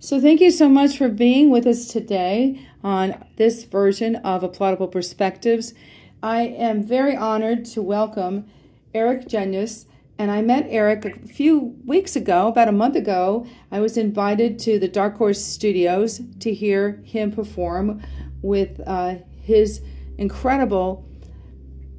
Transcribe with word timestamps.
So, 0.00 0.20
thank 0.20 0.40
you 0.40 0.52
so 0.52 0.68
much 0.68 0.96
for 0.96 1.08
being 1.08 1.50
with 1.50 1.66
us 1.66 1.88
today 1.88 2.64
on 2.84 3.24
this 3.34 3.64
version 3.64 4.14
of 4.14 4.44
Applaudable 4.44 4.92
Perspectives. 4.92 5.74
I 6.22 6.42
am 6.42 6.84
very 6.84 7.16
honored 7.16 7.64
to 7.72 7.82
welcome 7.82 8.46
Eric 8.94 9.26
Genuis. 9.26 9.86
And 10.16 10.30
I 10.30 10.40
met 10.40 10.66
Eric 10.68 11.04
a 11.04 11.26
few 11.26 11.74
weeks 11.84 12.14
ago, 12.14 12.46
about 12.46 12.68
a 12.68 12.72
month 12.72 12.94
ago. 12.94 13.44
I 13.72 13.80
was 13.80 13.96
invited 13.96 14.60
to 14.60 14.78
the 14.78 14.86
Dark 14.86 15.16
Horse 15.16 15.44
Studios 15.44 16.20
to 16.38 16.54
hear 16.54 17.02
him 17.04 17.32
perform 17.32 18.00
with 18.40 18.80
uh, 18.86 19.16
his 19.42 19.80
incredible, 20.16 21.08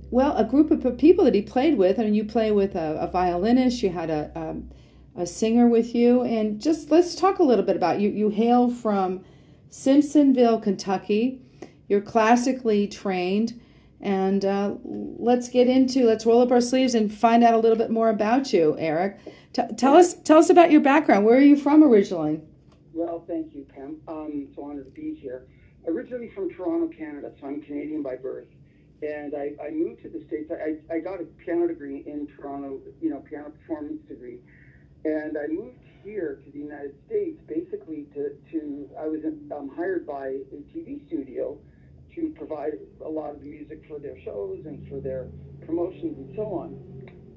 well, 0.10 0.38
a 0.38 0.46
group 0.46 0.72
of 0.72 0.98
people 0.98 1.26
that 1.26 1.36
he 1.36 1.42
played 1.42 1.78
with. 1.78 1.98
And 1.98 2.16
you 2.16 2.24
play 2.24 2.52
with 2.54 2.76
a, 2.76 2.98
a 3.02 3.08
violinist, 3.08 3.84
you 3.84 3.90
had 3.90 4.10
a, 4.10 4.32
a 4.36 4.40
um, 4.52 4.72
a 5.16 5.26
singer 5.26 5.68
with 5.68 5.96
you. 5.96 6.24
And 6.24 6.62
just 6.62 6.92
let's 6.92 7.16
talk 7.16 7.40
a 7.40 7.44
little 7.44 7.66
bit 7.66 7.76
about 7.76 8.00
you. 8.00 8.10
You 8.10 8.30
hail 8.30 8.70
from 8.70 9.24
Simpsonville, 9.72 10.62
Kentucky. 10.62 11.42
You're 11.88 12.02
classically 12.02 12.88
trained. 12.88 13.60
And 14.02 14.46
uh, 14.46 14.76
let's 14.84 15.50
get 15.50 15.68
into, 15.68 16.06
let's 16.06 16.26
roll 16.26 16.42
up 16.42 16.52
our 16.52 16.62
sleeves 16.62 16.96
and 16.96 17.14
find 17.14 17.44
out 17.44 17.54
a 17.54 17.58
little 17.58 17.78
bit 17.78 17.90
more 17.90 18.10
about 18.10 18.54
you, 18.54 18.76
Eric. 18.80 19.20
T- 19.52 19.64
tell 19.76 19.96
us, 19.96 20.14
tell 20.14 20.38
us 20.38 20.50
about 20.50 20.72
your 20.72 20.82
background. 20.82 21.26
Where 21.26 21.38
are 21.38 21.42
you 21.42 21.58
from 21.58 21.84
originally? 21.84 22.40
Well, 22.94 23.26
thank 23.28 23.54
you, 23.54 23.66
Pam. 23.76 23.98
Um, 24.08 24.48
so 24.56 24.64
honored 24.64 24.86
to 24.86 24.92
be 24.92 25.16
here. 25.16 25.48
Originally 25.88 26.30
from 26.30 26.50
Toronto, 26.50 26.88
Canada, 26.96 27.32
so 27.40 27.48
I'm 27.48 27.62
Canadian 27.62 28.02
by 28.02 28.16
birth. 28.16 28.48
And 29.02 29.34
I, 29.34 29.54
I 29.62 29.70
moved 29.72 30.02
to 30.04 30.10
the 30.10 30.24
States. 30.28 30.52
I, 30.52 30.76
I 30.94 31.00
got 31.00 31.22
a 31.22 31.26
piano 31.44 31.68
degree 31.68 32.04
in 32.06 32.28
Toronto, 32.28 32.80
you 33.02 33.10
know, 33.10 33.20
piano 33.20 33.50
performance 33.50 34.02
degree. 34.08 34.40
And 35.06 35.38
I 35.38 35.48
moved 35.48 35.78
here 36.04 36.40
to 36.44 36.52
the 36.52 36.60
United 36.60 36.96
States 37.06 37.40
basically 37.48 38.06
to, 38.14 38.36
to 38.52 38.90
I 39.00 39.08
was 39.08 39.22
um, 39.26 39.72
hired 39.76 40.06
by 40.06 40.28
a 40.28 40.56
TV 40.76 41.06
studio 41.08 41.58
to 42.16 42.34
provide 42.38 42.74
a 43.06 43.10
lot 43.10 43.32
of 43.32 43.40
the 43.40 43.46
music 43.46 43.84
for 43.88 44.00
their 44.00 44.20
shows 44.24 44.60
and 44.66 44.88
for 44.90 45.00
their 45.00 45.28
promotions 45.66 46.18
and 46.18 46.36
so 46.36 46.44
on. 46.54 46.78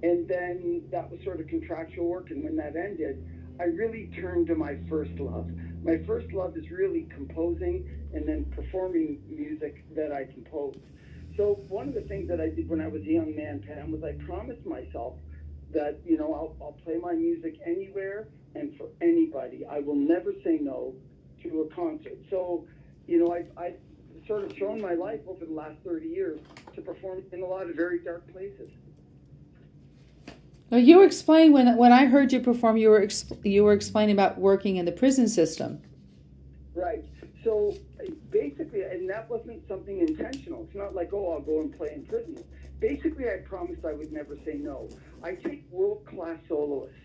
And 0.02 0.26
then 0.26 0.82
that 0.90 1.08
was 1.10 1.20
sort 1.22 1.40
of 1.40 1.46
contractual 1.46 2.08
work. 2.08 2.30
And 2.30 2.42
when 2.42 2.56
that 2.56 2.74
ended, 2.74 3.24
I 3.60 3.64
really 3.64 4.10
turned 4.20 4.48
to 4.48 4.56
my 4.56 4.76
first 4.88 5.12
love. 5.20 5.48
My 5.84 5.98
first 6.06 6.32
love 6.32 6.56
is 6.56 6.70
really 6.70 7.06
composing 7.14 7.88
and 8.12 8.26
then 8.26 8.46
performing 8.56 9.20
music 9.28 9.84
that 9.94 10.10
I 10.10 10.24
compose. 10.24 10.76
So 11.36 11.60
one 11.68 11.88
of 11.88 11.94
the 11.94 12.02
things 12.02 12.28
that 12.28 12.40
I 12.40 12.48
did 12.48 12.68
when 12.68 12.80
I 12.80 12.88
was 12.88 13.02
a 13.02 13.12
young 13.12 13.36
man, 13.36 13.62
Pam, 13.66 13.92
was 13.92 14.02
I 14.02 14.12
promised 14.24 14.66
myself 14.66 15.14
that 15.72 16.00
you 16.04 16.16
know 16.16 16.32
I'll, 16.34 16.56
I'll 16.64 16.76
play 16.84 16.96
my 16.96 17.12
music 17.12 17.58
anywhere 17.66 18.28
and 18.54 18.76
for 18.76 18.88
anybody. 19.00 19.64
I 19.68 19.80
will 19.80 19.96
never 19.96 20.32
say 20.44 20.58
no 20.60 20.94
to 21.42 21.62
a 21.62 21.74
concert. 21.74 22.18
So, 22.30 22.66
you 23.06 23.18
know, 23.18 23.34
I 23.34 23.44
I 23.60 23.74
sort 24.26 24.44
of 24.44 24.52
thrown 24.52 24.80
my 24.80 24.94
life 24.94 25.20
over 25.26 25.44
the 25.44 25.52
last 25.52 25.76
30 25.84 26.06
years 26.06 26.40
to 26.74 26.80
perform 26.80 27.22
in 27.32 27.42
a 27.42 27.46
lot 27.46 27.68
of 27.68 27.74
very 27.74 27.98
dark 27.98 28.30
places. 28.32 28.70
Now 30.70 30.78
you 30.78 31.02
explained 31.02 31.52
when 31.52 31.76
when 31.76 31.92
I 31.92 32.06
heard 32.06 32.32
you 32.32 32.40
perform, 32.40 32.76
you 32.76 32.90
were 32.90 33.08
you 33.42 33.64
were 33.64 33.72
explaining 33.72 34.14
about 34.14 34.38
working 34.38 34.76
in 34.76 34.84
the 34.84 34.92
prison 34.92 35.28
system. 35.28 35.82
Right. 36.74 37.04
So 37.44 37.76
basically, 38.30 38.82
and 38.82 39.10
that 39.10 39.28
wasn't 39.28 39.66
something 39.68 39.98
intentional. 39.98 40.64
It's 40.64 40.76
not 40.76 40.94
like 40.94 41.12
oh, 41.12 41.32
I'll 41.32 41.40
go 41.40 41.60
and 41.60 41.76
play 41.76 41.92
in 41.94 42.06
prison 42.06 42.41
I 43.32 43.38
promised 43.38 43.84
I 43.84 43.92
would 43.92 44.12
never 44.12 44.36
say 44.44 44.54
no. 44.54 44.88
I 45.22 45.34
take 45.34 45.64
world 45.70 46.04
class 46.06 46.38
soloists. 46.48 46.96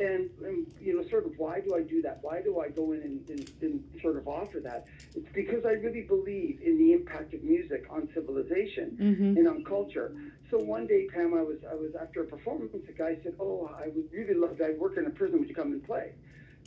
And, 0.00 0.30
and, 0.42 0.66
you 0.80 0.96
know, 0.96 1.08
sort 1.10 1.26
of, 1.26 1.38
why 1.38 1.60
do 1.60 1.76
I 1.76 1.82
do 1.82 2.02
that? 2.02 2.18
Why 2.22 2.40
do 2.40 2.60
I 2.60 2.70
go 2.70 2.92
in 2.92 3.02
and, 3.02 3.28
and, 3.28 3.52
and, 3.60 3.84
sort 4.00 4.16
of 4.16 4.26
offer 4.26 4.58
that? 4.60 4.86
It's 5.14 5.28
because 5.32 5.64
I 5.64 5.72
really 5.72 6.00
believe 6.00 6.60
in 6.62 6.78
the 6.78 6.92
impact 6.92 7.34
of 7.34 7.44
music 7.44 7.84
on 7.90 8.08
civilization 8.14 8.96
mm-hmm. 9.00 9.36
and 9.36 9.46
on 9.46 9.64
culture. 9.64 10.12
So 10.50 10.58
one 10.58 10.86
day, 10.86 11.06
Pam, 11.12 11.34
I 11.34 11.42
was 11.42 11.58
I 11.70 11.74
was 11.74 11.92
after 12.00 12.22
a 12.22 12.26
performance. 12.26 12.74
A 12.74 12.92
guy 12.92 13.16
said, 13.22 13.34
"Oh, 13.38 13.70
I 13.78 13.88
would 13.88 14.10
really 14.12 14.34
love. 14.34 14.60
I 14.64 14.72
work 14.72 14.96
in 14.96 15.06
a 15.06 15.10
prison. 15.10 15.38
Would 15.38 15.48
you 15.48 15.54
come 15.54 15.72
and 15.72 15.84
play?" 15.84 16.14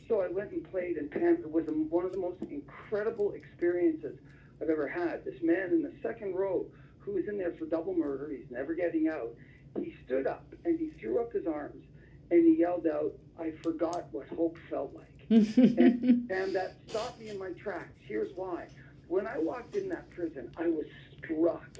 So 0.08 0.20
I 0.22 0.28
went 0.28 0.52
and 0.52 0.68
played, 0.70 0.96
and 0.96 1.10
Pam, 1.10 1.38
it 1.40 1.50
was 1.50 1.64
one 1.66 2.04
of 2.04 2.12
the 2.12 2.18
most 2.18 2.40
incredible 2.48 3.32
experiences 3.32 4.16
I've 4.62 4.70
ever 4.70 4.86
had. 4.88 5.24
This 5.24 5.42
man 5.42 5.70
in 5.70 5.82
the 5.82 5.92
second 6.02 6.34
row 6.34 6.66
who 7.06 7.12
was 7.12 7.28
in 7.28 7.38
there 7.38 7.52
for 7.52 7.64
double 7.64 7.94
murder. 7.94 8.30
He's 8.30 8.50
never 8.50 8.74
getting 8.74 9.08
out. 9.08 9.30
He 9.78 9.94
stood 10.04 10.26
up 10.26 10.44
and 10.64 10.78
he 10.78 10.90
threw 11.00 11.20
up 11.20 11.32
his 11.32 11.46
arms 11.46 11.84
and 12.30 12.44
he 12.44 12.60
yelled 12.60 12.86
out, 12.86 13.12
I 13.38 13.52
forgot 13.62 14.06
what 14.10 14.26
hope 14.28 14.58
felt 14.68 14.94
like. 14.94 15.06
and, 15.30 16.30
and 16.30 16.54
that 16.54 16.76
stopped 16.88 17.20
me 17.20 17.28
in 17.28 17.38
my 17.38 17.50
tracks. 17.52 17.94
Here's 18.06 18.34
why. 18.34 18.66
When 19.08 19.26
I 19.26 19.38
walked 19.38 19.76
in 19.76 19.88
that 19.90 20.10
prison, 20.10 20.50
I 20.56 20.66
was 20.66 20.86
struck 21.18 21.78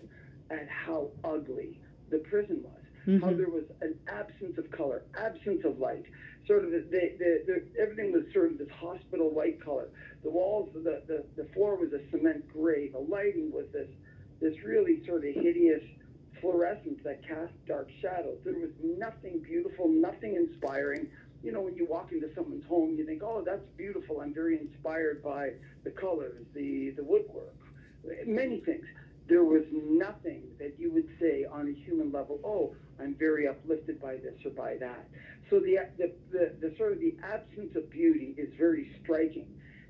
at 0.51 0.69
how 0.69 1.11
ugly 1.25 1.81
the 2.11 2.19
prison 2.19 2.63
was. 2.63 2.73
Mm-hmm. 3.07 3.25
How 3.25 3.33
there 3.33 3.49
was 3.49 3.65
an 3.83 3.99
absence 4.09 4.59
of 4.59 4.71
color, 4.71 5.05
absence 5.19 5.65
of 5.65 5.79
light. 5.79 6.05
Sort 6.47 6.65
of 6.65 6.71
the, 6.71 6.85
the, 6.91 7.13
the, 7.19 7.43
the, 7.47 7.81
everything 7.81 8.13
was 8.13 8.25
sort 8.33 8.53
of 8.53 8.59
this 8.59 8.71
hospital 8.71 9.31
white 9.31 9.65
color. 9.65 9.89
The 10.23 10.31
walls, 10.31 10.71
the, 10.75 11.03
the, 11.07 11.25
the 11.37 11.49
floor 11.51 11.77
was 11.77 11.93
a 11.93 12.01
cement 12.11 12.53
gray. 12.53 12.89
The 12.89 12.99
lighting 12.99 13.51
was 13.53 13.67
this 13.73 13.89
this 14.41 14.55
really 14.65 15.05
sort 15.07 15.25
of 15.25 15.35
hideous 15.35 15.83
fluorescence 16.41 17.01
that 17.05 17.27
cast 17.27 17.53
dark 17.67 17.89
shadows. 18.01 18.39
There 18.45 18.55
was 18.55 18.71
nothing 18.83 19.41
beautiful, 19.41 19.89
nothing 19.89 20.37
inspiring. 20.37 21.09
You 21.43 21.53
know, 21.53 21.61
when 21.61 21.77
you 21.77 21.87
walk 21.87 22.13
into 22.13 22.29
someone's 22.35 22.67
home, 22.67 22.97
you 22.97 23.07
think, 23.07 23.23
"Oh, 23.23 23.43
that's 23.43 23.65
beautiful. 23.77 24.21
I'm 24.21 24.35
very 24.35 24.59
inspired 24.59 25.23
by 25.23 25.53
the 25.85 25.91
colors, 25.91 26.45
the 26.55 26.91
the 26.91 27.05
woodwork, 27.05 27.55
many 28.27 28.61
things." 28.61 28.85
There 29.29 29.45
was 29.45 29.65
nothing 29.73 30.43
that 30.59 30.79
you 30.79 30.93
would 30.93 31.09
say 31.19 31.45
on 31.45 31.69
a 31.69 31.73
human 31.73 32.13
level. 32.13 32.39
Oh, 32.45 32.75
I'm 33.01 33.15
very 33.15 33.49
uplifted 33.49 34.01
by 34.01 34.17
this 34.17 34.35
or 34.45 34.51
by 34.51 34.77
that. 34.77 35.09
So 35.51 35.59
the 35.61 35.79
the, 35.99 36.13
the, 36.31 36.53
the 36.61 36.77
sort 36.77 36.93
of 36.93 37.01
the 37.01 37.17
absence 37.23 37.75
of 37.77 37.91
beauty 37.91 38.35
is 38.37 38.53
very 38.59 38.95
striking. 39.03 39.49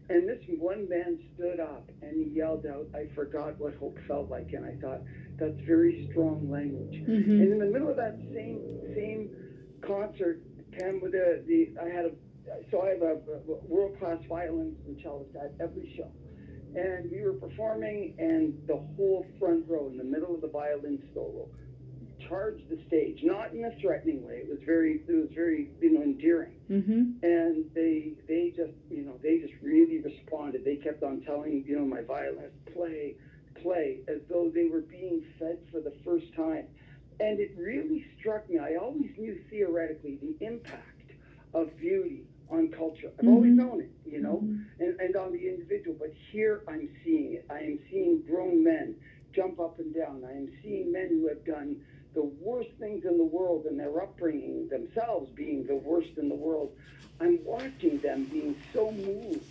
And 0.09 0.29
this 0.29 0.39
one 0.59 0.89
man 0.89 1.19
stood 1.35 1.59
up 1.59 1.91
and 2.03 2.25
he 2.25 2.31
yelled 2.31 2.65
out, 2.67 2.87
I 2.95 3.13
forgot 3.15 3.59
what 3.59 3.75
hope 3.75 3.99
felt 4.07 4.31
like. 4.31 4.53
And 4.53 4.65
I 4.65 4.81
thought, 4.81 5.01
that's 5.39 5.59
very 5.67 6.09
strong 6.11 6.49
language. 6.51 6.95
Mm-hmm. 6.95 7.31
And 7.31 7.53
in 7.53 7.59
the 7.59 7.67
middle 7.67 7.91
of 7.91 7.97
that 7.97 8.17
same 8.33 8.61
same 8.95 9.31
concert, 9.87 10.41
Pam, 10.73 11.01
with 11.01 11.13
the, 11.13 11.43
the 11.47 11.75
I 11.81 11.89
had 11.89 12.07
a, 12.07 12.11
so 12.71 12.83
I 12.83 12.91
have 12.91 13.03
a, 13.03 13.19
a 13.37 13.65
world 13.67 13.99
class 13.99 14.19
violinist 14.29 14.81
and 14.87 14.97
cellist 15.03 15.35
at 15.37 15.53
every 15.61 15.93
show. 15.97 16.11
And 16.75 17.11
we 17.11 17.23
were 17.23 17.33
performing, 17.33 18.15
and 18.19 18.55
the 18.67 18.77
whole 18.97 19.27
front 19.39 19.65
row 19.69 19.89
in 19.89 19.97
the 19.97 20.05
middle 20.05 20.35
of 20.35 20.41
the 20.41 20.49
violin 20.49 21.03
solo 21.15 21.49
charged 22.29 22.69
the 22.69 22.79
stage, 22.87 23.21
not 23.23 23.53
in 23.53 23.65
a 23.65 23.81
threatening 23.81 24.27
way. 24.27 24.43
It 24.45 24.49
was 24.49 24.59
very, 24.65 25.03
it 25.07 25.13
was 25.13 25.31
very, 25.35 25.71
you 25.81 25.93
know, 25.93 26.03
endearing. 26.03 26.57
Mm-hmm. 26.71 27.23
And 27.23 27.65
they, 27.75 28.15
they 28.27 28.53
just, 28.57 28.73
you 28.91 29.05
know, 29.05 29.19
they 29.23 29.39
just 29.39 29.53
responded. 30.37 30.65
They 30.65 30.77
kept 30.77 31.03
on 31.03 31.21
telling, 31.23 31.55
me, 31.55 31.65
you 31.67 31.79
know, 31.79 31.85
my 31.85 32.03
violinist, 32.03 32.55
play, 32.75 33.15
play, 33.63 33.99
as 34.09 34.19
though 34.29 34.51
they 34.55 34.67
were 34.67 34.81
being 34.81 35.25
fed 35.39 35.59
for 35.71 35.81
the 35.81 35.93
first 36.05 36.35
time. 36.35 36.67
And 37.19 37.41
it 37.41 37.55
really 37.57 38.05
struck 38.19 38.49
me. 38.49 38.59
I 38.59 38.77
always 38.77 39.11
knew 39.17 39.39
theoretically 39.51 40.19
the 40.21 40.45
impact 40.45 41.13
of 41.55 41.77
beauty 41.79 42.25
on 42.51 42.69
culture. 42.69 43.11
I've 43.19 43.25
mm-hmm. 43.25 43.29
always 43.29 43.53
known 43.53 43.81
it, 43.81 43.91
you 44.05 44.21
know, 44.21 44.43
mm-hmm. 44.45 44.83
and, 44.83 45.01
and 45.01 45.17
on 45.17 45.33
the 45.33 45.49
individual. 45.49 45.97
But 45.99 46.13
here 46.31 46.63
I'm 46.69 46.89
seeing 47.05 47.35
it. 47.35 47.47
I 47.51 47.61
am 47.61 47.79
seeing 47.91 48.23
grown 48.29 48.63
men 48.63 48.97
jump 49.35 49.59
up 49.59 49.79
and 49.79 49.95
down. 49.95 50.23
I 50.27 50.33
am 50.33 50.49
seeing 50.63 50.93
men 50.93 51.09
who 51.09 51.29
have 51.29 51.45
done 51.45 51.77
the 52.15 52.25
worst 52.41 52.71
things 52.79 53.05
in 53.05 53.19
the 53.19 53.25
world 53.25 53.65
and 53.67 53.79
their 53.79 54.03
upbringing 54.03 54.69
themselves 54.69 55.31
being 55.35 55.67
the 55.67 55.77
worst 55.77 56.11
in 56.19 56.29
the 56.29 56.35
world. 56.35 56.73
I'm 57.21 57.39
watching 57.45 57.99
them 57.99 58.25
being 58.25 58.57
so 58.73 58.91
moved 58.91 59.43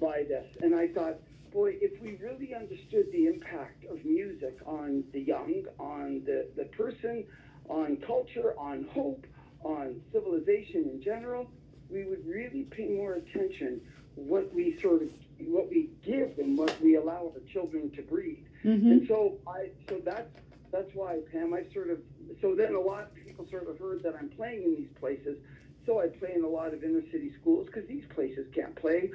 by 0.00 0.24
this. 0.28 0.46
And 0.62 0.74
I 0.74 0.88
thought, 0.88 1.18
boy, 1.52 1.76
if 1.80 2.00
we 2.00 2.16
really 2.16 2.54
understood 2.54 3.06
the 3.12 3.26
impact 3.26 3.84
of 3.90 4.04
music 4.04 4.58
on 4.66 5.04
the 5.12 5.20
young, 5.20 5.64
on 5.78 6.22
the, 6.24 6.48
the 6.56 6.64
person, 6.64 7.24
on 7.68 7.96
culture, 8.06 8.54
on 8.58 8.86
hope, 8.92 9.26
on 9.62 10.00
civilization 10.12 10.88
in 10.92 11.02
general, 11.02 11.50
we 11.90 12.04
would 12.04 12.26
really 12.26 12.62
pay 12.70 12.88
more 12.88 13.14
attention 13.14 13.80
what 14.14 14.52
we 14.54 14.78
sort 14.80 15.02
of 15.02 15.08
what 15.46 15.70
we 15.70 15.90
give 16.04 16.38
and 16.38 16.56
what 16.58 16.78
we 16.82 16.96
allow 16.96 17.32
our 17.34 17.40
children 17.52 17.90
to 17.92 18.02
breathe. 18.02 18.44
Mm-hmm. 18.64 18.90
And 18.90 19.08
so 19.08 19.38
I 19.46 19.70
so 19.88 20.00
that's 20.04 20.28
that's 20.72 20.94
why, 20.94 21.18
Pam, 21.32 21.52
I 21.52 21.64
sort 21.72 21.90
of, 21.90 21.98
so 22.40 22.54
then 22.54 22.74
a 22.74 22.80
lot 22.80 23.02
of 23.02 23.14
people 23.14 23.46
sort 23.50 23.68
of 23.68 23.78
heard 23.78 24.02
that 24.04 24.14
I'm 24.14 24.28
playing 24.28 24.62
in 24.62 24.76
these 24.76 24.90
places. 25.00 25.36
So 25.86 26.00
I 26.00 26.08
play 26.08 26.32
in 26.34 26.44
a 26.44 26.48
lot 26.48 26.74
of 26.74 26.84
inner 26.84 27.02
city 27.10 27.32
schools 27.40 27.66
because 27.66 27.88
these 27.88 28.04
places 28.14 28.46
can't 28.54 28.74
play 28.76 29.10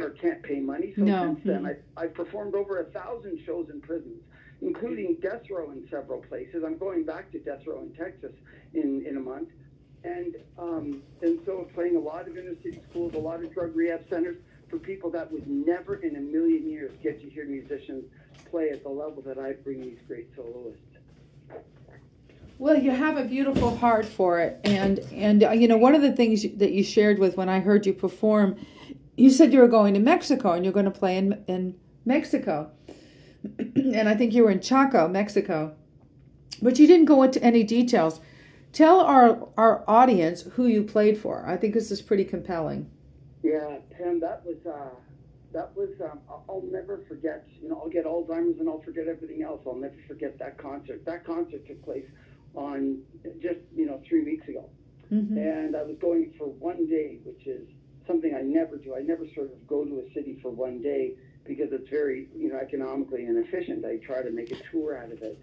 or 0.00 0.10
can't 0.10 0.42
pay 0.42 0.60
money. 0.60 0.92
So 0.96 1.02
no. 1.02 1.34
since 1.34 1.40
then, 1.44 1.66
I, 1.66 2.02
I've 2.02 2.14
performed 2.14 2.54
over 2.54 2.80
a 2.80 2.84
thousand 2.84 3.40
shows 3.44 3.68
in 3.70 3.80
prisons, 3.80 4.22
including 4.62 5.16
death 5.20 5.42
row 5.50 5.70
in 5.70 5.86
several 5.90 6.22
places. 6.22 6.62
I'm 6.64 6.78
going 6.78 7.04
back 7.04 7.32
to 7.32 7.38
death 7.40 7.66
row 7.66 7.80
in 7.82 7.92
Texas 7.94 8.32
in, 8.74 9.04
in 9.06 9.16
a 9.16 9.20
month. 9.20 9.48
And, 10.04 10.36
um, 10.58 11.02
and 11.22 11.40
so 11.46 11.66
playing 11.74 11.96
a 11.96 12.00
lot 12.00 12.28
of 12.28 12.36
inner 12.36 12.54
city 12.62 12.80
schools, 12.90 13.14
a 13.14 13.18
lot 13.18 13.42
of 13.42 13.52
drug 13.52 13.74
rehab 13.74 14.04
centers, 14.08 14.36
for 14.68 14.78
people 14.78 15.10
that 15.10 15.30
would 15.30 15.46
never 15.46 15.96
in 15.96 16.16
a 16.16 16.20
million 16.20 16.70
years 16.70 16.92
get 17.02 17.20
to 17.22 17.30
hear 17.30 17.46
musicians 17.46 18.04
play 18.50 18.70
at 18.70 18.82
the 18.82 18.88
level 18.88 19.22
that 19.22 19.38
I 19.38 19.52
bring 19.52 19.80
these 19.80 19.98
great 20.06 20.28
soloists. 20.36 20.93
Well, 22.58 22.78
you 22.78 22.92
have 22.92 23.16
a 23.16 23.24
beautiful 23.24 23.76
heart 23.76 24.06
for 24.06 24.38
it, 24.38 24.60
and 24.62 25.00
and 25.12 25.42
uh, 25.42 25.50
you 25.50 25.66
know 25.66 25.76
one 25.76 25.94
of 25.94 26.02
the 26.02 26.12
things 26.12 26.42
that 26.56 26.72
you 26.72 26.84
shared 26.84 27.18
with 27.18 27.36
when 27.36 27.48
I 27.48 27.58
heard 27.58 27.84
you 27.84 27.92
perform, 27.92 28.56
you 29.16 29.30
said 29.30 29.52
you 29.52 29.58
were 29.58 29.68
going 29.68 29.94
to 29.94 30.00
Mexico 30.00 30.52
and 30.52 30.64
you're 30.64 30.72
going 30.72 30.84
to 30.84 30.90
play 30.92 31.16
in 31.16 31.44
in 31.48 31.74
Mexico, 32.04 32.70
and 33.58 34.08
I 34.08 34.14
think 34.14 34.32
you 34.32 34.44
were 34.44 34.52
in 34.52 34.60
Chalco, 34.60 35.10
Mexico, 35.10 35.74
but 36.62 36.78
you 36.78 36.86
didn't 36.86 37.06
go 37.06 37.24
into 37.24 37.42
any 37.42 37.64
details. 37.64 38.20
Tell 38.72 39.00
our 39.00 39.48
our 39.56 39.82
audience 39.88 40.42
who 40.42 40.66
you 40.66 40.84
played 40.84 41.18
for. 41.18 41.44
I 41.44 41.56
think 41.56 41.74
this 41.74 41.90
is 41.90 42.00
pretty 42.00 42.24
compelling. 42.24 42.88
Yeah, 43.42 43.78
Pam, 43.98 44.20
that 44.20 44.44
was 44.46 44.64
uh, 44.64 44.94
that 45.52 45.76
was 45.76 45.90
um, 46.04 46.20
I'll 46.48 46.62
never 46.70 47.00
forget. 47.08 47.48
You 47.60 47.70
know, 47.70 47.80
I'll 47.82 47.90
get 47.90 48.04
Alzheimer's 48.04 48.60
and 48.60 48.68
I'll 48.68 48.82
forget 48.82 49.08
everything 49.08 49.42
else. 49.42 49.62
I'll 49.66 49.74
never 49.74 49.96
forget 50.06 50.38
that 50.38 50.56
concert. 50.56 51.04
That 51.04 51.24
concert 51.26 51.66
took 51.66 51.84
place 51.84 52.06
on 52.54 53.02
just 53.42 53.60
you 53.74 53.86
know 53.86 54.00
three 54.08 54.24
weeks 54.24 54.48
ago, 54.48 54.68
mm-hmm. 55.12 55.36
and 55.36 55.76
I 55.76 55.82
was 55.82 55.96
going 56.00 56.32
for 56.38 56.46
one 56.46 56.86
day, 56.86 57.18
which 57.24 57.46
is 57.46 57.66
something 58.06 58.34
I 58.34 58.42
never 58.42 58.76
do. 58.76 58.94
I 58.94 59.00
never 59.00 59.24
sort 59.34 59.52
of 59.52 59.66
go 59.66 59.84
to 59.84 60.00
a 60.00 60.14
city 60.14 60.38
for 60.42 60.50
one 60.50 60.82
day 60.82 61.14
because 61.46 61.72
it's 61.72 61.88
very 61.88 62.28
you 62.36 62.48
know 62.48 62.58
economically 62.58 63.26
inefficient. 63.26 63.84
I 63.84 63.96
try 64.04 64.22
to 64.22 64.30
make 64.30 64.50
a 64.50 64.56
tour 64.70 64.98
out 64.98 65.12
of 65.12 65.22
it. 65.22 65.38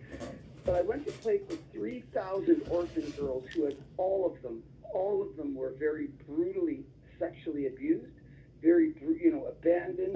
But 0.63 0.75
I 0.75 0.81
went 0.81 1.07
to 1.07 1.11
play 1.13 1.39
for 1.49 1.55
3,000 1.73 2.67
orphan 2.69 3.09
girls 3.17 3.45
who 3.51 3.65
had 3.65 3.77
all 3.97 4.31
of 4.31 4.39
them, 4.43 4.61
all 4.93 5.23
of 5.23 5.35
them 5.35 5.55
were 5.55 5.73
very 5.79 6.09
brutally 6.27 6.83
sexually 7.17 7.67
abused, 7.67 8.13
very 8.61 8.93
you 9.01 9.31
know 9.31 9.45
abandoned, 9.45 10.13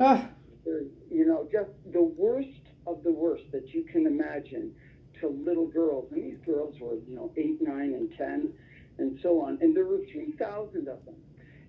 very, 0.64 0.88
you 1.12 1.26
know 1.26 1.48
just 1.52 1.70
the 1.92 2.04
worst 2.04 2.50
of 2.88 3.04
the 3.04 3.12
worst 3.12 3.44
that 3.52 3.74
you 3.74 3.84
can 3.84 4.06
imagine 4.06 4.74
to 5.22 5.28
little 5.28 5.68
girls, 5.68 6.12
and 6.12 6.24
these 6.24 6.40
girls 6.46 6.80
were, 6.80 6.96
you 7.08 7.16
know, 7.16 7.32
eight, 7.38 7.62
nine, 7.62 7.94
and 7.94 8.12
ten, 8.18 8.54
and 8.98 9.20
so 9.22 9.42
on. 9.42 9.58
And 9.62 9.76
there 9.76 9.86
were 9.86 10.02
3,000 10.12 10.88
of 10.88 11.06
them. 11.06 11.16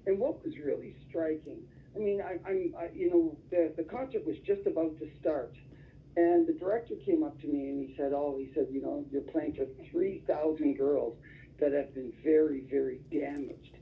And 0.06 0.18
what 0.18 0.44
was 0.44 0.56
really 0.58 0.94
striking, 1.08 1.58
I 1.94 1.98
mean, 1.98 2.20
I, 2.20 2.38
I'm, 2.48 2.74
I, 2.78 2.88
you 2.94 3.10
know, 3.10 3.36
the, 3.50 3.72
the 3.76 3.82
concert 3.82 4.24
was 4.26 4.36
just 4.46 4.66
about 4.66 4.98
to 4.98 5.08
start. 5.20 5.54
And 6.16 6.46
the 6.46 6.52
director 6.52 6.94
came 7.04 7.22
up 7.22 7.38
to 7.40 7.46
me 7.46 7.68
and 7.68 7.88
he 7.88 7.94
said, 7.96 8.12
Oh, 8.14 8.36
he 8.38 8.50
said, 8.54 8.68
you 8.70 8.80
know, 8.80 9.04
you're 9.10 9.22
playing 9.22 9.54
for 9.54 9.66
3,000 9.90 10.76
girls 10.78 11.16
that 11.58 11.72
have 11.72 11.94
been 11.94 12.12
very, 12.22 12.60
very 12.70 13.00
damaged. 13.10 13.76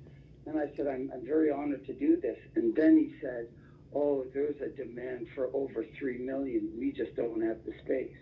And 0.47 0.59
I 0.59 0.71
said, 0.77 0.87
I'm, 0.87 1.11
I'm 1.13 1.25
very 1.25 1.51
honored 1.51 1.87
to 1.87 1.93
do 1.93 2.21
this. 2.21 2.39
And 2.55 2.75
then 2.75 2.97
he 2.97 3.15
said, 3.21 3.49
Oh, 3.95 4.25
there's 4.35 4.61
a 4.61 4.69
demand 4.69 5.29
for 5.35 5.51
over 5.55 5.85
3 5.99 6.19
million. 6.19 6.73
We 6.79 6.91
just 6.93 7.15
don't 7.15 7.41
have 7.43 7.59
the 7.65 7.73
space. 7.85 8.17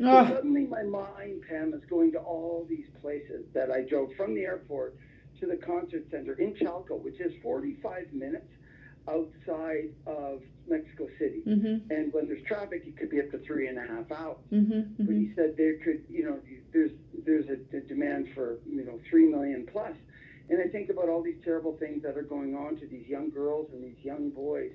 So 0.00 0.34
suddenly 0.34 0.66
my 0.66 0.82
mind, 0.82 1.42
Pam, 1.48 1.72
is 1.74 1.84
going 1.88 2.12
to 2.12 2.18
all 2.18 2.66
these 2.68 2.86
places 3.00 3.44
that 3.54 3.70
I 3.70 3.82
drove 3.82 4.10
from 4.16 4.34
the 4.34 4.42
airport 4.42 4.96
to 5.40 5.46
the 5.46 5.56
concert 5.56 6.04
center 6.10 6.34
in 6.34 6.54
Chalco, 6.54 7.00
which 7.00 7.20
is 7.20 7.32
45 7.42 8.12
minutes 8.12 8.48
outside 9.08 9.90
of 10.06 10.42
Mexico 10.68 11.06
City. 11.18 11.42
Mm-hmm. 11.46 11.90
And 11.90 12.12
when 12.12 12.26
there's 12.26 12.42
traffic, 12.44 12.82
it 12.86 12.96
could 12.96 13.10
be 13.10 13.20
up 13.20 13.30
to 13.30 13.38
three 13.38 13.68
and 13.68 13.78
a 13.78 13.82
half 13.82 14.10
hours. 14.10 14.38
Mm-hmm, 14.52 14.72
mm-hmm. 14.72 15.06
But 15.06 15.14
he 15.14 15.32
said 15.34 15.54
there 15.56 15.78
could, 15.78 16.04
you 16.10 16.24
know, 16.24 16.38
there's 16.72 16.90
there's 17.24 17.46
a, 17.48 17.76
a 17.76 17.80
demand 17.80 18.28
for 18.34 18.58
you 18.68 18.84
know 18.84 18.98
three 19.08 19.26
million 19.26 19.66
plus. 19.70 19.94
And 20.48 20.60
I 20.62 20.68
think 20.68 20.90
about 20.90 21.08
all 21.08 21.22
these 21.22 21.42
terrible 21.44 21.76
things 21.76 22.02
that 22.02 22.16
are 22.16 22.22
going 22.22 22.54
on 22.54 22.76
to 22.76 22.86
these 22.86 23.06
young 23.08 23.30
girls 23.30 23.68
and 23.72 23.82
these 23.82 24.04
young 24.04 24.30
boys. 24.30 24.70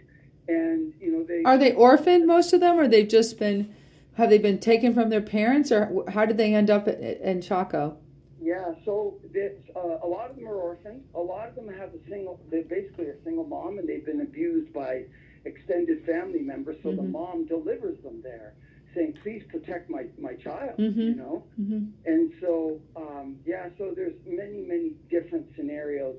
And 0.47 0.93
you 0.99 1.11
know 1.11 1.23
they 1.23 1.43
are 1.43 1.57
they 1.57 1.73
orphaned 1.73 2.25
most 2.25 2.53
of 2.53 2.59
them, 2.61 2.79
or 2.79 2.87
they've 2.87 3.07
just 3.07 3.37
been 3.37 3.73
have 4.13 4.29
they 4.29 4.37
been 4.37 4.59
taken 4.59 4.93
from 4.93 5.09
their 5.09 5.21
parents, 5.21 5.71
or 5.71 6.03
how 6.09 6.25
did 6.25 6.37
they 6.37 6.53
end 6.53 6.69
up 6.69 6.87
in 6.87 7.39
Chalco? 7.39 7.95
Yeah, 8.41 8.73
so 8.85 9.19
this, 9.31 9.53
uh, 9.75 9.99
a 10.03 10.07
lot 10.07 10.31
of 10.31 10.35
them 10.35 10.47
are 10.47 10.55
orphans. 10.55 11.03
A 11.13 11.19
lot 11.19 11.47
of 11.47 11.55
them 11.55 11.67
have 11.67 11.93
a 11.93 12.09
single, 12.09 12.39
they're 12.49 12.63
basically 12.63 13.07
a 13.07 13.23
single 13.23 13.45
mom, 13.45 13.77
and 13.77 13.87
they've 13.87 14.05
been 14.05 14.21
abused 14.21 14.73
by 14.73 15.03
extended 15.45 16.05
family 16.05 16.39
members. 16.39 16.77
So 16.83 16.89
mm-hmm. 16.89 16.97
the 16.97 17.03
mom 17.03 17.45
delivers 17.45 18.01
them 18.03 18.21
there, 18.23 18.53
saying, 18.95 19.17
"Please 19.23 19.43
protect 19.49 19.89
my 19.89 20.05
my 20.19 20.33
child," 20.33 20.77
mm-hmm. 20.77 20.99
you 20.99 21.15
know. 21.15 21.43
Mm-hmm. 21.59 21.85
And 22.05 22.33
so, 22.41 22.79
um, 22.95 23.37
yeah, 23.45 23.69
so 23.77 23.93
there's 23.95 24.15
many 24.25 24.61
many 24.61 24.91
different 25.09 25.45
scenarios 25.55 26.15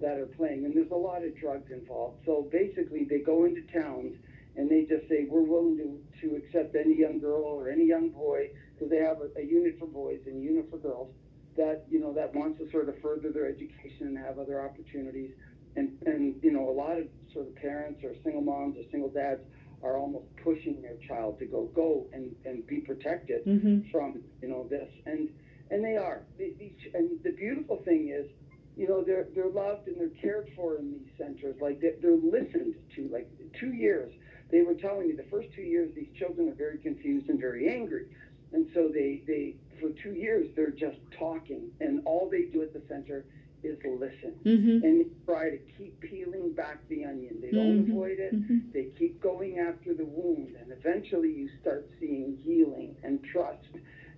that 0.00 0.18
are 0.18 0.26
playing, 0.26 0.64
and 0.64 0.74
there's 0.74 0.90
a 0.90 0.94
lot 0.94 1.24
of 1.24 1.36
drugs 1.38 1.70
involved. 1.70 2.18
So 2.26 2.48
basically, 2.50 3.04
they 3.04 3.18
go 3.18 3.44
into 3.44 3.62
towns 3.72 4.14
and 4.56 4.70
they 4.70 4.82
just 4.82 5.08
say 5.08 5.26
we're 5.28 5.42
willing 5.42 5.76
to, 5.78 6.20
to 6.20 6.36
accept 6.36 6.74
any 6.76 6.98
young 6.98 7.18
girl 7.18 7.42
or 7.44 7.70
any 7.70 7.86
young 7.86 8.10
boy 8.10 8.48
because 8.74 8.90
they 8.90 8.98
have 8.98 9.18
a, 9.20 9.40
a 9.40 9.44
unit 9.44 9.76
for 9.78 9.86
boys 9.86 10.20
and 10.26 10.36
a 10.36 10.44
unit 10.44 10.66
for 10.70 10.78
girls 10.78 11.10
that 11.56 11.84
you 11.90 12.00
know 12.00 12.12
that 12.12 12.34
wants 12.34 12.58
to 12.58 12.70
sort 12.70 12.88
of 12.88 12.94
further 13.02 13.30
their 13.30 13.46
education 13.46 14.08
and 14.08 14.18
have 14.18 14.38
other 14.38 14.62
opportunities 14.64 15.30
and 15.76 15.96
and 16.06 16.36
you 16.42 16.50
know 16.50 16.68
a 16.68 16.72
lot 16.72 16.98
of 16.98 17.06
sort 17.32 17.46
of 17.46 17.54
parents 17.56 18.00
or 18.04 18.12
single 18.24 18.42
moms 18.42 18.76
or 18.76 18.82
single 18.90 19.10
dads 19.10 19.40
are 19.82 19.98
almost 19.98 20.26
pushing 20.44 20.80
their 20.80 20.96
child 21.08 21.38
to 21.38 21.46
go 21.46 21.68
go 21.74 22.06
and 22.12 22.34
and 22.44 22.66
be 22.66 22.80
protected 22.80 23.44
mm-hmm. 23.44 23.80
from 23.90 24.22
you 24.40 24.48
know 24.48 24.66
this. 24.68 24.88
And 25.06 25.28
and 25.70 25.84
they 25.84 25.96
are. 25.96 26.22
And 26.38 27.18
the 27.22 27.32
beautiful 27.32 27.82
thing 27.84 28.14
is 28.16 28.30
you 28.76 28.88
know 28.88 29.02
they're 29.04 29.26
they're 29.34 29.50
loved 29.50 29.88
and 29.88 29.98
they're 29.98 30.20
cared 30.20 30.50
for 30.54 30.76
in 30.76 30.92
these 30.92 31.08
centers. 31.18 31.56
Like 31.60 31.80
they're, 31.80 31.96
they're 32.00 32.16
listened 32.16 32.74
to 32.96 33.08
like 33.12 33.28
two 33.58 33.72
years 33.72 34.12
they 34.52 34.62
were 34.62 34.74
telling 34.74 35.08
me 35.08 35.14
the 35.14 35.28
first 35.30 35.48
two 35.56 35.62
years 35.62 35.90
these 35.96 36.12
children 36.16 36.48
are 36.48 36.54
very 36.54 36.78
confused 36.78 37.28
and 37.28 37.40
very 37.40 37.68
angry. 37.68 38.06
And 38.52 38.68
so 38.74 38.90
they, 38.92 39.22
they 39.26 39.56
for 39.80 39.88
two 40.02 40.12
years 40.12 40.46
they're 40.54 40.70
just 40.70 40.98
talking 41.18 41.70
and 41.80 42.02
all 42.04 42.28
they 42.30 42.42
do 42.42 42.62
at 42.62 42.72
the 42.72 42.82
center 42.88 43.24
is 43.64 43.78
listen 43.84 44.34
mm-hmm. 44.44 44.84
and 44.84 45.06
try 45.24 45.50
to 45.50 45.58
keep 45.78 45.98
peeling 46.00 46.52
back 46.52 46.78
the 46.88 47.04
onion. 47.04 47.38
They 47.40 47.50
don't 47.50 47.82
mm-hmm. 47.82 47.92
avoid 47.92 48.18
it. 48.18 48.34
Mm-hmm. 48.34 48.58
They 48.72 48.88
keep 48.98 49.22
going 49.22 49.58
after 49.58 49.94
the 49.94 50.04
wound, 50.04 50.56
and 50.60 50.72
eventually 50.72 51.32
you 51.32 51.48
start 51.60 51.88
seeing 52.00 52.38
healing 52.42 52.96
and 53.04 53.22
trust 53.32 53.68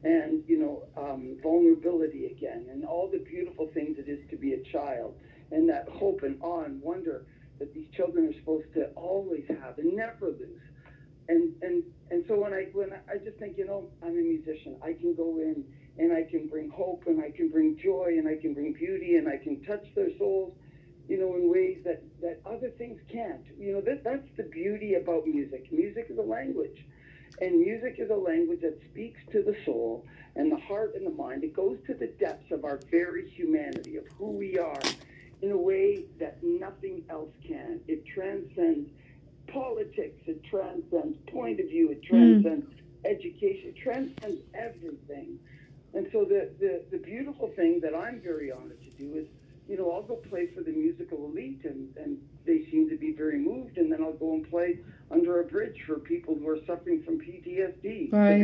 and 0.02 0.42
you 0.46 0.58
know 0.58 0.82
um, 0.96 1.36
vulnerability 1.42 2.26
again, 2.26 2.66
and 2.70 2.84
all 2.84 3.08
the 3.10 3.18
beautiful 3.18 3.70
things 3.74 3.98
it 3.98 4.08
is 4.08 4.20
to 4.30 4.36
be 4.36 4.54
a 4.54 4.62
child, 4.72 5.14
and 5.50 5.68
that 5.68 5.88
hope 5.88 6.22
and 6.22 6.38
awe 6.42 6.64
and 6.64 6.80
wonder 6.80 7.26
that 7.58 7.72
these 7.74 7.86
children 7.96 8.28
are 8.28 8.38
supposed 8.38 8.72
to 8.74 8.86
always 8.96 9.44
have 9.48 9.78
and 9.78 9.94
never 9.96 10.28
lose. 10.28 10.60
And 11.28 11.54
and 11.62 11.82
and 12.10 12.24
so 12.28 12.40
when 12.40 12.52
I 12.52 12.68
when 12.72 12.92
I, 12.92 13.16
just 13.16 13.38
think, 13.38 13.56
you 13.56 13.66
know, 13.66 13.88
I'm 14.02 14.10
a 14.10 14.22
musician. 14.22 14.76
I 14.82 14.92
can 14.92 15.14
go 15.14 15.38
in 15.38 15.64
and 15.98 16.12
I 16.12 16.24
can 16.30 16.48
bring 16.48 16.68
hope 16.68 17.04
and 17.06 17.22
I 17.22 17.30
can 17.30 17.48
bring 17.48 17.78
joy 17.82 18.16
and 18.18 18.28
I 18.28 18.36
can 18.36 18.52
bring 18.52 18.74
beauty 18.74 19.16
and 19.16 19.28
I 19.28 19.38
can 19.38 19.62
touch 19.64 19.86
their 19.94 20.10
souls, 20.18 20.52
you 21.08 21.18
know, 21.18 21.34
in 21.36 21.50
ways 21.50 21.78
that 21.84 22.02
that 22.20 22.40
other 22.44 22.70
things 22.76 23.00
can't. 23.10 23.44
You 23.58 23.74
know, 23.74 23.80
that 23.82 24.04
that's 24.04 24.28
the 24.36 24.42
beauty 24.42 24.94
about 24.94 25.26
music. 25.26 25.72
Music 25.72 26.06
is 26.10 26.18
a 26.18 26.22
language. 26.22 26.84
And 27.40 27.58
music 27.58 27.96
is 27.98 28.10
a 28.10 28.16
language 28.16 28.60
that 28.60 28.78
speaks 28.90 29.20
to 29.32 29.42
the 29.42 29.56
soul 29.64 30.06
and 30.36 30.52
the 30.52 30.56
heart 30.56 30.92
and 30.94 31.06
the 31.06 31.10
mind. 31.10 31.42
It 31.42 31.54
goes 31.54 31.78
to 31.86 31.94
the 31.94 32.06
depths 32.06 32.52
of 32.52 32.64
our 32.64 32.78
very 32.90 33.28
humanity, 33.30 33.96
of 33.96 34.04
who 34.18 34.30
we 34.30 34.58
are 34.58 34.80
in 35.44 35.52
a 35.52 35.56
way 35.56 36.04
that 36.18 36.38
nothing 36.42 37.04
else 37.10 37.30
can. 37.46 37.80
It 37.86 38.06
transcends 38.06 38.88
politics, 39.48 40.22
it 40.26 40.42
transcends 40.44 41.18
point 41.30 41.60
of 41.60 41.66
view, 41.66 41.90
it 41.90 42.02
hmm. 42.08 42.16
transcends 42.16 42.66
mm. 42.66 43.10
education, 43.10 43.74
it 43.74 43.76
transcends 43.76 44.40
everything. 44.54 45.38
And 45.92 46.08
so 46.12 46.24
the, 46.24 46.50
the, 46.58 46.82
the 46.90 46.98
beautiful 46.98 47.48
thing 47.54 47.80
that 47.82 47.94
I'm 47.94 48.20
very 48.20 48.50
honored 48.50 48.80
to 48.82 48.90
do 48.96 49.14
is, 49.16 49.26
you 49.68 49.76
know, 49.76 49.92
I'll 49.92 50.02
go 50.02 50.16
play 50.16 50.48
for 50.54 50.62
the 50.62 50.72
musical 50.72 51.26
elite 51.26 51.60
and, 51.64 51.94
and 51.96 52.18
they 52.46 52.66
seem 52.70 52.88
to 52.88 52.96
be 52.96 53.12
very 53.12 53.38
moved 53.38 53.76
and 53.76 53.92
then 53.92 54.02
I'll 54.02 54.12
go 54.14 54.32
and 54.32 54.48
play 54.50 54.80
under 55.10 55.40
a 55.40 55.44
bridge 55.44 55.76
for 55.86 55.98
people 55.98 56.34
who 56.34 56.48
are 56.48 56.58
suffering 56.66 57.02
from 57.02 57.20
PTSD. 57.20 58.12
Right. 58.12 58.40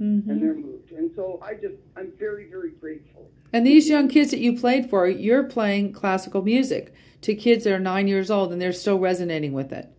Mm-hmm. 0.00 0.30
And 0.30 0.42
they're 0.42 0.54
moved. 0.54 0.92
And 0.92 1.10
so 1.14 1.40
I 1.42 1.54
just, 1.54 1.76
I'm 1.96 2.12
very, 2.18 2.48
very 2.48 2.70
grateful 2.70 3.30
and 3.52 3.66
these 3.66 3.88
young 3.88 4.08
kids 4.08 4.30
that 4.30 4.40
you 4.40 4.58
played 4.58 4.90
for, 4.90 5.08
you're 5.08 5.44
playing 5.44 5.92
classical 5.92 6.42
music 6.42 6.92
to 7.22 7.34
kids 7.34 7.64
that 7.64 7.72
are 7.72 7.80
nine 7.80 8.08
years 8.08 8.30
old 8.30 8.52
and 8.52 8.60
they're 8.60 8.72
still 8.72 8.98
resonating 8.98 9.52
with 9.52 9.72
it. 9.72 9.90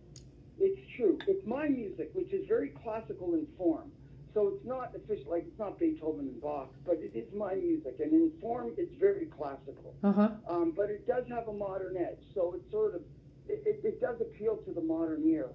It's 0.58 0.80
true. 0.96 1.18
It's 1.26 1.46
my 1.46 1.68
music, 1.68 2.10
which 2.14 2.32
is 2.32 2.46
very 2.46 2.68
classical 2.82 3.34
in 3.34 3.46
form. 3.58 3.90
So 4.32 4.52
it's 4.54 4.64
not 4.64 4.94
official, 4.94 5.32
like 5.32 5.44
it's 5.46 5.58
not 5.58 5.78
Beethoven 5.78 6.20
and 6.20 6.40
Bach, 6.40 6.70
but 6.86 6.98
it 7.00 7.10
is 7.14 7.26
my 7.34 7.54
music. 7.54 7.96
And 7.98 8.12
in 8.12 8.30
form, 8.40 8.72
it's 8.78 8.94
very 9.00 9.26
classical. 9.26 9.94
Uh-huh. 10.04 10.28
Um, 10.48 10.72
but 10.76 10.88
it 10.88 11.06
does 11.06 11.24
have 11.28 11.48
a 11.48 11.52
modern 11.52 11.96
edge. 11.96 12.22
So 12.34 12.54
it's 12.56 12.70
sort 12.70 12.94
of, 12.94 13.02
it, 13.48 13.62
it, 13.66 13.80
it 13.82 14.00
does 14.00 14.20
appeal 14.20 14.58
to 14.58 14.72
the 14.72 14.80
modern 14.80 15.28
ear. 15.28 15.48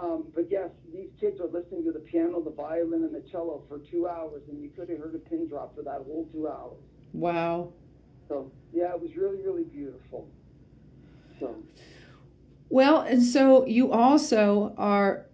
Um, 0.00 0.24
but 0.34 0.46
yes, 0.50 0.70
these 0.92 1.10
kids 1.20 1.40
are 1.40 1.46
listening 1.46 1.84
to 1.84 1.92
the 1.92 2.00
piano, 2.00 2.40
the 2.40 2.50
violin, 2.50 3.04
and 3.04 3.14
the 3.14 3.22
cello 3.30 3.62
for 3.68 3.78
two 3.78 4.08
hours, 4.08 4.42
and 4.48 4.60
you 4.62 4.70
could 4.70 4.88
have 4.88 4.98
heard 4.98 5.14
a 5.14 5.18
pin 5.18 5.48
drop 5.48 5.74
for 5.74 5.82
that 5.82 6.02
whole 6.06 6.28
two 6.32 6.48
hours. 6.48 6.82
Wow. 7.14 7.72
So 8.28 8.50
yeah, 8.72 8.92
it 8.92 9.00
was 9.00 9.16
really 9.16 9.40
really 9.40 9.64
beautiful. 9.64 10.28
So. 11.40 11.54
Well, 12.68 13.00
and 13.00 13.22
so 13.22 13.64
you 13.66 13.92
also 13.92 14.74
are 14.76 15.26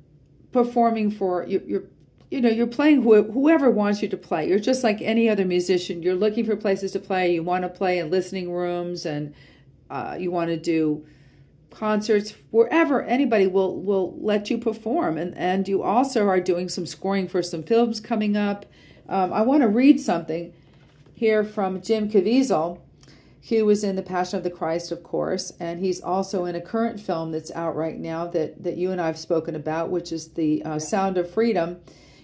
performing 0.53 1.11
for 1.11 1.47
you, 1.47 1.63
you're 1.67 1.85
you 2.31 2.41
know 2.41 2.51
you're 2.51 2.67
playing 2.67 3.03
wh- 3.03 3.33
whoever 3.33 3.71
wants 3.71 4.03
you 4.03 4.09
to 4.09 4.17
play. 4.17 4.47
You're 4.47 4.59
just 4.59 4.85
like 4.85 5.01
any 5.01 5.29
other 5.29 5.47
musician. 5.47 6.03
You're 6.03 6.15
looking 6.15 6.45
for 6.45 6.55
places 6.55 6.93
to 6.93 7.01
play. 7.01 7.33
You 7.33 7.43
want 7.43 7.63
to 7.63 7.69
play 7.71 7.99
in 7.99 8.11
listening 8.11 8.53
rooms 8.53 9.07
and 9.07 9.35
uh, 9.89 10.17
you 10.21 10.31
want 10.31 10.51
to 10.51 10.59
do 10.59 11.07
concerts 11.71 12.35
wherever. 12.51 13.03
Anybody 13.03 13.47
will 13.47 13.81
will 13.81 14.19
let 14.21 14.51
you 14.51 14.59
perform. 14.59 15.17
And 15.17 15.35
and 15.35 15.67
you 15.67 15.83
also 15.83 16.27
are 16.27 16.41
doing 16.41 16.69
some 16.69 16.85
scoring 16.85 17.27
for 17.27 17.43
some 17.43 17.63
films 17.63 18.01
coming 18.01 18.37
up. 18.37 18.67
Um, 19.09 19.33
i 19.33 19.43
want 19.43 19.63
to 19.63 19.69
read 19.69 19.99
something 19.99 20.53
here 21.21 21.45
from 21.45 21.83
jim 21.83 22.09
caviezel 22.11 22.81
who 23.50 23.67
was 23.67 23.85
in 23.85 23.95
the 23.95 24.03
passion 24.03 24.39
of 24.39 24.43
the 24.43 24.49
christ 24.50 24.91
of 24.91 25.03
course 25.03 25.53
and 25.61 25.79
he's 25.79 26.00
also 26.00 26.47
in 26.47 26.55
a 26.55 26.61
current 26.62 26.99
film 26.99 27.31
that's 27.31 27.50
out 27.50 27.77
right 27.77 27.99
now 27.99 28.27
that 28.27 28.65
that 28.65 28.79
you 28.79 28.91
and 28.91 29.03
i've 29.03 29.19
spoken 29.19 29.55
about 29.55 29.91
which 29.91 30.12
is 30.12 30.29
the 30.29 30.62
uh, 30.65 30.79
sound 30.79 31.19
of 31.19 31.31
freedom. 31.31 31.79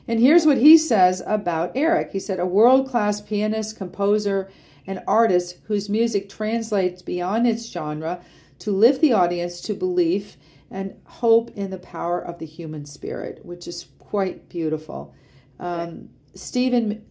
And 0.09 0.19
here's 0.19 0.47
what 0.47 0.57
he 0.57 0.79
says 0.79 1.23
about 1.27 1.73
eric. 1.75 2.13
He 2.13 2.21
said 2.21 2.41
a 2.41 2.47
world-class 2.47 3.21
pianist 3.21 3.77
composer 3.77 4.51
and 4.87 5.03
artist 5.07 5.59
whose 5.65 5.91
music 5.91 6.31
translates 6.31 7.03
beyond 7.03 7.47
its 7.47 7.71
genre 7.71 8.25
to 8.61 8.71
lift 8.71 9.03
the 9.03 9.13
audience 9.13 9.61
to 9.63 9.75
belief 9.75 10.39
and 10.71 10.95
hope 11.05 11.51
in 11.55 11.71
the 11.71 11.79
power 11.79 12.19
of 12.19 12.39
the 12.39 12.47
human 12.47 12.87
spirit, 12.87 13.45
which 13.45 13.69
is 13.69 13.89
quite 13.99 14.49
beautiful. 14.49 15.13
Um, 15.61 16.09
Stephen 16.35 17.05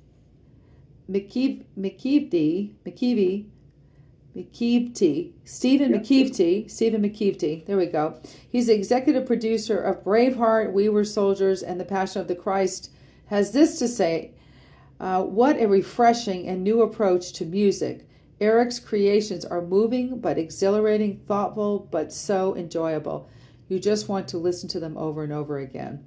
McKeevey, 1.10 1.64
McKeevey, 1.78 3.46
McKeevey, 4.36 5.32
Stephen 5.44 5.94
yep. 5.94 6.02
McKeevey, 6.02 6.70
Stephen 6.70 7.02
McKeevey, 7.04 7.66
there 7.66 7.78
we 7.78 7.86
go. 7.86 8.20
He's 8.50 8.68
the 8.68 8.74
executive 8.74 9.26
producer 9.26 9.80
of 9.80 10.04
Braveheart, 10.04 10.74
We 10.74 10.90
Were 10.90 11.04
Soldiers, 11.04 11.62
and 11.62 11.80
The 11.80 11.86
Passion 11.86 12.22
of 12.22 12.28
the 12.28 12.36
Christ, 12.36 12.90
has 13.28 13.52
this 13.52 13.80
to 13.80 13.88
say 13.88 14.32
uh, 15.00 15.24
What 15.24 15.62
a 15.62 15.68
refreshing 15.68 16.48
and 16.48 16.64
new 16.64 16.82
approach 16.82 17.34
to 17.34 17.46
music. 17.46 18.08
Eric's 18.42 18.80
creations 18.80 19.46
are 19.46 19.62
moving 19.62 20.20
but 20.20 20.38
exhilarating, 20.38 21.22
thoughtful 21.28 21.88
but 21.92 22.12
so 22.12 22.56
enjoyable. 22.56 23.30
You 23.70 23.80
just 23.80 24.10
want 24.10 24.28
to 24.30 24.38
listen 24.38 24.68
to 24.70 24.80
them 24.80 24.98
over 24.98 25.24
and 25.24 25.32
over 25.32 25.60
again. 25.60 26.06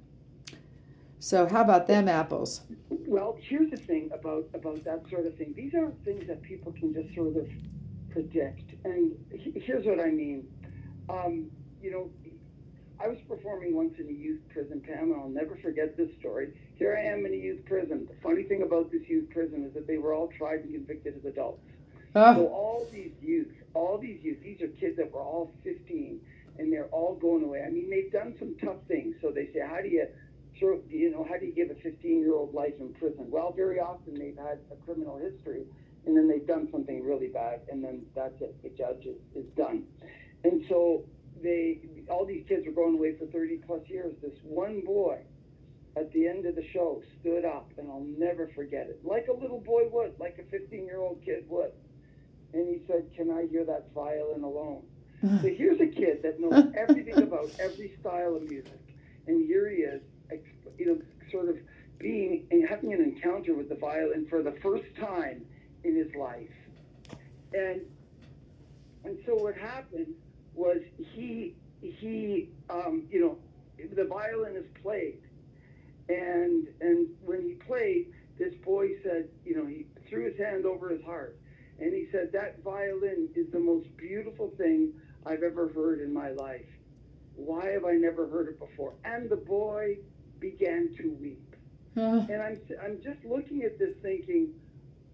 So, 1.19 1.45
how 1.45 1.61
about 1.61 1.85
them 1.87 2.07
apples? 2.07 2.61
Well, 2.89 3.37
here's 3.41 3.69
the 3.71 3.77
thing 3.77 4.09
about 4.13 4.47
about 4.53 4.83
that 4.85 5.03
sort 5.09 5.25
of 5.25 5.35
thing. 5.35 5.53
These 5.55 5.73
aren't 5.75 6.03
things 6.05 6.27
that 6.27 6.41
people 6.41 6.71
can 6.71 6.93
just 6.93 7.13
sort 7.13 7.35
of 7.35 7.47
predict. 8.11 8.71
And 8.85 9.13
here's 9.31 9.85
what 9.85 9.99
I 9.99 10.09
mean. 10.09 10.47
Um, 11.09 11.51
you 11.81 11.91
know, 11.91 12.09
I 13.01 13.07
was 13.07 13.17
performing 13.27 13.75
once 13.75 13.95
in 13.97 14.07
a 14.07 14.11
youth 14.11 14.41
prison, 14.49 14.81
Pam, 14.81 15.11
and 15.11 15.21
I'll 15.21 15.29
never 15.29 15.57
forget 15.57 15.95
this 15.97 16.09
story. 16.19 16.53
Here 16.75 16.97
I 16.97 17.07
am 17.07 17.25
in 17.25 17.33
a 17.33 17.37
youth 17.37 17.65
prison. 17.65 18.07
The 18.09 18.15
funny 18.21 18.43
thing 18.43 18.61
about 18.61 18.91
this 18.91 19.01
youth 19.07 19.29
prison 19.29 19.65
is 19.65 19.73
that 19.73 19.87
they 19.87 19.97
were 19.97 20.13
all 20.13 20.29
tried 20.37 20.61
and 20.61 20.73
convicted 20.73 21.15
as 21.17 21.25
adults. 21.25 21.63
Uh. 22.15 22.35
So 22.35 22.47
all 22.47 22.87
these 22.91 23.11
youth, 23.21 23.53
all 23.73 23.97
these 23.97 24.21
youth, 24.21 24.37
these 24.43 24.61
are 24.61 24.67
kids 24.67 24.97
that 24.97 25.11
were 25.11 25.21
all 25.21 25.51
15, 25.63 26.19
and 26.57 26.73
they're 26.73 26.87
all 26.87 27.15
going 27.15 27.43
away. 27.43 27.63
I 27.65 27.69
mean, 27.69 27.89
they've 27.89 28.11
done 28.11 28.35
some 28.37 28.55
tough 28.63 28.83
things. 28.87 29.15
So 29.21 29.31
they 29.31 29.47
say, 29.53 29.59
how 29.65 29.81
do 29.81 29.87
you, 29.87 30.07
sort 30.59 30.83
you 30.89 31.11
know, 31.11 31.25
how 31.29 31.37
do 31.37 31.45
you 31.45 31.53
give 31.53 31.69
a 31.69 31.75
15-year-old 31.75 32.53
life 32.53 32.73
in 32.79 32.93
prison? 32.93 33.25
Well, 33.29 33.53
very 33.55 33.79
often 33.79 34.13
they've 34.15 34.37
had 34.37 34.59
a 34.71 34.75
criminal 34.85 35.17
history, 35.17 35.63
and 36.05 36.15
then 36.15 36.27
they've 36.27 36.45
done 36.45 36.67
something 36.71 37.03
really 37.03 37.27
bad, 37.27 37.61
and 37.71 37.83
then 37.83 38.05
that's 38.15 38.41
it. 38.41 38.55
The 38.63 38.69
judge 38.69 39.05
is, 39.05 39.17
is 39.35 39.49
done. 39.55 39.83
And 40.43 40.63
so 40.69 41.05
they, 41.41 41.79
all 42.09 42.25
these 42.25 42.45
kids 42.47 42.65
were 42.65 42.73
going 42.73 42.95
away 42.95 43.15
for 43.17 43.25
30 43.27 43.57
plus 43.67 43.81
years. 43.87 44.13
This 44.21 44.37
one 44.43 44.81
boy 44.85 45.19
at 45.97 46.11
the 46.13 46.27
end 46.27 46.45
of 46.45 46.55
the 46.55 46.65
show 46.71 47.01
stood 47.19 47.45
up, 47.45 47.71
and 47.77 47.89
I'll 47.89 48.05
never 48.17 48.49
forget 48.55 48.87
it, 48.87 48.99
like 49.03 49.27
a 49.27 49.33
little 49.33 49.59
boy 49.59 49.89
would, 49.91 50.19
like 50.19 50.37
a 50.39 50.49
15 50.49 50.85
year 50.85 50.99
old 50.99 51.21
kid 51.25 51.45
would 51.47 51.71
and 52.53 52.67
he 52.67 52.81
said, 52.87 53.09
"Can 53.15 53.29
I 53.31 53.45
hear 53.47 53.63
that 53.65 53.91
violin 53.93 54.43
alone?" 54.43 54.83
so 55.21 55.47
here's 55.47 55.79
a 55.79 55.87
kid 55.87 56.23
that 56.23 56.39
knows 56.39 56.71
everything 56.75 57.17
about 57.17 57.51
every 57.59 57.95
style 57.99 58.35
of 58.35 58.43
music, 58.49 58.79
and 59.27 59.45
here 59.45 59.69
he 59.69 59.77
is, 59.77 60.01
you 60.79 60.85
know, 60.85 61.01
sort 61.31 61.49
of 61.49 61.57
being 61.99 62.47
and 62.51 62.67
having 62.67 62.93
an 62.93 63.01
encounter 63.01 63.53
with 63.53 63.69
the 63.69 63.75
violin 63.75 64.25
for 64.29 64.41
the 64.41 64.53
first 64.63 64.85
time 64.99 65.45
in 65.83 65.95
his 65.95 66.13
life, 66.15 66.49
and 67.53 67.81
and 69.03 69.17
so 69.25 69.35
what 69.35 69.55
happened 69.55 70.13
was 70.53 70.77
he 70.97 71.55
he 71.81 72.49
um, 72.69 73.03
you 73.11 73.21
know 73.21 73.37
the 73.95 74.05
violin 74.05 74.55
is 74.55 74.65
played, 74.81 75.19
and 76.07 76.67
and 76.81 77.07
when 77.23 77.41
he 77.41 77.53
played, 77.67 78.11
this 78.39 78.53
boy 78.63 78.87
said, 79.03 79.27
you 79.45 79.55
know, 79.55 79.65
he 79.65 79.85
threw 80.09 80.25
his 80.25 80.37
hand 80.37 80.65
over 80.65 80.89
his 80.89 81.03
heart 81.03 81.37
and 81.79 81.93
he 81.93 82.07
said, 82.11 82.31
That 82.33 82.63
violin 82.63 83.29
is 83.35 83.51
the 83.51 83.59
most 83.59 83.87
beautiful 83.97 84.51
thing 84.57 84.93
I've 85.25 85.43
ever 85.43 85.69
heard 85.69 86.01
in 86.01 86.13
my 86.13 86.31
life. 86.31 86.65
Why 87.35 87.67
have 87.67 87.85
I 87.85 87.93
never 87.93 88.27
heard 88.27 88.49
it 88.49 88.59
before? 88.59 88.93
And 89.05 89.29
the 89.29 89.37
boy 89.37 89.97
began 90.39 90.93
to 90.97 91.15
weep. 91.19 91.55
Uh. 91.97 92.25
And 92.29 92.41
I'm, 92.41 92.61
I'm 92.83 93.01
just 93.03 93.23
looking 93.25 93.63
at 93.63 93.77
this 93.79 93.95
thinking, 94.01 94.53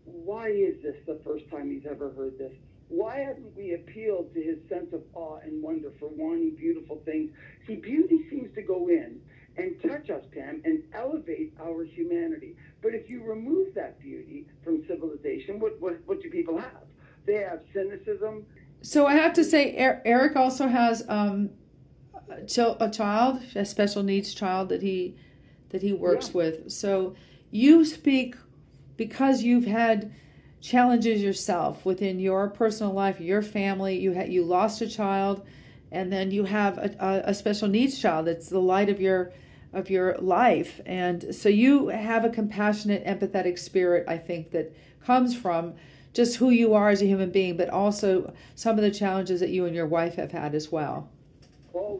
why 0.06 0.50
is 0.50 0.82
this 0.84 0.96
the 1.08 1.20
first 1.24 1.50
time 1.50 1.72
he's 1.72 1.90
ever 1.90 2.12
heard 2.12 2.38
this? 2.38 2.52
Why 2.90 3.18
haven't 3.18 3.56
we 3.56 3.74
appealed 3.74 4.34
to 4.36 4.42
his 4.42 4.58
sense 4.70 4.94
of 4.94 5.02
awe 5.16 5.40
and 5.44 5.64
wonder 5.64 5.92
for 6.00 6.10
wanting 6.10 6.56
beautiful 6.56 7.02
things? 7.04 7.32
See, 7.66 7.76
beauty 7.76 8.28
seems 8.30 8.54
to 8.56 8.62
go 8.62 8.90
in 8.90 9.20
and 9.58 9.82
touch 9.82 10.10
us, 10.10 10.24
Pam, 10.34 10.62
and 10.66 10.84
elevate 10.94 11.54
our 11.60 11.84
humanity. 11.84 12.56
But 12.84 12.94
if 12.94 13.10
you 13.10 13.24
remove 13.24 13.74
that 13.74 14.00
beauty 14.00 14.46
from 14.64 14.84
civilization, 14.88 15.60
what, 15.60 15.80
what, 15.82 15.98
what 16.06 16.22
do 16.22 16.30
people 16.30 16.58
have? 16.58 16.84
They 17.26 17.36
have 17.36 17.62
cynicism. 17.74 18.46
So 18.82 19.08
I 19.08 19.16
have 19.16 19.34
to 19.34 19.44
say, 19.44 19.74
Eric 19.76 20.36
also 20.36 20.68
has 20.68 21.04
um, 21.10 21.50
a 22.38 22.90
child, 22.90 23.42
a 23.56 23.66
special 23.66 24.04
needs 24.04 24.34
child 24.34 24.70
that 24.70 24.82
he 24.82 25.16
that 25.70 25.82
he 25.82 25.94
works 25.94 26.28
yeah. 26.28 26.34
with. 26.38 26.72
So 26.72 27.16
you 27.52 27.86
speak 27.86 28.36
because 28.98 29.44
you've 29.44 29.66
had 29.66 30.12
challenges 30.62 31.22
yourself 31.22 31.86
within 31.86 32.20
your 32.20 32.50
personal 32.50 32.94
life, 32.94 33.20
your 33.20 33.42
family. 33.42 34.00
You 34.00 34.14
had 34.14 34.32
you 34.32 34.44
lost 34.44 34.82
a 34.82 34.90
child, 34.90 35.46
and 35.92 36.12
then 36.12 36.32
you 36.32 36.44
have 36.46 36.78
a, 36.78 36.96
a, 37.00 37.30
a 37.30 37.34
special 37.34 37.68
needs 37.68 38.00
child 38.00 38.28
that's 38.28 38.50
the 38.50 38.60
light 38.60 38.90
of 38.90 39.00
your 39.00 39.32
of 39.74 39.90
your 39.90 40.18
life. 40.20 40.82
And 40.86 41.36
so 41.36 41.50
you 41.50 41.90
have 41.90 42.24
a 42.26 42.30
compassionate, 42.30 43.06
empathetic 43.06 43.60
spirit, 43.60 44.06
I 44.08 44.18
think, 44.18 44.52
that 44.52 44.74
comes 45.04 45.36
from 45.36 45.74
just 46.14 46.38
who 46.38 46.50
you 46.50 46.74
are 46.74 46.90
as 46.90 47.02
a 47.02 47.06
human 47.06 47.30
being, 47.30 47.58
but 47.58 47.70
also 47.70 48.34
some 48.56 48.78
of 48.78 48.84
the 48.84 48.92
challenges 48.92 49.42
that 49.42 49.50
you 49.50 49.66
and 49.66 49.76
your 49.76 49.86
wife 49.86 50.16
have 50.16 50.32
had 50.32 50.56
as 50.56 50.72
well. 50.72 51.10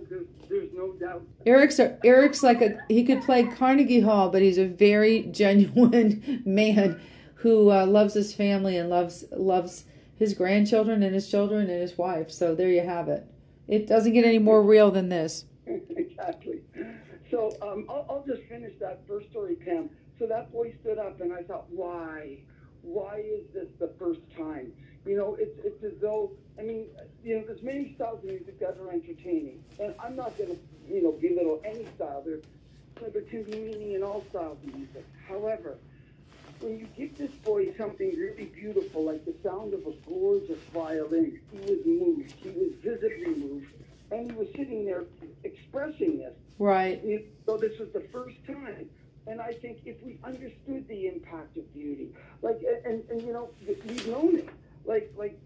There's, 0.10 0.28
there's 0.50 0.70
no 0.74 0.94
doubt. 0.94 1.24
Eric's 1.46 1.80
a, 1.80 1.98
Eric's 2.06 2.44
like 2.44 2.62
a 2.62 2.80
he 2.88 3.04
could 3.04 3.22
play 3.22 3.44
Carnegie 3.44 4.00
Hall, 4.00 4.30
but 4.30 4.42
he's 4.42 4.58
a 4.58 4.66
very 4.66 5.24
genuine 5.32 6.44
man 6.46 7.00
who 7.36 7.72
uh, 7.72 7.86
loves 7.86 8.14
his 8.14 8.34
family 8.34 8.78
and 8.78 8.90
loves 8.90 9.26
loves 9.32 9.86
his 10.18 10.34
grandchildren 10.34 11.04
and 11.04 11.14
his 11.14 11.30
children 11.30 11.70
and 11.70 11.82
his 11.82 11.98
wife. 11.98 12.32
So 12.32 12.56
there 12.56 12.70
you 12.70 12.82
have 12.82 13.10
it. 13.10 13.28
It 13.68 13.88
doesn't 13.88 14.14
get 14.14 14.24
any 14.24 14.40
more 14.40 14.64
real 14.64 14.92
than 14.92 15.10
this. 15.10 15.46
exactly. 15.66 16.62
So 17.30 17.58
um, 17.62 17.86
I'll, 17.90 18.06
I'll 18.10 18.24
just 18.26 18.44
finish 18.48 18.74
that 18.80 19.02
first 19.08 19.30
story, 19.30 19.56
Pam. 19.56 19.90
So 20.18 20.26
that 20.28 20.54
boy 20.54 20.74
stood 20.82 20.98
up, 20.98 21.20
and 21.20 21.34
I 21.34 21.42
thought, 21.44 21.66
why? 21.70 22.38
Why 22.82 23.18
is 23.18 23.44
this 23.54 23.68
the 23.80 23.92
first 24.00 24.22
time? 24.38 24.72
You 25.06 25.18
know, 25.18 25.36
it's 25.40 25.58
it's 25.64 25.84
as 25.84 25.94
though 26.02 26.32
I 26.58 26.64
mean, 26.64 26.88
you 27.24 27.38
know, 27.38 27.44
there's 27.46 27.62
many 27.62 27.94
styles 27.96 28.20
of 28.20 28.26
music 28.26 28.60
that 28.60 28.78
are 28.80 28.92
entertaining, 28.92 29.64
and 29.80 29.94
I'm 30.00 30.16
not 30.16 30.38
going 30.38 30.52
to, 30.52 30.58
you 30.88 31.04
know, 31.04 31.12
belittle 31.12 31.62
any 31.66 31.86
style. 31.96 32.24
There, 32.26 32.40
there 33.10 33.22
can 33.24 33.44
be 33.44 33.52
meaning 33.58 33.94
in 33.94 34.04
all 34.04 34.24
styles 34.30 34.58
of 34.66 34.74
music. 34.74 35.06
However, 35.28 35.78
when 36.62 36.80
you 36.80 36.88
give 36.98 37.18
this 37.18 37.32
boy 37.44 37.74
something 37.78 38.16
really 38.18 38.46
beautiful, 38.46 39.04
like 39.04 39.26
the 39.26 39.36
sound 39.44 39.74
of 39.74 39.82
a 39.86 39.92
gorgeous 40.08 40.60
violin, 40.74 41.40
he 41.52 41.58
was 41.60 41.86
moved. 41.86 42.32
He 42.42 42.50
was 42.50 42.72
visibly 42.82 43.36
moved, 43.36 43.68
and 44.12 44.32
he 44.32 44.38
was 44.38 44.48
sitting 44.56 44.86
there 44.86 45.04
expressing 45.44 46.20
this. 46.20 46.34
Right. 46.58 47.04
So 47.46 47.58
this 47.58 47.78
was 47.80 47.90
the 47.94 48.06
first 48.12 48.38
time. 48.48 48.90
And 49.28 49.42
I 49.42 49.54
think 49.54 49.80
if 49.86 50.02
we 50.04 50.20
understood 50.24 50.88
the 50.88 51.08
impact 51.08 51.58
of 51.58 51.74
beauty, 51.74 52.10
like, 52.44 52.62
and, 52.86 53.04
and 53.10 53.22
you 53.24 53.34
know, 53.34 53.50
we've 53.68 54.08
known 54.08 54.38
it. 54.38 54.50
Like 54.86 55.12
like 55.18 55.40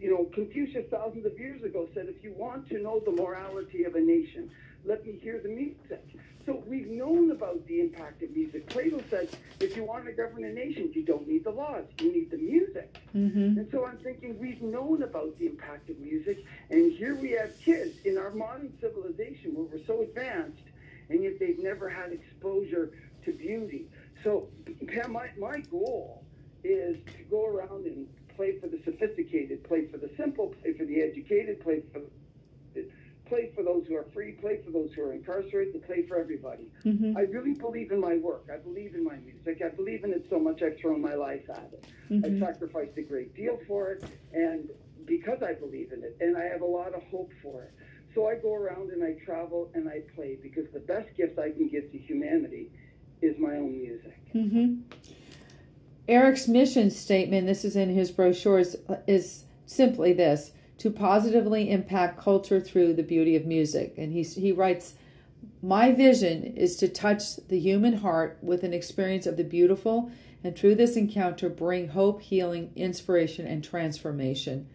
you 0.00 0.10
know 0.10 0.24
Confucius 0.34 0.86
thousands 0.90 1.26
of 1.26 1.38
years 1.38 1.62
ago 1.62 1.88
said, 1.94 2.06
if 2.08 2.22
you 2.22 2.32
want 2.32 2.68
to 2.68 2.78
know 2.82 3.00
the 3.04 3.12
morality 3.12 3.84
of 3.84 3.94
a 3.94 4.00
nation, 4.00 4.50
let 4.84 5.04
me 5.06 5.18
hear 5.22 5.40
the 5.40 5.48
music. 5.48 6.04
So 6.46 6.62
we've 6.66 6.88
known 6.88 7.30
about 7.30 7.66
the 7.66 7.80
impact 7.80 8.22
of 8.22 8.30
music. 8.30 8.70
Plato 8.70 9.02
said, 9.10 9.28
if 9.60 9.76
you 9.76 9.84
want 9.84 10.06
to 10.06 10.12
govern 10.12 10.44
a 10.44 10.52
nation, 10.52 10.90
you 10.94 11.02
don't 11.04 11.28
need 11.28 11.44
the 11.44 11.50
laws, 11.50 11.84
you 12.00 12.10
need 12.10 12.30
the 12.30 12.38
music. 12.38 12.96
Mm-hmm. 13.14 13.58
And 13.58 13.68
so 13.70 13.84
I'm 13.84 13.98
thinking 13.98 14.38
we've 14.38 14.62
known 14.62 15.02
about 15.02 15.38
the 15.38 15.44
impact 15.44 15.90
of 15.90 15.98
music, 15.98 16.42
and 16.70 16.90
here 16.92 17.14
we 17.16 17.32
have 17.32 17.58
kids 17.60 17.98
in 18.06 18.16
our 18.16 18.30
modern 18.30 18.72
civilization 18.80 19.54
where 19.54 19.66
we're 19.66 19.84
so 19.86 20.00
advanced, 20.00 20.62
and 21.10 21.22
yet 21.22 21.38
they've 21.38 21.58
never 21.58 21.86
had 21.86 22.12
exposure 22.12 22.92
to 23.26 23.32
beauty. 23.32 23.84
So, 24.24 24.48
Pam, 24.86 25.12
my, 25.12 25.28
my 25.38 25.60
goal 25.70 26.24
is 26.64 26.96
to 27.14 27.22
go 27.30 27.46
around 27.46 27.84
and 27.84 28.06
play 28.38 28.56
for 28.60 28.68
the 28.68 28.78
sophisticated, 28.84 29.64
play 29.64 29.86
for 29.86 29.98
the 29.98 30.08
simple, 30.16 30.54
play 30.62 30.72
for 30.72 30.84
the 30.84 31.02
educated, 31.02 31.60
play 31.60 31.82
for 31.92 32.00
play 33.26 33.50
for 33.54 33.62
those 33.62 33.84
who 33.86 33.94
are 33.94 34.06
free, 34.14 34.32
play 34.32 34.58
for 34.64 34.70
those 34.70 34.90
who 34.94 35.02
are 35.02 35.12
incarcerated, 35.12 35.84
play 35.84 36.06
for 36.06 36.18
everybody. 36.18 36.70
Mm-hmm. 36.86 37.14
I 37.14 37.22
really 37.22 37.52
believe 37.52 37.90
in 37.90 38.00
my 38.00 38.16
work. 38.16 38.46
I 38.50 38.56
believe 38.56 38.94
in 38.94 39.04
my 39.04 39.16
music. 39.16 39.60
I 39.62 39.68
believe 39.68 40.02
in 40.04 40.12
it 40.12 40.24
so 40.30 40.38
much 40.38 40.62
I've 40.62 40.78
thrown 40.78 41.02
my 41.02 41.14
life 41.14 41.42
at 41.50 41.70
it. 41.74 41.84
Mhm. 42.08 42.24
I've 42.24 42.38
sacrificed 42.38 42.96
a 42.96 43.02
great 43.02 43.34
deal 43.34 43.58
for 43.66 43.90
it, 43.90 44.04
and 44.32 44.70
because 45.04 45.42
I 45.42 45.52
believe 45.52 45.92
in 45.92 46.02
it, 46.04 46.16
and 46.20 46.38
I 46.38 46.44
have 46.44 46.62
a 46.62 46.72
lot 46.80 46.94
of 46.94 47.02
hope 47.10 47.30
for 47.42 47.64
it. 47.64 47.72
So 48.14 48.28
I 48.28 48.36
go 48.36 48.54
around 48.54 48.92
and 48.92 49.04
I 49.04 49.12
travel 49.26 49.70
and 49.74 49.88
I 49.88 50.00
play 50.14 50.38
because 50.40 50.66
the 50.72 50.80
best 50.80 51.14
gift 51.16 51.38
I 51.38 51.50
can 51.50 51.68
give 51.68 51.90
to 51.92 51.98
humanity 51.98 52.70
is 53.20 53.38
my 53.38 53.56
own 53.56 53.76
music. 53.76 54.18
Mm-hmm. 54.34 54.68
Eric's 56.08 56.48
mission 56.48 56.90
statement, 56.90 57.46
this 57.46 57.66
is 57.66 57.76
in 57.76 57.90
his 57.90 58.10
brochures, 58.10 58.76
is 59.06 59.44
simply 59.66 60.14
this 60.14 60.52
to 60.78 60.90
positively 60.90 61.70
impact 61.70 62.18
culture 62.18 62.60
through 62.60 62.94
the 62.94 63.02
beauty 63.02 63.36
of 63.36 63.44
music. 63.44 63.94
And 63.98 64.12
he, 64.12 64.22
he 64.22 64.52
writes, 64.52 64.94
My 65.60 65.92
vision 65.92 66.44
is 66.56 66.76
to 66.76 66.88
touch 66.88 67.36
the 67.48 67.58
human 67.58 67.94
heart 67.94 68.38
with 68.40 68.62
an 68.62 68.72
experience 68.72 69.26
of 69.26 69.36
the 69.36 69.44
beautiful, 69.44 70.10
and 70.42 70.56
through 70.56 70.76
this 70.76 70.96
encounter, 70.96 71.48
bring 71.48 71.88
hope, 71.88 72.22
healing, 72.22 72.70
inspiration, 72.74 73.46
and 73.46 73.62
transformation. 73.62 74.68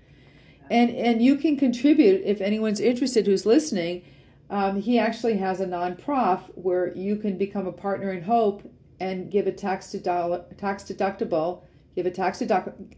And, 0.69 0.91
and 0.91 1.21
you 1.21 1.37
can 1.37 1.57
contribute 1.57 2.21
if 2.25 2.41
anyone's 2.41 2.79
interested 2.79 3.25
who's 3.25 3.45
listening. 3.45 4.03
Um, 4.49 4.81
he 4.81 4.99
actually 4.99 5.37
has 5.37 5.61
a 5.61 5.67
non-prof 5.67 6.41
where 6.55 6.93
you 6.95 7.15
can 7.15 7.37
become 7.37 7.65
a 7.65 7.71
partner 7.71 8.11
in 8.11 8.23
hope 8.23 8.69
and 8.99 9.31
give 9.31 9.47
a 9.47 9.51
tax 9.51 9.91
tax 9.91 10.83
deductible, 10.83 11.61
give 11.95 12.05
a 12.05 12.11
tax 12.11 12.39
deductible. 12.39 12.93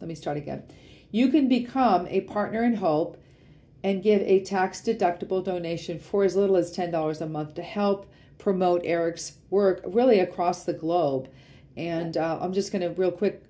Let 0.00 0.08
me 0.08 0.14
start 0.14 0.36
again. 0.36 0.62
You 1.10 1.28
can 1.28 1.48
become 1.48 2.06
a 2.08 2.22
partner 2.22 2.64
in 2.64 2.74
hope 2.74 3.16
and 3.82 4.02
give 4.02 4.20
a 4.22 4.40
tax 4.40 4.80
deductible 4.80 5.44
donation 5.44 5.98
for 5.98 6.24
as 6.24 6.36
little 6.36 6.56
as 6.56 6.76
$10 6.76 7.20
a 7.20 7.26
month 7.26 7.54
to 7.54 7.62
help 7.62 8.10
promote 8.38 8.82
Eric's 8.84 9.38
work 9.50 9.82
really 9.86 10.20
across 10.20 10.64
the 10.64 10.72
globe. 10.72 11.28
And 11.76 12.16
uh, 12.16 12.38
I'm 12.40 12.52
just 12.52 12.72
going 12.72 12.82
to 12.82 13.00
real 13.00 13.12
quick 13.12 13.42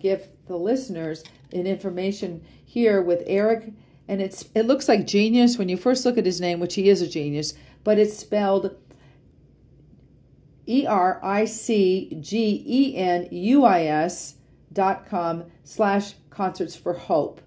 give 0.00 0.26
the 0.46 0.56
listeners 0.56 1.22
an 1.52 1.66
information 1.66 2.42
here 2.64 3.02
with 3.02 3.22
Eric 3.26 3.72
and 4.10 4.20
it's 4.20 4.46
it 4.56 4.66
looks 4.66 4.88
like 4.88 5.06
genius 5.06 5.56
when 5.56 5.68
you 5.68 5.76
first 5.76 6.04
look 6.04 6.18
at 6.18 6.26
his 6.26 6.40
name, 6.40 6.58
which 6.58 6.74
he 6.74 6.88
is 6.88 7.00
a 7.00 7.06
genius, 7.06 7.54
but 7.84 7.96
it's 7.96 8.18
spelled 8.18 8.76
E 10.70 10.86
R 10.86 11.18
I 11.22 11.44
C 11.46 12.16
G 12.20 12.62
E 12.64 12.96
N 12.96 13.28
U 13.32 13.64
I 13.64 13.82
S 13.82 14.36
dot 14.72 14.98
com 15.08 15.44
slash 15.64 16.14
concerts 16.30 16.76
for 16.76 16.92
hope. 16.92 17.40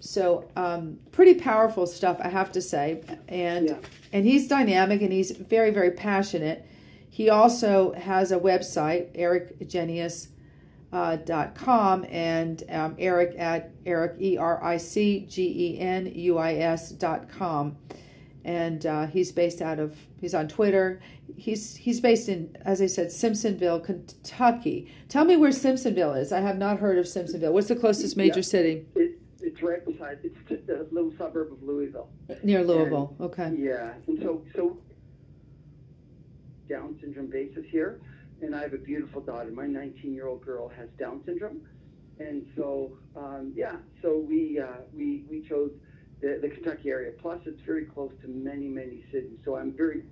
So 0.00 0.48
um, 0.56 0.98
pretty 1.12 1.34
powerful 1.34 1.86
stuff, 1.86 2.18
I 2.20 2.28
have 2.28 2.50
to 2.52 2.62
say, 2.62 3.02
and 3.28 3.68
Yeah. 3.68 3.78
and 4.12 4.24
he's 4.24 4.48
dynamic 4.48 5.02
and 5.02 5.12
he's 5.12 5.30
very 5.32 5.70
very 5.70 5.90
passionate. 5.90 6.66
He 7.10 7.30
also 7.30 7.92
has 7.92 8.32
a 8.32 8.38
website, 8.38 9.08
Eric 9.14 9.58
Genuis 9.60 10.28
uh, 10.92 11.16
dot 11.16 11.54
com 11.54 12.04
and 12.10 12.62
um, 12.70 12.96
Eric 12.98 13.38
at 13.38 13.70
Eric 13.86 14.16
E 14.20 14.36
R 14.38 14.62
I 14.64 14.76
C 14.78 15.26
G 15.28 15.34
E 15.42 15.80
N 15.80 16.06
U 16.06 16.38
I 16.38 16.54
S 16.54 16.90
dot 16.90 17.28
com, 17.28 17.76
and 18.44 18.84
uh, 18.86 19.06
he's 19.06 19.32
based 19.32 19.62
out 19.62 19.78
of 19.78 19.96
he's 20.20 20.34
on 20.34 20.48
Twitter. 20.48 21.00
He's 21.36 21.74
he's 21.74 22.00
based 22.00 22.28
in 22.28 22.56
as 22.62 22.82
I 22.82 22.86
said 22.86 23.08
Simpsonville, 23.08 23.82
Kentucky. 23.84 24.92
Tell 25.08 25.24
me 25.24 25.36
where 25.36 25.50
Simpsonville 25.50 26.18
is. 26.20 26.32
I 26.32 26.40
have 26.40 26.58
not 26.58 26.78
heard 26.78 26.98
of 26.98 27.06
Simpsonville. 27.06 27.52
What's 27.52 27.68
the 27.68 27.76
closest 27.76 28.16
major 28.16 28.40
Yeah. 28.40 28.42
city 28.42 28.86
It, 28.94 29.18
it's 29.40 29.62
right 29.62 29.84
beside. 29.84 30.18
It's 30.22 30.68
a 30.70 30.86
little 30.94 31.12
suburb 31.18 31.52
of 31.52 31.62
Louisville. 31.62 32.08
near 32.42 32.62
Louisville? 32.64 33.16
Okay. 33.20 33.52
Yeah, 33.58 33.92
and 34.06 34.18
so 34.20 34.42
so 34.54 34.78
Down 36.68 36.96
syndrome 37.00 37.26
basis 37.26 37.64
here, 37.70 38.00
and 38.42 38.54
I 38.54 38.62
have 38.62 38.72
a 38.74 38.78
beautiful 38.78 39.20
daughter. 39.20 39.50
My 39.50 39.66
19-year-old 39.66 40.44
girl 40.44 40.68
has 40.68 40.88
Down 40.98 41.20
syndrome, 41.26 41.60
and 42.18 42.46
so 42.56 42.96
um, 43.16 43.52
yeah, 43.54 43.76
so 44.02 44.18
we 44.18 44.58
uh, 44.60 44.66
we 44.96 45.24
we 45.30 45.42
chose 45.46 45.70
the, 46.20 46.38
the 46.40 46.48
Kentucky 46.48 46.90
area. 46.90 47.12
Plus, 47.20 47.40
it's 47.46 47.60
very 47.62 47.84
close 47.84 48.12
to 48.22 48.28
many 48.28 48.68
many 48.68 49.04
cities, 49.12 49.38
so 49.44 49.56
I'm 49.56 49.72
very 49.72 50.04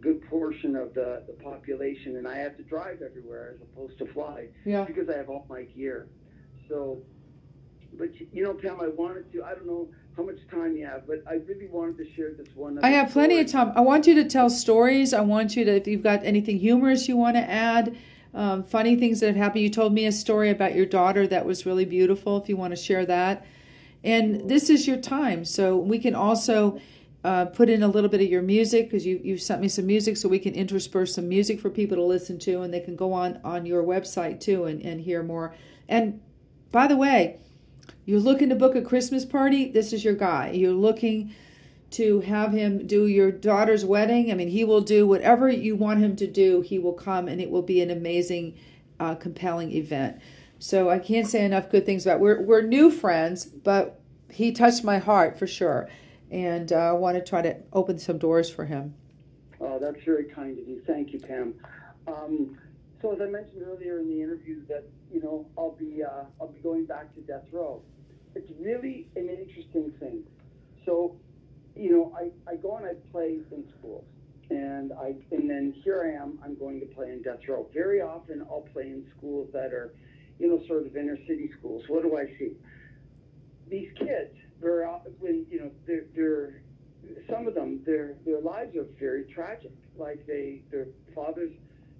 good 0.00 0.28
portion 0.28 0.76
of 0.76 0.94
the, 0.94 1.22
the 1.26 1.32
population, 1.42 2.16
and 2.16 2.28
I 2.28 2.36
have 2.36 2.56
to 2.58 2.62
drive 2.62 3.02
everywhere 3.02 3.54
as 3.54 3.60
opposed 3.62 3.98
to 3.98 4.06
fly 4.12 4.48
Yeah. 4.64 4.84
because 4.84 5.08
I 5.08 5.16
have 5.16 5.28
all 5.28 5.46
my 5.48 5.62
gear. 5.62 6.08
So, 6.68 6.98
but 7.98 8.08
you 8.32 8.42
know, 8.42 8.54
Pam, 8.54 8.80
I 8.80 8.88
wanted 8.88 9.32
to. 9.32 9.42
I 9.44 9.54
don't 9.54 9.66
know 9.66 9.88
how 10.16 10.22
much 10.22 10.36
time 10.50 10.76
you 10.76 10.86
have, 10.86 11.06
but 11.06 11.22
I 11.28 11.34
really 11.34 11.68
wanted 11.68 11.98
to 11.98 12.14
share 12.14 12.32
this 12.32 12.48
one. 12.54 12.78
I 12.82 12.90
have 12.90 13.10
plenty 13.10 13.38
of 13.38 13.50
time. 13.50 13.72
I 13.76 13.80
want 13.80 14.06
you 14.06 14.14
to 14.16 14.24
tell 14.24 14.50
stories. 14.50 15.12
I 15.14 15.20
want 15.20 15.56
you 15.56 15.64
to, 15.64 15.76
if 15.76 15.86
you've 15.86 16.02
got 16.02 16.24
anything 16.24 16.58
humorous 16.58 17.08
you 17.08 17.16
want 17.16 17.36
to 17.36 17.42
add, 17.42 17.96
um, 18.34 18.64
funny 18.64 18.96
things 18.96 19.20
that 19.20 19.28
have 19.28 19.36
happened. 19.36 19.62
You 19.62 19.70
told 19.70 19.92
me 19.92 20.06
a 20.06 20.12
story 20.12 20.50
about 20.50 20.74
your 20.74 20.86
daughter 20.86 21.26
that 21.28 21.46
was 21.46 21.64
really 21.64 21.84
beautiful. 21.84 22.36
If 22.38 22.48
you 22.48 22.56
want 22.56 22.72
to 22.72 22.76
share 22.76 23.06
that, 23.06 23.46
and 24.06 24.48
this 24.48 24.70
is 24.70 24.86
your 24.86 24.96
time, 24.98 25.44
so 25.44 25.76
we 25.76 25.98
can 25.98 26.14
also 26.14 26.80
uh, 27.24 27.46
put 27.46 27.68
in 27.68 27.82
a 27.82 27.88
little 27.88 28.08
bit 28.08 28.20
of 28.20 28.28
your 28.28 28.40
music 28.40 28.86
because 28.86 29.04
you 29.04 29.20
you 29.22 29.36
sent 29.36 29.60
me 29.60 29.68
some 29.68 29.84
music, 29.84 30.16
so 30.16 30.28
we 30.28 30.38
can 30.38 30.54
intersperse 30.54 31.14
some 31.14 31.28
music 31.28 31.60
for 31.60 31.70
people 31.70 31.96
to 31.96 32.04
listen 32.04 32.38
to, 32.38 32.62
and 32.62 32.72
they 32.72 32.80
can 32.80 32.94
go 32.94 33.12
on 33.12 33.40
on 33.42 33.66
your 33.66 33.82
website 33.82 34.38
too 34.40 34.64
and 34.64 34.80
and 34.82 35.00
hear 35.00 35.22
more. 35.22 35.54
And 35.88 36.20
by 36.70 36.86
the 36.86 36.96
way, 36.96 37.40
you're 38.04 38.20
looking 38.20 38.48
to 38.50 38.54
book 38.54 38.76
a 38.76 38.82
Christmas 38.82 39.24
party. 39.24 39.70
This 39.72 39.92
is 39.92 40.04
your 40.04 40.14
guy. 40.14 40.52
You're 40.52 40.72
looking 40.72 41.34
to 41.90 42.20
have 42.20 42.52
him 42.52 42.86
do 42.86 43.06
your 43.06 43.32
daughter's 43.32 43.84
wedding. 43.84 44.30
I 44.30 44.34
mean, 44.34 44.48
he 44.48 44.64
will 44.64 44.80
do 44.80 45.06
whatever 45.06 45.48
you 45.48 45.74
want 45.76 46.00
him 46.00 46.14
to 46.16 46.26
do. 46.26 46.60
He 46.60 46.78
will 46.78 46.92
come, 46.92 47.26
and 47.26 47.40
it 47.40 47.50
will 47.50 47.62
be 47.62 47.80
an 47.80 47.90
amazing, 47.90 48.54
uh, 49.00 49.16
compelling 49.16 49.72
event. 49.72 50.20
So 50.58 50.88
I 50.88 50.98
can't 50.98 51.26
say 51.26 51.44
enough 51.44 51.70
good 51.70 51.84
things 51.84 52.06
about. 52.06 52.20
We're 52.20 52.40
we're 52.40 52.62
new 52.62 52.90
friends, 52.90 53.44
but 53.44 54.00
he 54.30 54.52
touched 54.52 54.84
my 54.84 54.98
heart 54.98 55.38
for 55.38 55.46
sure, 55.46 55.88
and 56.30 56.72
uh, 56.72 56.76
I 56.76 56.92
want 56.92 57.16
to 57.16 57.24
try 57.24 57.42
to 57.42 57.56
open 57.72 57.98
some 57.98 58.18
doors 58.18 58.50
for 58.50 58.64
him. 58.64 58.94
Oh, 59.60 59.78
that's 59.78 60.02
very 60.04 60.24
kind 60.24 60.58
of 60.58 60.66
you. 60.66 60.82
Thank 60.86 61.12
you, 61.12 61.20
Pam. 61.20 61.54
Um, 62.06 62.58
so 63.02 63.12
as 63.12 63.20
I 63.20 63.26
mentioned 63.26 63.62
earlier 63.66 63.98
in 64.00 64.08
the 64.08 64.22
interview, 64.22 64.64
that 64.68 64.84
you 65.12 65.20
know 65.22 65.46
I'll 65.58 65.76
be 65.78 66.02
uh, 66.02 66.24
I'll 66.40 66.48
be 66.48 66.60
going 66.60 66.86
back 66.86 67.14
to 67.14 67.20
death 67.20 67.44
row. 67.52 67.82
It's 68.34 68.50
really 68.60 69.08
an 69.16 69.28
interesting 69.28 69.92
thing. 69.98 70.22
So, 70.84 71.16
you 71.74 71.90
know, 71.90 72.16
I, 72.16 72.50
I 72.50 72.56
go 72.56 72.76
and 72.76 72.86
I 72.86 72.92
play 73.10 73.40
in 73.50 73.64
schools, 73.78 74.04
and 74.50 74.92
I 74.92 75.14
and 75.32 75.48
then 75.50 75.74
here 75.82 76.02
I 76.04 76.22
am. 76.22 76.38
I'm 76.44 76.54
going 76.58 76.80
to 76.80 76.86
play 76.86 77.10
in 77.10 77.22
death 77.22 77.40
row. 77.48 77.66
Very 77.74 78.00
often, 78.00 78.42
I'll 78.42 78.66
play 78.72 78.84
in 78.84 79.06
schools 79.16 79.48
that 79.52 79.72
are, 79.72 79.94
you 80.38 80.48
know, 80.48 80.60
sort 80.66 80.86
of 80.86 80.96
inner 80.96 81.16
city 81.26 81.50
schools. 81.58 81.84
What 81.88 82.02
do 82.02 82.16
I 82.16 82.26
see? 82.38 82.52
These 83.68 83.90
kids, 83.98 84.34
out- 84.84 85.06
when 85.20 85.46
you 85.50 85.60
know 85.60 85.70
they're 85.86 86.06
they're 86.14 86.62
some 87.30 87.46
of 87.46 87.54
them 87.54 87.82
their 87.84 88.14
their 88.24 88.40
lives 88.40 88.76
are 88.76 88.86
very 88.98 89.24
tragic. 89.34 89.72
Like 89.96 90.26
they 90.26 90.62
their 90.70 90.86
fathers 91.14 91.52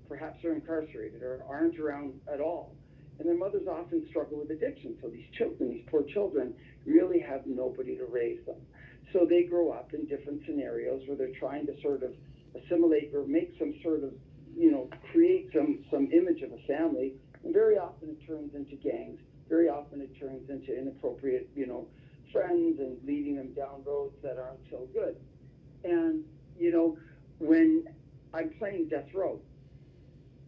perhaps 0.08 0.44
are 0.44 0.52
incarcerated 0.52 1.22
or 1.22 1.42
aren't 1.48 1.78
around 1.78 2.20
at 2.32 2.40
all. 2.40 2.74
And 3.18 3.26
their 3.28 3.36
mothers 3.36 3.66
often 3.66 4.06
struggle 4.10 4.38
with 4.38 4.50
addiction. 4.50 4.96
So 5.00 5.08
these 5.08 5.26
children, 5.38 5.70
these 5.70 5.84
poor 5.90 6.02
children, 6.02 6.54
really 6.84 7.18
have 7.20 7.42
nobody 7.46 7.96
to 7.96 8.04
raise 8.04 8.44
them. 8.44 8.60
So 9.12 9.26
they 9.28 9.44
grow 9.44 9.70
up 9.70 9.94
in 9.94 10.06
different 10.06 10.42
scenarios 10.46 11.02
where 11.06 11.16
they're 11.16 11.38
trying 11.38 11.66
to 11.66 11.80
sort 11.80 12.02
of 12.02 12.12
assimilate 12.54 13.12
or 13.14 13.26
make 13.26 13.54
some 13.58 13.74
sort 13.82 14.04
of, 14.04 14.12
you 14.56 14.70
know, 14.70 14.88
create 15.12 15.48
some, 15.54 15.84
some 15.90 16.08
image 16.12 16.42
of 16.42 16.52
a 16.52 16.58
family. 16.66 17.14
And 17.44 17.52
very 17.52 17.78
often 17.78 18.10
it 18.10 18.26
turns 18.26 18.54
into 18.54 18.76
gangs. 18.76 19.20
Very 19.48 19.68
often 19.68 20.00
it 20.00 20.18
turns 20.18 20.48
into 20.50 20.76
inappropriate, 20.76 21.48
you 21.54 21.66
know, 21.66 21.86
friends 22.32 22.80
and 22.80 22.96
leading 23.06 23.36
them 23.36 23.52
down 23.54 23.82
roads 23.84 24.14
that 24.22 24.38
aren't 24.38 24.60
so 24.70 24.88
good. 24.92 25.16
And, 25.84 26.24
you 26.58 26.72
know, 26.72 26.98
when 27.38 27.84
I'm 28.34 28.50
playing 28.58 28.88
Death 28.88 29.08
Row, 29.14 29.40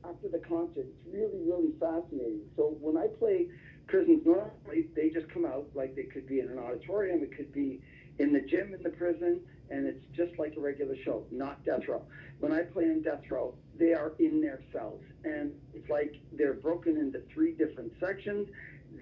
after 0.05 0.29
the 0.29 0.39
concert, 0.39 0.87
it's 0.87 1.07
really, 1.15 1.43
really 1.47 1.73
fascinating. 1.79 2.41
So 2.57 2.77
when 2.81 2.97
I 2.97 3.07
play 3.19 3.49
prisons 3.89 4.21
normally 4.25 4.87
they 4.95 5.09
just 5.09 5.29
come 5.31 5.45
out 5.45 5.67
like 5.75 5.97
they 5.97 6.05
could 6.05 6.27
be 6.27 6.41
in 6.41 6.49
an 6.49 6.59
auditorium, 6.59 7.23
it 7.23 7.37
could 7.37 7.53
be 7.53 7.81
in 8.19 8.33
the 8.33 8.41
gym 8.41 8.75
in 8.75 8.83
the 8.83 8.91
prison, 8.91 9.41
and 9.71 9.87
it's 9.87 10.05
just 10.15 10.39
like 10.39 10.55
a 10.57 10.61
regular 10.61 10.95
show, 11.05 11.25
not 11.31 11.65
death 11.65 11.89
row. 11.89 12.03
When 12.41 12.53
I 12.53 12.63
play 12.63 12.85
in 12.85 13.03
death 13.03 13.23
row, 13.31 13.55
they 13.79 13.95
are 13.95 14.13
in 14.19 14.41
their 14.41 14.61
cells, 14.73 15.01
and 15.25 15.53
it's 15.75 15.89
like 15.89 16.15
they're 16.33 16.55
broken 16.55 16.97
into 16.97 17.21
three 17.33 17.53
different 17.53 17.93
sections. 18.01 18.49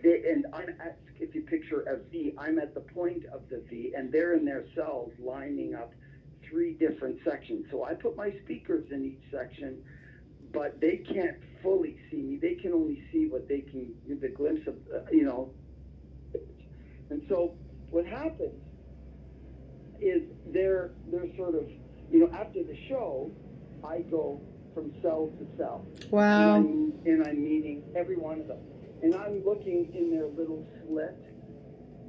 They, 0.03 0.25
and 0.31 0.47
I'm 0.53 0.69
at, 0.81 0.99
if 1.19 1.35
you 1.35 1.43
picture 1.43 1.83
a 1.83 1.99
V, 2.11 2.35
I'm 2.39 2.59
at 2.59 2.75
the 2.75 2.81
point 2.81 3.25
of 3.27 3.49
the 3.49 3.63
V, 3.71 3.95
and 3.97 4.13
they're 4.13 4.35
in 4.35 4.45
their 4.45 4.65
cells 4.75 5.13
lining 5.19 5.75
up 5.75 5.93
three 6.49 6.75
different 6.75 7.19
sections. 7.25 7.67
So 7.71 7.85
I 7.85 7.95
put 7.95 8.17
my 8.17 8.33
speakers 8.45 8.87
in 8.91 9.05
each 9.05 9.31
section, 9.31 9.83
but 10.53 10.81
they 10.81 10.99
can't 10.99 11.37
fully 11.63 11.99
see 12.11 12.19
me. 12.19 12.37
They 12.37 12.55
can 12.55 12.73
only 12.73 13.03
see 13.13 13.27
what 13.29 13.49
they 13.49 13.61
can, 13.61 13.95
the 14.09 14.29
glimpse 14.29 14.67
of, 14.67 14.75
uh, 14.95 15.01
you 15.11 15.25
know. 15.25 15.51
And 17.11 17.23
so 17.29 17.55
what 17.91 18.05
happens 18.05 18.61
is 20.01 20.23
they're 20.53 20.91
they're 21.11 21.35
sort 21.37 21.55
of 21.55 21.65
you 22.11 22.21
know 22.21 22.31
after 22.33 22.63
the 22.63 22.77
show, 22.89 23.31
I 23.85 24.01
go 24.01 24.41
from 24.77 24.93
cell 25.01 25.33
to 25.39 25.57
cell. 25.57 25.87
Wow. 26.11 26.57
And 26.57 26.93
I'm, 27.07 27.07
and 27.07 27.27
I'm 27.27 27.43
meeting 27.43 27.83
every 27.97 28.17
one 28.17 28.41
of 28.41 28.47
them, 28.47 28.59
and 29.03 29.15
I'm 29.15 29.43
looking 29.43 29.91
in 29.95 30.11
their 30.11 30.27
little 30.27 30.65
slit. 30.85 31.17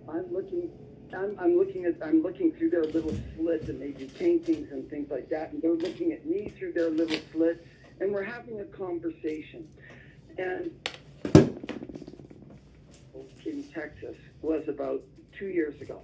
I'm 0.10 0.32
looking. 0.34 0.70
I'm, 1.16 1.38
I'm 1.40 1.58
looking 1.58 1.86
at 1.86 1.96
I'm 2.06 2.22
looking 2.22 2.52
through 2.52 2.70
their 2.70 2.84
little 2.84 3.16
slit 3.38 3.70
and 3.70 3.82
they 3.82 3.92
do 3.92 4.10
paintings 4.10 4.74
and 4.74 4.90
things 4.90 5.10
like 5.10 5.30
that 5.30 5.54
and 5.54 5.62
they're 5.62 5.72
looking 5.72 6.12
at 6.12 6.26
me 6.26 6.50
through 6.60 6.74
their 6.74 6.90
little 6.90 7.18
slit 7.32 7.66
and 8.02 8.12
we're 8.12 8.24
having 8.24 8.60
a 8.60 8.66
conversation 8.66 9.70
and 10.38 10.70
in 13.46 13.64
Texas 13.74 14.18
was 14.42 14.68
about 14.68 15.02
two 15.40 15.48
years 15.48 15.80
ago 15.80 16.02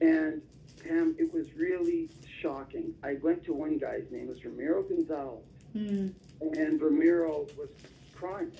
and 0.00 0.40
Pam, 0.82 1.16
it 1.18 1.32
was 1.32 1.46
really 1.54 2.10
shocking. 2.40 2.94
I 3.02 3.14
went 3.22 3.44
to 3.44 3.54
one 3.54 3.78
guy's 3.78 4.04
name 4.10 4.28
was 4.28 4.44
Ramiro 4.44 4.82
Gonzalez, 4.82 5.44
Mm. 5.74 6.12
and 6.40 6.80
Ramiro 6.80 7.46
was 7.58 7.68
crying. 8.14 8.52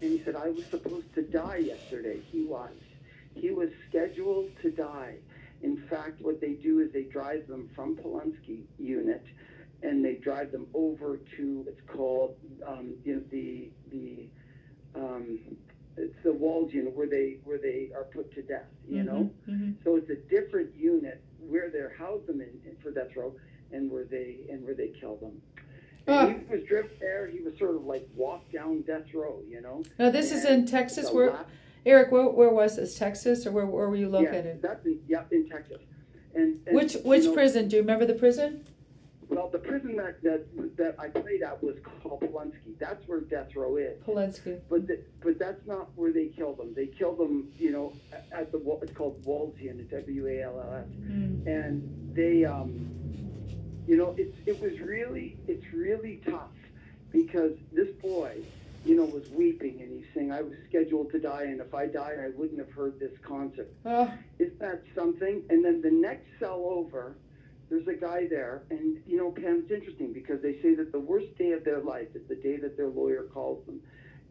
And 0.00 0.10
he 0.10 0.22
said, 0.24 0.36
I 0.36 0.50
was 0.50 0.64
supposed 0.66 1.12
to 1.14 1.22
die 1.22 1.58
yesterday. 1.58 2.20
He 2.30 2.42
was. 2.44 2.72
He 3.34 3.50
was 3.50 3.70
scheduled 3.88 4.50
to 4.62 4.70
die. 4.70 5.16
In 5.62 5.76
fact, 5.88 6.20
what 6.20 6.40
they 6.40 6.52
do 6.54 6.80
is 6.80 6.92
they 6.92 7.04
drive 7.04 7.46
them 7.46 7.70
from 7.74 7.96
Polunsky 7.96 8.64
unit 8.78 9.24
and 9.82 10.04
they 10.04 10.14
drive 10.14 10.52
them 10.52 10.66
over 10.74 11.18
to, 11.36 11.64
it's 11.68 11.80
called, 11.88 12.36
um, 12.66 12.94
you 13.04 13.14
know, 13.16 13.22
the, 13.30 13.70
the, 13.90 14.28
um, 14.94 15.38
it's 15.96 16.16
the 16.24 16.32
Walls 16.32 16.72
unit 16.72 16.94
where 16.96 17.08
they, 17.08 17.38
where 17.44 17.58
they 17.58 17.90
are 17.94 18.04
put 18.04 18.32
to 18.34 18.42
death, 18.42 18.66
you 18.88 19.02
know? 19.02 19.30
Mhm. 19.48 19.76
So 19.84 19.96
it's 19.96 20.10
a 20.10 20.16
different 20.16 20.74
unit 20.76 21.22
where 21.38 21.70
they're 21.70 21.94
housed 21.98 22.26
them 22.26 22.40
in, 22.40 22.50
in 22.68 22.76
for 22.82 22.90
death 22.90 23.14
row 23.16 23.34
and 23.72 23.90
where 23.90 24.04
they 24.04 24.40
and 24.50 24.64
where 24.64 24.74
they 24.74 24.88
kill 25.00 25.16
them. 25.16 25.40
And 26.06 26.44
he 26.46 26.54
was 26.56 26.64
driven 26.64 26.90
there. 27.00 27.28
He 27.28 27.40
was 27.40 27.56
sort 27.58 27.76
of 27.76 27.84
like 27.84 28.08
walked 28.14 28.52
down 28.52 28.82
death 28.82 29.12
row, 29.14 29.40
you 29.48 29.60
know. 29.60 29.82
Now 29.98 30.10
this 30.10 30.32
is 30.32 30.44
in 30.44 30.66
Texas. 30.66 31.10
Where 31.10 31.30
last- 31.30 31.48
Eric? 31.84 32.12
Where, 32.12 32.28
where 32.28 32.50
was 32.50 32.76
this? 32.76 32.98
Texas, 32.98 33.46
or 33.46 33.52
where, 33.52 33.66
where 33.66 33.88
were 33.88 33.96
you 33.96 34.08
located? 34.08 34.60
yeah, 34.62 34.68
that's 34.68 34.86
in, 34.86 35.00
yep, 35.08 35.32
in 35.32 35.48
Texas. 35.48 35.80
And, 36.34 36.60
and 36.66 36.76
which 36.76 36.94
which 37.04 37.24
know, 37.24 37.34
prison? 37.34 37.68
Do 37.68 37.76
you 37.76 37.82
remember 37.82 38.06
the 38.06 38.14
prison? 38.14 38.64
Well, 39.28 39.48
the 39.48 39.58
prison 39.58 39.96
that, 39.96 40.22
that 40.22 40.76
that 40.76 40.94
I 40.98 41.08
played 41.08 41.42
at 41.42 41.62
was 41.62 41.76
called 42.02 42.20
Polunsky. 42.20 42.78
That's 42.78 43.06
where 43.08 43.20
death 43.20 43.54
row 43.56 43.76
is. 43.76 43.98
Polunsky. 44.02 44.60
But 44.68 44.86
the, 44.86 45.02
but 45.22 45.38
that's 45.38 45.66
not 45.66 45.88
where 45.96 46.12
they 46.12 46.26
kill 46.26 46.54
them. 46.54 46.74
They 46.74 46.86
kill 46.86 47.14
them, 47.16 47.48
you 47.58 47.70
know, 47.70 47.94
at- 48.32 48.52
the 48.52 48.58
it's 48.82 48.92
called 48.92 49.24
Walsian, 49.24 49.88
W 49.90 50.26
A 50.28 50.42
L 50.42 50.60
L 50.60 50.74
S. 50.74 50.86
Mm. 51.00 51.46
and 51.46 52.10
they 52.14 52.44
um 52.44 52.90
you 53.86 53.96
know 53.96 54.14
it's 54.16 54.36
it 54.46 54.60
was 54.60 54.78
really 54.80 55.36
it's 55.46 55.72
really 55.72 56.20
tough 56.24 56.50
because 57.10 57.52
this 57.72 57.88
boy 58.00 58.36
you 58.84 58.96
know 58.96 59.04
was 59.04 59.28
weeping 59.30 59.80
and 59.80 59.92
he's 59.92 60.06
saying 60.14 60.32
i 60.32 60.42
was 60.42 60.54
scheduled 60.68 61.10
to 61.10 61.18
die 61.18 61.44
and 61.44 61.60
if 61.60 61.74
i 61.74 61.86
died 61.86 62.18
i 62.18 62.28
wouldn't 62.36 62.58
have 62.58 62.70
heard 62.70 62.98
this 62.98 63.12
concert. 63.22 63.72
Oh, 63.84 64.12
is 64.38 64.52
that 64.58 64.82
something? 64.94 65.42
And 65.50 65.64
then 65.64 65.80
the 65.82 65.90
next 65.90 66.26
cell 66.38 66.64
over 66.66 67.16
there's 67.70 67.88
a 67.88 67.94
guy 67.94 68.26
there 68.28 68.62
and 68.70 68.98
you 69.06 69.16
know 69.16 69.30
pam 69.30 69.62
it's 69.62 69.72
interesting 69.72 70.12
because 70.12 70.42
they 70.42 70.60
say 70.60 70.74
that 70.74 70.92
the 70.92 71.00
worst 71.00 71.36
day 71.38 71.52
of 71.52 71.64
their 71.64 71.80
life 71.80 72.08
is 72.14 72.22
the 72.28 72.34
day 72.36 72.56
that 72.58 72.76
their 72.76 72.88
lawyer 72.88 73.24
calls 73.32 73.64
them 73.66 73.80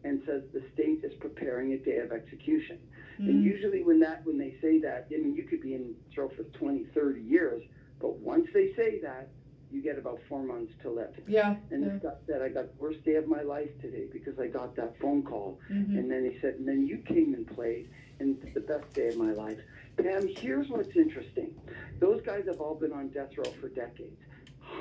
and 0.04 0.22
says 0.26 0.42
the 0.52 0.62
state 0.74 1.00
is 1.04 1.12
preparing 1.14 1.72
a 1.72 1.78
day 1.78 1.98
of 1.98 2.10
execution. 2.10 2.78
And 3.18 3.42
mm. 3.42 3.44
usually 3.44 3.84
when 3.84 4.00
that 4.00 4.24
when 4.24 4.38
they 4.38 4.56
say 4.60 4.80
that, 4.80 5.08
I 5.12 5.18
mean 5.18 5.34
you 5.34 5.44
could 5.44 5.60
be 5.60 5.74
in 5.74 5.94
jail 6.14 6.30
for 6.36 6.42
20, 6.58 6.86
30 6.94 7.20
years, 7.20 7.62
but 8.00 8.16
once 8.18 8.48
they 8.52 8.72
say 8.74 8.98
that, 9.00 9.28
you 9.72 9.82
get 9.82 9.98
about 9.98 10.20
four 10.28 10.42
months 10.42 10.72
to 10.82 10.90
live. 10.90 11.14
yeah. 11.26 11.56
And 11.70 11.84
yeah. 11.84 12.10
guy 12.10 12.16
said, 12.26 12.42
I 12.42 12.48
got 12.48 12.64
the 12.76 12.82
worst 12.82 13.02
day 13.04 13.14
of 13.14 13.26
my 13.26 13.42
life 13.42 13.70
today 13.80 14.06
because 14.12 14.38
I 14.38 14.46
got 14.46 14.76
that 14.76 14.98
phone 15.00 15.22
call. 15.22 15.58
Mhm. 15.70 15.98
And 15.98 16.10
then 16.10 16.30
he 16.30 16.38
said, 16.40 16.54
and 16.54 16.68
then 16.68 16.86
you 16.86 16.98
came 16.98 17.34
and 17.34 17.46
played, 17.46 17.88
and 18.20 18.36
it's 18.42 18.54
the 18.54 18.60
best 18.60 18.92
day 18.92 19.08
of 19.08 19.16
my 19.16 19.32
life. 19.32 19.58
Pam, 19.96 20.28
here's 20.28 20.68
what's 20.68 20.94
interesting. 20.96 21.54
Those 22.00 22.20
guys 22.22 22.44
have 22.46 22.60
all 22.60 22.74
been 22.74 22.92
on 22.92 23.08
death 23.08 23.36
row 23.36 23.50
for 23.60 23.68
decades. 23.68 24.18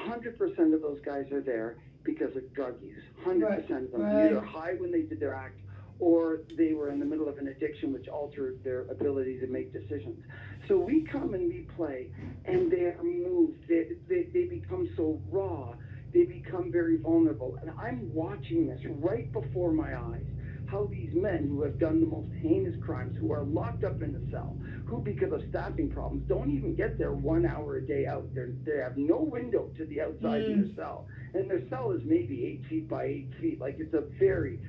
100% 0.08 0.74
of 0.74 0.82
those 0.82 1.00
guys 1.02 1.32
are 1.32 1.42
there 1.42 1.78
because 2.04 2.36
of 2.36 2.54
drug 2.54 2.82
use. 2.82 3.04
100% 3.26 3.86
of 3.86 3.92
them. 3.92 4.02
Right. 4.02 4.26
Either 4.26 4.42
high 4.42 4.74
when 4.74 4.92
they 4.92 5.04
did 5.04 5.20
their 5.20 5.34
act 5.34 5.60
or 6.00 6.42
they 6.58 6.74
were 6.74 6.90
in 6.90 7.00
the 7.00 7.06
middle 7.06 7.30
of 7.30 7.38
an 7.38 7.48
addiction 7.48 7.94
which 7.94 8.08
altered 8.08 8.60
their 8.64 8.82
ability 8.90 9.40
to 9.40 9.48
make 9.48 9.72
decisions. 9.72 10.24
So 10.72 10.78
we 10.78 11.02
come 11.02 11.34
and 11.34 11.50
we 11.50 11.68
play, 11.76 12.08
and 12.46 12.72
they 12.72 12.84
are 12.84 13.04
moved. 13.04 13.68
They, 13.68 13.90
they, 14.08 14.30
they 14.34 14.46
become 14.46 14.88
so 14.96 15.22
raw. 15.30 15.74
They 16.14 16.24
become 16.24 16.72
very 16.72 16.96
vulnerable. 16.96 17.58
And 17.62 17.72
I'm 17.72 18.10
watching 18.14 18.68
this 18.68 18.80
right 19.02 19.30
before 19.34 19.74
my 19.74 19.98
eyes 19.98 20.24
how 20.68 20.88
these 20.90 21.14
men 21.14 21.50
who 21.50 21.62
have 21.64 21.78
done 21.78 22.00
the 22.00 22.08
most 22.08 22.32
heinous 22.42 22.82
crimes, 22.82 23.18
who 23.20 23.34
are 23.34 23.44
locked 23.44 23.84
up 23.84 24.02
in 24.02 24.16
a 24.16 24.32
cell, 24.32 24.56
who 24.86 25.00
because 25.00 25.34
of 25.34 25.42
staffing 25.50 25.90
problems 25.90 26.24
don't 26.30 26.50
even 26.50 26.74
get 26.74 26.98
their 26.98 27.12
one 27.12 27.46
hour 27.46 27.76
a 27.76 27.86
day 27.86 28.06
out. 28.06 28.34
They're, 28.34 28.54
they 28.66 28.78
have 28.78 28.96
no 28.96 29.18
window 29.18 29.70
to 29.76 29.86
the 29.88 30.00
outside 30.00 30.44
of 30.44 30.48
their 30.48 30.58
mm. 30.58 30.76
cell. 30.78 31.06
And 31.34 31.50
their 31.50 31.68
cell 31.68 31.92
is 31.92 32.00
maybe 32.06 32.46
eight 32.46 32.66
feet 32.70 32.88
by 32.88 33.04
eight 33.04 33.30
feet. 33.42 33.60
Like 33.60 33.76
it's 33.80 33.94
a 33.94 34.06
very 34.18 34.62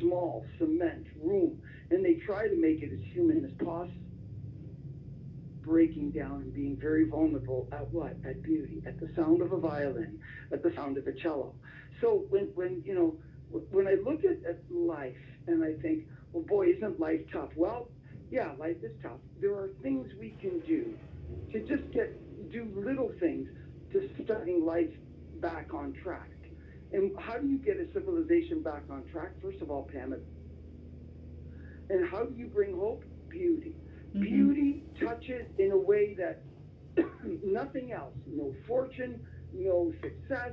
small 0.00 0.46
cement 0.58 1.06
room. 1.22 1.60
And 1.90 2.02
they 2.02 2.14
try 2.14 2.48
to 2.48 2.56
make 2.56 2.80
it 2.82 2.94
as 2.94 3.12
human 3.12 3.44
as 3.44 3.52
possible. 3.58 4.09
Breaking 5.62 6.10
down 6.10 6.42
and 6.42 6.54
being 6.54 6.76
very 6.76 7.08
vulnerable 7.08 7.68
at 7.72 7.90
what? 7.92 8.16
At 8.24 8.42
beauty, 8.42 8.82
at 8.86 8.98
the 8.98 9.08
sound 9.14 9.42
of 9.42 9.52
a 9.52 9.58
violin, 9.58 10.18
at 10.52 10.62
the 10.62 10.72
sound 10.74 10.96
of 10.96 11.06
a 11.06 11.12
cello. 11.12 11.54
So 12.00 12.24
when, 12.30 12.46
when 12.54 12.82
you 12.84 12.94
know, 12.94 13.16
when 13.70 13.86
I 13.86 13.96
look 14.02 14.24
at, 14.24 14.44
at 14.48 14.60
life 14.70 15.16
and 15.46 15.62
I 15.62 15.74
think, 15.82 16.04
well, 16.32 16.44
boy, 16.44 16.68
isn't 16.68 16.98
life 16.98 17.20
tough? 17.32 17.50
Well, 17.56 17.88
yeah, 18.30 18.52
life 18.58 18.76
is 18.82 18.92
tough. 19.02 19.18
There 19.40 19.54
are 19.54 19.68
things 19.82 20.08
we 20.18 20.30
can 20.40 20.60
do 20.60 20.96
to 21.52 21.60
just 21.60 21.90
get 21.92 22.16
do 22.50 22.66
little 22.74 23.12
things 23.20 23.48
to 23.92 24.08
starting 24.24 24.64
life 24.64 24.90
back 25.40 25.74
on 25.74 25.92
track. 26.02 26.30
And 26.92 27.12
how 27.18 27.38
do 27.38 27.46
you 27.46 27.58
get 27.58 27.76
a 27.76 27.92
civilization 27.92 28.62
back 28.62 28.82
on 28.90 29.04
track? 29.12 29.30
First 29.42 29.60
of 29.60 29.70
all, 29.70 29.88
Pam, 29.92 30.14
and 31.90 32.08
how 32.08 32.24
do 32.24 32.34
you 32.36 32.46
bring 32.46 32.76
hope? 32.76 33.04
Beauty. 33.28 33.76
Mhm. 34.14 34.20
Beauty 34.20 34.84
touches 34.98 35.46
in 35.58 35.72
a 35.72 35.76
way 35.78 36.14
that 36.14 36.42
nothing 37.44 37.92
else, 37.92 38.14
no 38.26 38.52
fortune, 38.66 39.20
no 39.52 39.92
success. 40.02 40.52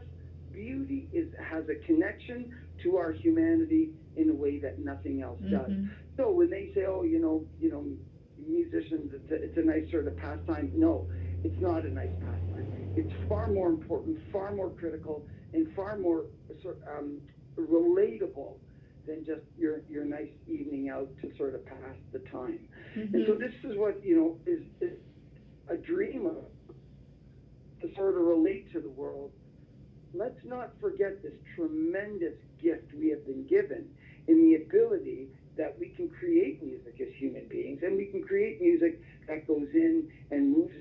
Beauty 0.52 1.10
is 1.12 1.28
has 1.44 1.66
a 1.70 1.76
connection 1.86 2.52
to 2.84 2.98
our 2.98 3.12
humanity 3.12 3.92
in 4.16 4.30
a 4.30 4.34
way 4.34 4.60
that 4.60 4.80
nothing 4.80 5.22
else 5.22 5.40
does. 5.52 5.72
Mhm. 5.72 5.90
So 6.16 6.32
when 6.32 6.50
they 6.50 6.72
say, 6.74 6.86
"Oh, 6.86 7.04
you 7.04 7.20
know, 7.20 7.46
you 7.60 7.70
know, 7.70 7.86
musicians, 8.38 9.12
it's 9.14 9.32
a, 9.32 9.36
it's 9.44 9.58
a 9.58 9.62
nice 9.62 9.90
sort 9.92 10.08
of 10.08 10.16
pastime," 10.18 10.72
no, 10.76 11.08
it's 11.44 11.60
not 11.60 11.86
a 11.86 11.90
nice 11.90 12.14
pastime. 12.22 12.68
It's 12.96 13.12
far 13.28 13.48
more 13.48 13.70
important, 13.70 14.18
far 14.32 14.52
more 14.54 14.70
critical, 14.72 15.26
and 15.54 15.68
far 15.76 15.98
more 15.98 16.26
sort 16.62 16.80
um, 16.88 17.22
relatable 17.58 18.54
than 19.06 19.24
just 19.26 19.42
your 19.58 19.82
your 19.90 20.06
nice 20.06 20.32
evening 20.48 20.90
out 20.90 21.10
to 21.22 21.32
sort 21.38 21.56
of 21.56 21.66
pass 21.66 21.96
the 22.12 22.20
time. 22.32 22.60
And 22.98 23.26
so 23.28 23.34
this 23.34 23.54
is 23.64 23.78
what 23.78 24.04
you 24.04 24.16
know 24.16 24.38
is, 24.46 24.64
is 24.82 24.98
a 25.70 25.78
dream 25.78 26.26
of 26.26 26.36
to 27.82 27.96
sort 27.96 28.16
of 28.16 28.22
relate 28.22 28.72
to 28.74 28.80
the 28.80 28.90
world. 28.90 29.32
Let's 30.14 30.40
not 30.44 30.72
forget 30.82 31.22
this 31.22 31.34
tremendous 31.56 32.34
gift 32.62 32.94
we 32.98 33.10
have 33.10 33.26
been 33.26 33.46
given 33.46 33.86
in 34.28 34.42
the 34.42 34.56
ability 34.56 35.28
that 35.58 35.78
we 35.80 35.90
can 35.90 36.10
create 36.10 36.64
music 36.64 36.96
as 37.02 37.14
human 37.16 37.48
beings, 37.48 37.82
and 37.84 37.98
we 37.98 38.06
can 38.06 38.24
create 38.24 38.62
music 38.62 39.02
that 39.28 39.48
goes 39.48 39.68
in 39.74 40.10
and 40.32 40.58
moves 40.58 40.74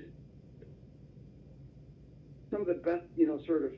some 2.51 2.61
of 2.61 2.67
the 2.67 2.75
best, 2.75 3.03
you 3.15 3.27
know, 3.27 3.39
sort 3.45 3.65
of 3.65 3.71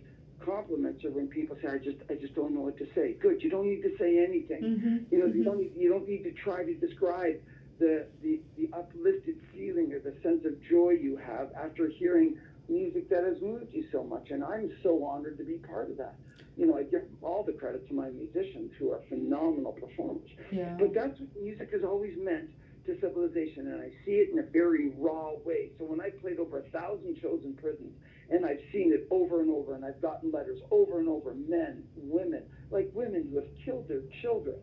compliments 0.45 1.03
are 1.03 1.11
when 1.11 1.27
people 1.27 1.57
say, 1.61 1.69
"I 1.69 1.77
just, 1.77 1.97
I 2.09 2.15
just 2.15 2.35
don't 2.35 2.53
know 2.53 2.61
what 2.61 2.77
to 2.77 2.87
say." 2.95 3.13
Good. 3.13 3.41
You 3.41 3.49
don't 3.49 3.67
need 3.67 3.81
to 3.81 3.97
say 3.97 4.23
anything. 4.23 4.61
Mm-hmm. 4.61 4.97
You 5.11 5.19
know, 5.19 5.25
mm-hmm. 5.25 5.37
you 5.37 5.43
don't 5.43 5.59
need, 5.59 5.71
you 5.75 5.89
don't 5.89 6.07
need 6.07 6.23
to 6.23 6.31
try 6.31 6.63
to 6.63 6.73
describe 6.75 7.41
the, 7.79 8.05
the 8.21 8.39
the 8.57 8.69
uplifted 8.75 9.39
feeling 9.53 9.91
or 9.93 9.99
the 9.99 10.15
sense 10.21 10.45
of 10.45 10.61
joy 10.69 10.91
you 10.91 11.17
have 11.17 11.49
after 11.53 11.87
hearing 11.87 12.37
music 12.67 13.09
that 13.09 13.23
has 13.23 13.41
moved 13.41 13.73
you 13.73 13.85
so 13.91 14.03
much. 14.03 14.29
And 14.29 14.43
I'm 14.43 14.71
so 14.83 15.03
honored 15.03 15.37
to 15.37 15.43
be 15.43 15.53
part 15.53 15.89
of 15.89 15.97
that. 15.97 16.15
You 16.55 16.67
know, 16.67 16.77
I 16.77 16.83
give 16.83 17.03
all 17.21 17.43
the 17.43 17.53
credit 17.53 17.87
to 17.87 17.93
my 17.93 18.09
musicians 18.09 18.71
who 18.77 18.91
are 18.91 19.01
phenomenal 19.09 19.71
performers. 19.71 20.29
Yeah. 20.51 20.75
But 20.77 20.93
that's 20.93 21.19
what 21.19 21.29
music 21.41 21.69
has 21.71 21.83
always 21.83 22.13
meant 22.17 22.49
to 22.85 22.99
civilization, 22.99 23.67
and 23.67 23.81
I 23.81 23.89
see 24.05 24.13
it 24.13 24.29
in 24.31 24.39
a 24.39 24.43
very 24.43 24.91
raw 24.97 25.31
way. 25.45 25.71
So 25.77 25.85
when 25.85 26.01
I 26.01 26.09
played 26.09 26.39
over 26.39 26.59
a 26.59 26.69
thousand 26.69 27.17
shows 27.21 27.41
in 27.43 27.53
prisons, 27.53 27.93
and 28.29 28.45
I've 28.45 28.61
seen 28.71 28.93
it 28.93 29.07
over 29.09 29.41
and 29.41 29.49
over, 29.49 29.75
and 29.75 29.85
I've 29.85 30.01
gotten 30.01 30.31
letters 30.31 30.59
over 30.71 30.99
and 30.99 31.07
over, 31.07 31.33
men, 31.33 31.83
women, 31.95 32.43
like 32.71 32.89
women 32.93 33.27
who 33.31 33.37
have 33.37 33.49
killed 33.63 33.87
their 33.87 34.01
children, 34.21 34.55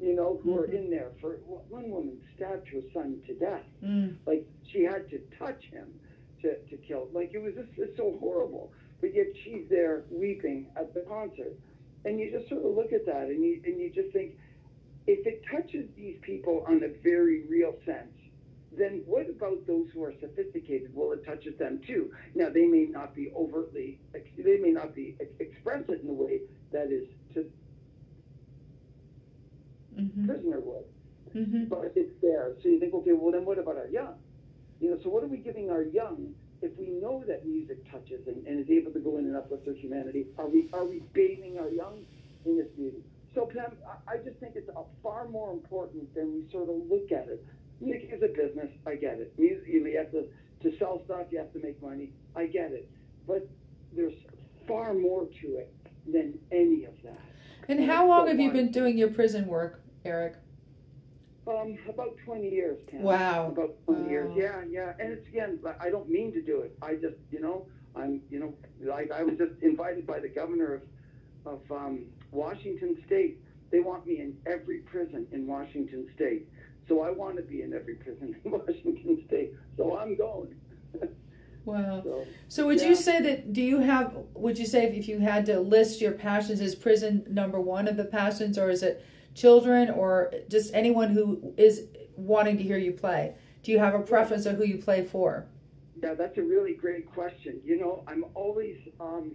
you 0.00 0.14
know, 0.14 0.40
who 0.42 0.50
mm-hmm. 0.50 0.60
are 0.60 0.64
in 0.64 0.90
there 0.90 1.10
for 1.20 1.36
one 1.68 1.90
woman 1.90 2.18
stabbed 2.36 2.68
her 2.68 2.80
son 2.92 3.20
to 3.26 3.34
death. 3.34 3.64
Mm. 3.84 4.16
Like 4.26 4.46
she 4.70 4.82
had 4.82 5.08
to 5.10 5.20
touch 5.38 5.62
him 5.70 5.88
to, 6.42 6.56
to 6.56 6.76
kill. 6.76 7.08
Like 7.12 7.32
it 7.34 7.42
was 7.42 7.54
just 7.54 7.68
it's 7.76 7.96
so 7.96 8.16
horrible. 8.20 8.72
But 9.00 9.14
yet 9.14 9.26
she's 9.44 9.68
there 9.68 10.04
weeping 10.10 10.66
at 10.76 10.94
the 10.94 11.00
concert. 11.00 11.58
And 12.04 12.18
you 12.18 12.30
just 12.30 12.48
sort 12.48 12.64
of 12.64 12.74
look 12.74 12.92
at 12.92 13.06
that 13.06 13.28
and 13.28 13.42
you 13.42 13.60
and 13.64 13.80
you 13.80 13.90
just 13.90 14.12
think, 14.12 14.32
if 15.06 15.26
it 15.26 15.42
touches 15.50 15.86
these 15.96 16.16
people 16.22 16.64
on 16.66 16.82
a 16.82 17.02
very 17.02 17.44
real 17.48 17.74
sense, 17.84 18.12
then 18.76 19.02
what 19.06 19.28
about 19.28 19.66
those 19.66 19.86
who 19.92 20.02
are 20.02 20.14
sophisticated? 20.20 20.90
Well, 20.94 21.12
it 21.12 21.24
touches 21.24 21.56
them 21.58 21.80
too. 21.86 22.12
Now, 22.34 22.48
they 22.48 22.66
may 22.66 22.86
not 22.90 23.14
be 23.14 23.30
overtly, 23.36 24.00
they 24.12 24.58
may 24.58 24.70
not 24.70 24.94
be 24.94 25.16
express 25.38 25.84
it 25.88 26.02
in 26.02 26.08
a 26.08 26.12
way 26.12 26.40
that 26.72 26.90
is 26.90 27.06
to 27.34 27.44
mm-hmm. 29.96 30.26
prisoner 30.26 30.60
would, 30.60 30.84
mm-hmm. 31.34 31.64
but 31.64 31.92
it's 31.96 32.12
there. 32.22 32.54
So 32.62 32.68
you 32.68 32.80
think, 32.80 32.94
okay, 32.94 33.12
well 33.12 33.32
then 33.32 33.44
what 33.44 33.58
about 33.58 33.76
our 33.76 33.88
young? 33.88 34.14
You 34.80 34.90
know, 34.90 34.98
so 35.02 35.08
what 35.10 35.22
are 35.22 35.28
we 35.28 35.38
giving 35.38 35.70
our 35.70 35.82
young 35.82 36.34
if 36.62 36.76
we 36.78 36.88
know 36.88 37.24
that 37.26 37.46
music 37.46 37.90
touches 37.90 38.26
and, 38.26 38.46
and 38.46 38.60
is 38.60 38.70
able 38.70 38.92
to 38.92 39.00
go 39.00 39.18
in 39.18 39.26
and 39.26 39.36
uplift 39.36 39.64
their 39.64 39.74
humanity? 39.74 40.26
Are 40.38 40.48
we 40.48 40.68
are 40.72 40.84
we 40.84 41.02
bathing 41.12 41.58
our 41.58 41.68
young 41.68 42.04
in 42.44 42.58
this 42.58 42.68
beauty? 42.76 43.02
So, 43.34 43.46
Pam, 43.46 43.72
I 44.06 44.18
just 44.18 44.38
think 44.38 44.52
it's 44.54 44.70
far 45.02 45.26
more 45.28 45.52
important 45.52 46.14
than 46.14 46.34
we 46.34 46.48
sort 46.52 46.68
of 46.68 46.76
look 46.88 47.10
at 47.10 47.28
it. 47.28 47.44
Music 47.80 48.10
is 48.12 48.22
a 48.22 48.28
business. 48.28 48.70
I 48.86 48.94
get 48.94 49.18
it. 49.18 49.34
Music, 49.36 49.64
you, 49.66 49.82
know, 49.82 49.90
you 49.90 49.98
have 49.98 50.12
to, 50.12 50.26
to 50.62 50.78
sell 50.78 51.02
stuff, 51.04 51.26
you 51.30 51.38
have 51.38 51.52
to 51.52 51.58
make 51.58 51.82
money. 51.82 52.12
I 52.36 52.46
get 52.46 52.70
it. 52.70 52.88
But 53.26 53.48
there's 53.96 54.14
far 54.68 54.94
more 54.94 55.26
to 55.42 55.46
it 55.56 55.74
than 56.06 56.38
any 56.52 56.84
of 56.84 56.94
that. 57.02 57.18
And, 57.68 57.80
and 57.80 57.90
how 57.90 58.06
long 58.06 58.26
so 58.26 58.28
have 58.28 58.40
you 58.40 58.52
been 58.52 58.70
doing 58.70 58.96
your 58.96 59.08
prison 59.08 59.46
work, 59.46 59.80
Eric? 60.04 60.34
Um, 61.46 61.76
about 61.88 62.16
20 62.24 62.48
years. 62.48 62.78
Wow. 62.92 63.48
About 63.48 63.74
20 63.84 64.02
wow. 64.02 64.08
years. 64.08 64.32
Yeah, 64.36 64.62
yeah. 64.68 64.92
And 64.98 65.12
it's 65.12 65.28
again, 65.28 65.58
I 65.80 65.90
don't 65.90 66.08
mean 66.08 66.32
to 66.32 66.42
do 66.42 66.60
it. 66.60 66.76
I 66.82 66.94
just, 66.94 67.16
you 67.30 67.40
know, 67.40 67.66
I'm, 67.94 68.22
you 68.30 68.40
know, 68.40 68.54
like 68.82 69.10
I 69.12 69.22
was 69.22 69.36
just 69.36 69.62
invited 69.62 70.06
by 70.06 70.20
the 70.20 70.28
governor 70.28 70.74
of, 70.74 70.82
of 71.54 71.60
um, 71.70 72.06
Washington 72.32 73.02
State, 73.06 73.38
they 73.70 73.80
want 73.80 74.06
me 74.06 74.20
in 74.20 74.36
every 74.46 74.78
prison 74.78 75.26
in 75.32 75.46
Washington 75.46 76.08
State. 76.14 76.48
So 76.88 77.00
I 77.00 77.10
want 77.10 77.36
to 77.36 77.42
be 77.42 77.62
in 77.62 77.72
every 77.72 77.94
prison 77.94 78.36
in 78.44 78.50
Washington 78.50 79.22
State. 79.26 79.52
So 79.76 79.96
I'm 79.98 80.16
going. 80.16 80.54
Wow. 81.66 82.02
So, 82.04 82.26
so 82.48 82.66
would 82.66 82.78
yeah. 82.78 82.88
you 82.88 82.94
say 82.94 83.22
that, 83.22 83.54
do 83.54 83.62
you 83.62 83.78
have, 83.78 84.14
would 84.34 84.58
you 84.58 84.66
say 84.66 84.84
if 84.84 85.08
you 85.08 85.18
had 85.18 85.46
to 85.46 85.60
list 85.60 85.98
your 85.98 86.12
passions, 86.12 86.60
is 86.60 86.74
prison 86.74 87.24
number 87.26 87.58
one 87.58 87.88
of 87.88 87.96
the 87.96 88.04
passions, 88.04 88.58
or 88.58 88.68
is 88.68 88.82
it 88.82 89.02
children, 89.34 89.90
or 89.90 90.32
just 90.48 90.72
anyone 90.74 91.10
who 91.10 91.54
is 91.56 91.88
wanting 92.16 92.56
to 92.58 92.62
hear 92.62 92.78
you 92.78 92.92
play? 92.92 93.34
Do 93.62 93.72
you 93.72 93.78
have 93.78 93.94
a 93.94 94.00
preference 94.00 94.46
of 94.46 94.56
who 94.56 94.64
you 94.64 94.78
play 94.78 95.04
for? 95.04 95.46
Yeah, 96.02 96.14
that's 96.14 96.36
a 96.38 96.42
really 96.42 96.74
great 96.74 97.10
question. 97.12 97.60
You 97.64 97.78
know, 97.78 98.04
I'm 98.06 98.24
always, 98.34 98.76
um, 99.00 99.34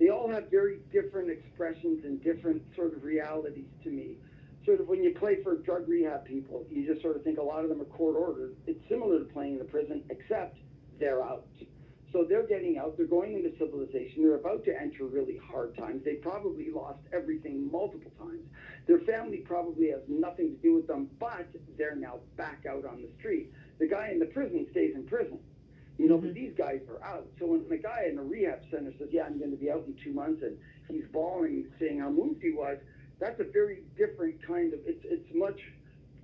they 0.00 0.08
all 0.08 0.28
have 0.28 0.50
very 0.50 0.80
different 0.92 1.30
expressions 1.30 2.04
and 2.04 2.22
different 2.22 2.62
sort 2.74 2.94
of 2.94 3.04
realities 3.04 3.68
to 3.84 3.90
me. 3.90 4.16
Sort 4.64 4.80
of 4.80 4.88
when 4.88 5.02
you 5.02 5.14
play 5.14 5.42
for 5.44 5.56
drug 5.58 5.88
rehab 5.88 6.24
people, 6.24 6.66
you 6.68 6.86
just 6.86 7.02
sort 7.02 7.16
of 7.16 7.22
think 7.22 7.38
a 7.38 7.42
lot 7.42 7.62
of 7.62 7.68
them 7.68 7.80
are 7.80 7.84
court 7.84 8.16
ordered. 8.16 8.56
It's 8.66 8.80
similar 8.88 9.20
to 9.20 9.24
playing 9.26 9.52
in 9.52 9.58
the 9.58 9.64
prison, 9.64 10.02
except 10.10 10.58
they're 10.98 11.22
out. 11.22 11.46
So 12.12 12.24
they're 12.28 12.46
getting 12.46 12.78
out, 12.78 12.96
they're 12.96 13.06
going 13.06 13.34
into 13.34 13.50
civilization, 13.58 14.22
they're 14.22 14.36
about 14.36 14.64
to 14.64 14.80
enter 14.80 15.04
really 15.04 15.38
hard 15.50 15.76
times. 15.76 16.04
They 16.04 16.14
probably 16.14 16.70
lost 16.70 17.00
everything 17.12 17.70
multiple 17.70 18.12
times. 18.18 18.42
Their 18.86 19.00
family 19.00 19.38
probably 19.38 19.90
has 19.90 20.00
nothing 20.08 20.56
to 20.56 20.62
do 20.62 20.76
with 20.76 20.86
them, 20.86 21.10
but 21.18 21.48
they're 21.76 21.96
now 21.96 22.20
back 22.36 22.64
out 22.68 22.84
on 22.84 23.02
the 23.02 23.08
street. 23.18 23.52
The 23.78 23.88
guy 23.88 24.10
in 24.12 24.18
the 24.18 24.26
prison 24.26 24.66
stays 24.70 24.94
in 24.94 25.04
prison. 25.04 25.38
You 25.98 26.08
know, 26.08 26.16
mm-hmm. 26.16 26.26
but 26.26 26.34
these 26.34 26.52
guys 26.56 26.80
are 26.90 27.02
out. 27.02 27.26
So 27.38 27.46
when 27.46 27.68
the 27.68 27.78
guy 27.78 28.06
in 28.08 28.16
the 28.16 28.22
rehab 28.22 28.60
center 28.70 28.92
says, 28.98 29.08
"Yeah, 29.10 29.24
I'm 29.24 29.38
going 29.38 29.50
to 29.50 29.56
be 29.56 29.70
out 29.70 29.84
in 29.86 29.96
two 30.04 30.12
months," 30.12 30.42
and 30.42 30.58
he's 30.90 31.08
bawling, 31.10 31.66
saying 31.80 32.00
how 32.00 32.10
moved 32.10 32.42
he 32.42 32.52
was, 32.52 32.76
that's 33.18 33.40
a 33.40 33.44
very 33.44 33.82
different 33.96 34.42
kind 34.46 34.74
of. 34.74 34.80
It's 34.84 35.04
it's 35.04 35.28
much. 35.34 35.58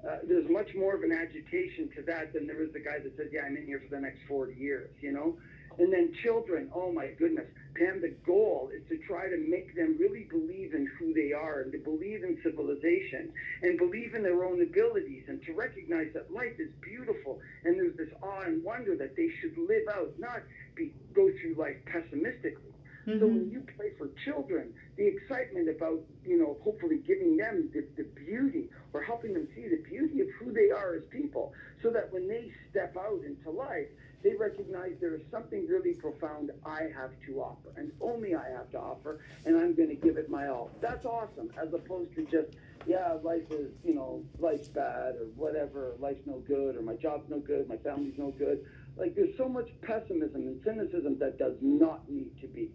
Uh, 0.06 0.18
there's 0.28 0.48
much 0.50 0.74
more 0.74 0.96
of 0.96 1.02
an 1.04 1.12
agitation 1.12 1.88
to 1.96 2.02
that 2.02 2.32
than 2.34 2.46
there 2.46 2.60
is 2.62 2.72
the 2.72 2.80
guy 2.80 2.98
that 2.98 3.16
says, 3.16 3.28
"Yeah, 3.32 3.42
I'm 3.46 3.56
in 3.56 3.66
here 3.66 3.80
for 3.80 3.94
the 3.94 4.00
next 4.00 4.18
40 4.28 4.54
years." 4.54 4.90
You 5.00 5.12
know, 5.12 5.36
and 5.78 5.92
then 5.92 6.12
children, 6.22 6.70
oh 6.74 6.92
my 6.92 7.08
goodness. 7.18 7.46
Pam, 7.74 8.02
the 8.02 8.14
goal 8.26 8.70
is 8.74 8.82
to 8.88 8.98
try 9.06 9.28
to 9.28 9.36
make 9.48 9.74
them 9.74 9.96
really 9.98 10.28
believe 10.28 10.74
in 10.74 10.86
who 10.98 11.14
they 11.14 11.32
are 11.32 11.60
and 11.62 11.72
to 11.72 11.78
believe 11.78 12.22
in 12.22 12.36
civilization 12.42 13.32
and 13.62 13.78
believe 13.78 14.14
in 14.14 14.22
their 14.22 14.44
own 14.44 14.60
abilities 14.60 15.24
and 15.28 15.42
to 15.44 15.54
recognize 15.54 16.12
that 16.12 16.30
life 16.32 16.58
is 16.58 16.68
beautiful 16.82 17.40
and 17.64 17.76
there's 17.76 17.96
this 17.96 18.12
awe 18.22 18.42
and 18.42 18.62
wonder 18.62 18.94
that 18.96 19.16
they 19.16 19.28
should 19.40 19.56
live 19.56 19.88
out, 19.94 20.12
not 20.18 20.42
be, 20.74 20.92
go 21.14 21.30
through 21.40 21.54
life 21.56 21.76
pessimistically. 21.86 22.72
Mm-hmm. 23.06 23.18
So 23.18 23.26
when 23.26 23.50
you 23.50 23.64
play 23.76 23.90
for 23.98 24.10
children, 24.24 24.72
the 24.96 25.06
excitement 25.06 25.68
about, 25.68 26.00
you 26.24 26.38
know, 26.38 26.56
hopefully 26.62 27.00
giving 27.06 27.36
them 27.36 27.70
the, 27.72 27.86
the 27.96 28.04
beauty 28.14 28.68
or 28.92 29.02
helping 29.02 29.32
them 29.34 29.48
see 29.56 29.66
the 29.68 29.82
beauty 29.88 30.20
of 30.20 30.28
who 30.38 30.52
they 30.52 30.70
are 30.70 30.94
as 30.94 31.02
people 31.10 31.52
so 31.82 31.90
that 31.90 32.12
when 32.12 32.28
they 32.28 32.52
step 32.70 32.96
out 32.96 33.20
into 33.24 33.50
life, 33.50 33.88
they 34.22 34.34
recognize 34.34 34.92
there 35.00 35.14
is 35.14 35.22
something 35.30 35.66
really 35.66 35.94
profound 35.94 36.50
I 36.64 36.82
have 36.94 37.10
to 37.26 37.40
offer, 37.40 37.72
and 37.76 37.92
only 38.00 38.34
I 38.34 38.50
have 38.50 38.70
to 38.70 38.78
offer, 38.78 39.20
and 39.44 39.56
I'm 39.56 39.74
going 39.74 39.88
to 39.88 39.94
give 39.94 40.16
it 40.16 40.30
my 40.30 40.48
all. 40.48 40.70
That's 40.80 41.04
awesome, 41.04 41.50
as 41.60 41.72
opposed 41.72 42.14
to 42.14 42.24
just, 42.24 42.56
yeah, 42.86 43.18
life 43.22 43.50
is, 43.50 43.70
you 43.84 43.94
know, 43.94 44.22
life's 44.38 44.68
bad, 44.68 45.16
or 45.16 45.26
whatever, 45.36 45.94
life's 45.98 46.26
no 46.26 46.38
good, 46.46 46.76
or 46.76 46.82
my 46.82 46.94
job's 46.94 47.28
no 47.28 47.38
good, 47.40 47.68
my 47.68 47.76
family's 47.76 48.14
no 48.16 48.30
good. 48.30 48.64
Like, 48.96 49.14
there's 49.14 49.36
so 49.36 49.48
much 49.48 49.70
pessimism 49.80 50.42
and 50.42 50.60
cynicism 50.64 51.18
that 51.18 51.38
does 51.38 51.56
not 51.60 52.08
need 52.08 52.30
to 52.40 52.46
be. 52.46 52.70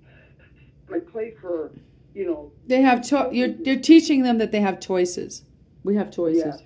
I 0.94 1.00
play 1.00 1.34
for, 1.40 1.72
you 2.14 2.26
know. 2.26 2.52
They 2.66 2.82
have, 2.82 3.08
cho- 3.08 3.32
you're, 3.32 3.50
you're 3.50 3.80
teaching 3.80 4.24
them 4.24 4.38
that 4.40 4.52
they 4.52 4.62
have 4.62 4.80
choices. 4.80 5.44
We 5.84 5.96
have 5.96 6.12
choices. 6.12 6.62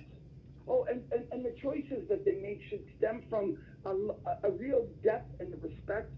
Oh, 0.68 0.86
and, 0.88 1.02
and, 1.12 1.24
and 1.32 1.44
the 1.44 1.54
choices 1.60 2.08
that 2.08 2.24
they 2.24 2.36
make 2.36 2.62
should 2.68 2.84
stem 2.96 3.22
from 3.28 3.58
a, 3.84 4.48
a 4.48 4.50
real 4.50 4.86
depth 5.02 5.40
and 5.40 5.52
respect 5.62 6.10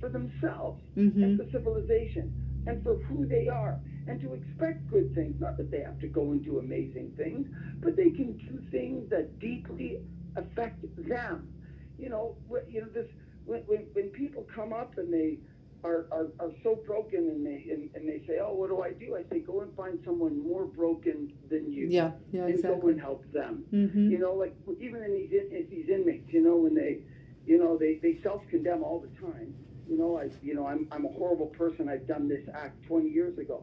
for 0.00 0.08
themselves 0.08 0.82
mm-hmm. 0.96 1.22
and 1.22 1.38
for 1.38 1.50
civilization 1.50 2.32
and 2.66 2.82
for 2.82 2.96
who 3.04 3.26
they 3.26 3.48
are 3.48 3.78
and 4.06 4.20
to 4.20 4.34
expect 4.34 4.90
good 4.90 5.14
things. 5.14 5.34
Not 5.40 5.56
that 5.56 5.70
they 5.70 5.80
have 5.80 5.98
to 6.00 6.08
go 6.08 6.32
and 6.32 6.44
do 6.44 6.58
amazing 6.58 7.12
things, 7.16 7.46
but 7.82 7.96
they 7.96 8.10
can 8.10 8.36
do 8.36 8.60
things 8.70 9.08
that 9.10 9.38
deeply 9.38 9.98
affect 10.36 10.82
them. 11.08 11.48
You 11.98 12.08
know, 12.08 12.36
you 12.68 12.82
know 12.82 12.88
this 12.92 13.06
when, 13.46 13.60
when, 13.62 13.86
when 13.92 14.08
people 14.10 14.46
come 14.54 14.72
up 14.72 14.98
and 14.98 15.12
they 15.12 15.38
are, 15.84 16.06
are, 16.10 16.28
are 16.40 16.50
so 16.62 16.80
broken 16.86 17.20
and 17.28 17.46
they 17.46 17.66
and, 17.70 17.90
and 17.94 18.08
they 18.08 18.26
say, 18.26 18.38
oh, 18.42 18.54
what 18.54 18.70
do 18.70 18.80
I 18.80 18.92
do? 18.92 19.16
I 19.16 19.22
say, 19.30 19.40
go 19.40 19.60
and 19.60 19.74
find 19.76 19.98
someone 20.04 20.42
more 20.42 20.64
broken 20.64 21.32
than 21.50 21.70
you. 21.70 21.86
Yeah, 21.90 22.12
yeah, 22.32 22.44
and 22.44 22.54
exactly. 22.54 22.80
go 22.80 22.88
and 22.88 23.00
help 23.00 23.24
them. 23.32 23.64
Mm-hmm. 23.72 24.10
You 24.10 24.18
know, 24.18 24.32
like 24.32 24.56
even 24.80 25.02
in 25.02 25.12
these 25.12 25.30
in, 25.32 25.66
these 25.70 25.88
inmates, 25.88 26.32
you 26.32 26.42
know, 26.42 26.56
when 26.56 26.74
they, 26.74 27.00
you 27.46 27.58
know, 27.58 27.76
they, 27.76 28.00
they 28.02 28.18
self-condemn 28.22 28.82
all 28.82 28.98
the 28.98 29.20
time. 29.20 29.54
You 29.88 29.98
know, 29.98 30.18
I 30.18 30.30
you 30.42 30.54
know 30.54 30.66
I'm 30.66 30.88
I'm 30.90 31.04
a 31.04 31.12
horrible 31.12 31.48
person. 31.48 31.88
I've 31.88 32.08
done 32.08 32.28
this 32.28 32.42
act 32.54 32.82
20 32.88 33.10
years 33.10 33.38
ago. 33.38 33.62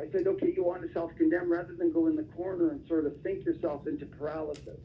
I 0.00 0.10
said, 0.10 0.26
okay, 0.26 0.52
you 0.56 0.64
want 0.64 0.82
to 0.82 0.92
self-condemn 0.92 1.50
rather 1.50 1.72
than 1.72 1.92
go 1.92 2.08
in 2.08 2.16
the 2.16 2.24
corner 2.34 2.70
and 2.70 2.84
sort 2.88 3.06
of 3.06 3.14
think 3.22 3.44
yourself 3.44 3.86
into 3.86 4.06
paralysis 4.06 4.80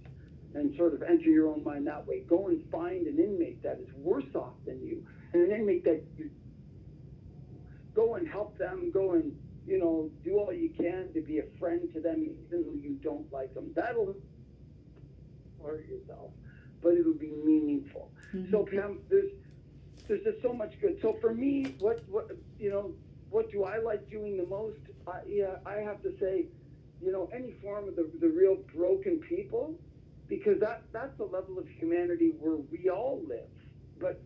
and 0.53 0.75
sort 0.77 0.93
of 0.93 1.01
enter 1.01 1.29
your 1.29 1.47
own 1.49 1.63
mind 1.63 1.87
that 1.87 2.05
way. 2.05 2.21
Go 2.27 2.47
and 2.47 2.63
find 2.71 3.07
an 3.07 3.17
inmate 3.17 3.63
that 3.63 3.79
is 3.79 3.91
worse 3.95 4.35
off 4.35 4.53
than 4.67 4.79
you, 4.85 5.03
and 5.33 5.51
an 5.51 5.59
inmate 5.59 5.83
that 5.85 6.03
you 6.15 6.29
go 7.99 8.15
and 8.15 8.25
help 8.27 8.57
them, 8.57 8.91
go 8.91 9.05
and, 9.11 9.35
you 9.67 9.77
know, 9.77 10.09
do 10.23 10.31
all 10.39 10.53
you 10.53 10.69
can 10.69 11.11
to 11.13 11.21
be 11.21 11.39
a 11.39 11.47
friend 11.59 11.81
to 11.93 11.99
them, 11.99 12.17
even 12.23 12.43
though 12.49 12.73
you 12.85 12.97
don't 13.03 13.31
like 13.31 13.53
them. 13.53 13.71
That'll 13.75 14.15
hurt 15.63 15.85
yourself, 15.87 16.31
but 16.81 16.93
it'll 16.93 17.13
be 17.29 17.33
meaningful. 17.45 18.11
Mm-hmm. 18.33 18.51
So, 18.51 18.65
Pam, 18.71 18.99
there's 19.09 19.31
there's 20.07 20.23
just 20.23 20.41
so 20.41 20.53
much 20.53 20.73
good. 20.81 20.97
So 21.01 21.17
for 21.21 21.33
me, 21.33 21.75
what 21.79 21.97
what 22.09 22.25
you 22.57 22.69
know, 22.71 22.93
what 23.29 23.51
do 23.51 23.63
I 23.63 23.77
like 23.89 24.09
doing 24.09 24.37
the 24.37 24.47
most? 24.47 24.79
Uh, 25.05 25.19
yeah, 25.27 25.57
I 25.65 25.75
have 25.89 26.01
to 26.03 26.11
say, 26.19 26.45
you 27.01 27.11
know, 27.11 27.29
any 27.33 27.51
form 27.61 27.87
of 27.89 27.95
the, 27.95 28.09
the 28.19 28.29
real 28.29 28.57
broken 28.73 29.19
people, 29.19 29.75
because 30.27 30.59
that 30.61 30.83
that's 30.93 31.15
the 31.17 31.25
level 31.25 31.59
of 31.59 31.67
humanity 31.67 32.31
where 32.39 32.59
we 32.71 32.89
all 32.89 33.21
live. 33.27 33.53
But 33.99 34.21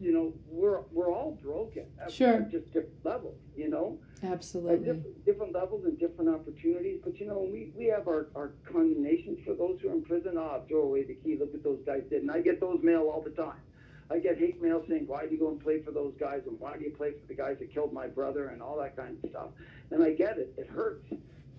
you 0.00 0.12
know, 0.12 0.32
we're 0.48 0.80
we're 0.92 1.12
all 1.12 1.38
broken. 1.42 1.84
At, 2.02 2.10
Sure. 2.10 2.34
at 2.34 2.50
just 2.50 2.66
different 2.72 3.04
levels. 3.04 3.36
You 3.56 3.68
know, 3.68 3.98
Absolutely. 4.22 4.78
different, 4.78 5.24
different 5.24 5.52
levels 5.52 5.84
and 5.84 5.98
different 5.98 6.30
opportunities. 6.30 7.00
But 7.04 7.18
you 7.20 7.26
know, 7.26 7.48
we, 7.50 7.72
we 7.76 7.86
have 7.86 8.08
our, 8.08 8.28
our 8.34 8.52
condemnations 8.70 9.38
for 9.44 9.54
those 9.54 9.78
who 9.80 9.88
are 9.90 9.92
in 9.92 10.02
prison. 10.02 10.36
Ah, 10.38 10.60
throw 10.68 10.82
away 10.82 11.04
the 11.04 11.14
key. 11.14 11.36
Look 11.38 11.52
what 11.52 11.62
those 11.64 11.80
guys 11.84 12.02
did. 12.10 12.22
And 12.22 12.30
I 12.30 12.40
get 12.40 12.60
those 12.60 12.80
mail 12.82 13.10
all 13.12 13.22
the 13.22 13.30
time. 13.30 13.60
I 14.08 14.18
get 14.18 14.38
hate 14.38 14.62
mail 14.62 14.84
saying, 14.88 15.06
why 15.08 15.26
do 15.26 15.32
you 15.34 15.38
go 15.40 15.48
and 15.48 15.60
play 15.60 15.80
for 15.82 15.90
those 15.90 16.14
guys? 16.20 16.42
And 16.46 16.58
why 16.60 16.76
do 16.76 16.84
you 16.84 16.90
play 16.90 17.10
for 17.10 17.26
the 17.26 17.34
guys 17.34 17.56
that 17.58 17.72
killed 17.74 17.92
my 17.92 18.06
brother? 18.06 18.48
And 18.48 18.62
all 18.62 18.78
that 18.78 18.96
kind 18.96 19.18
of 19.22 19.30
stuff. 19.30 19.48
And 19.90 20.02
I 20.02 20.12
get 20.12 20.38
it. 20.38 20.54
It 20.56 20.68
hurts. 20.68 21.04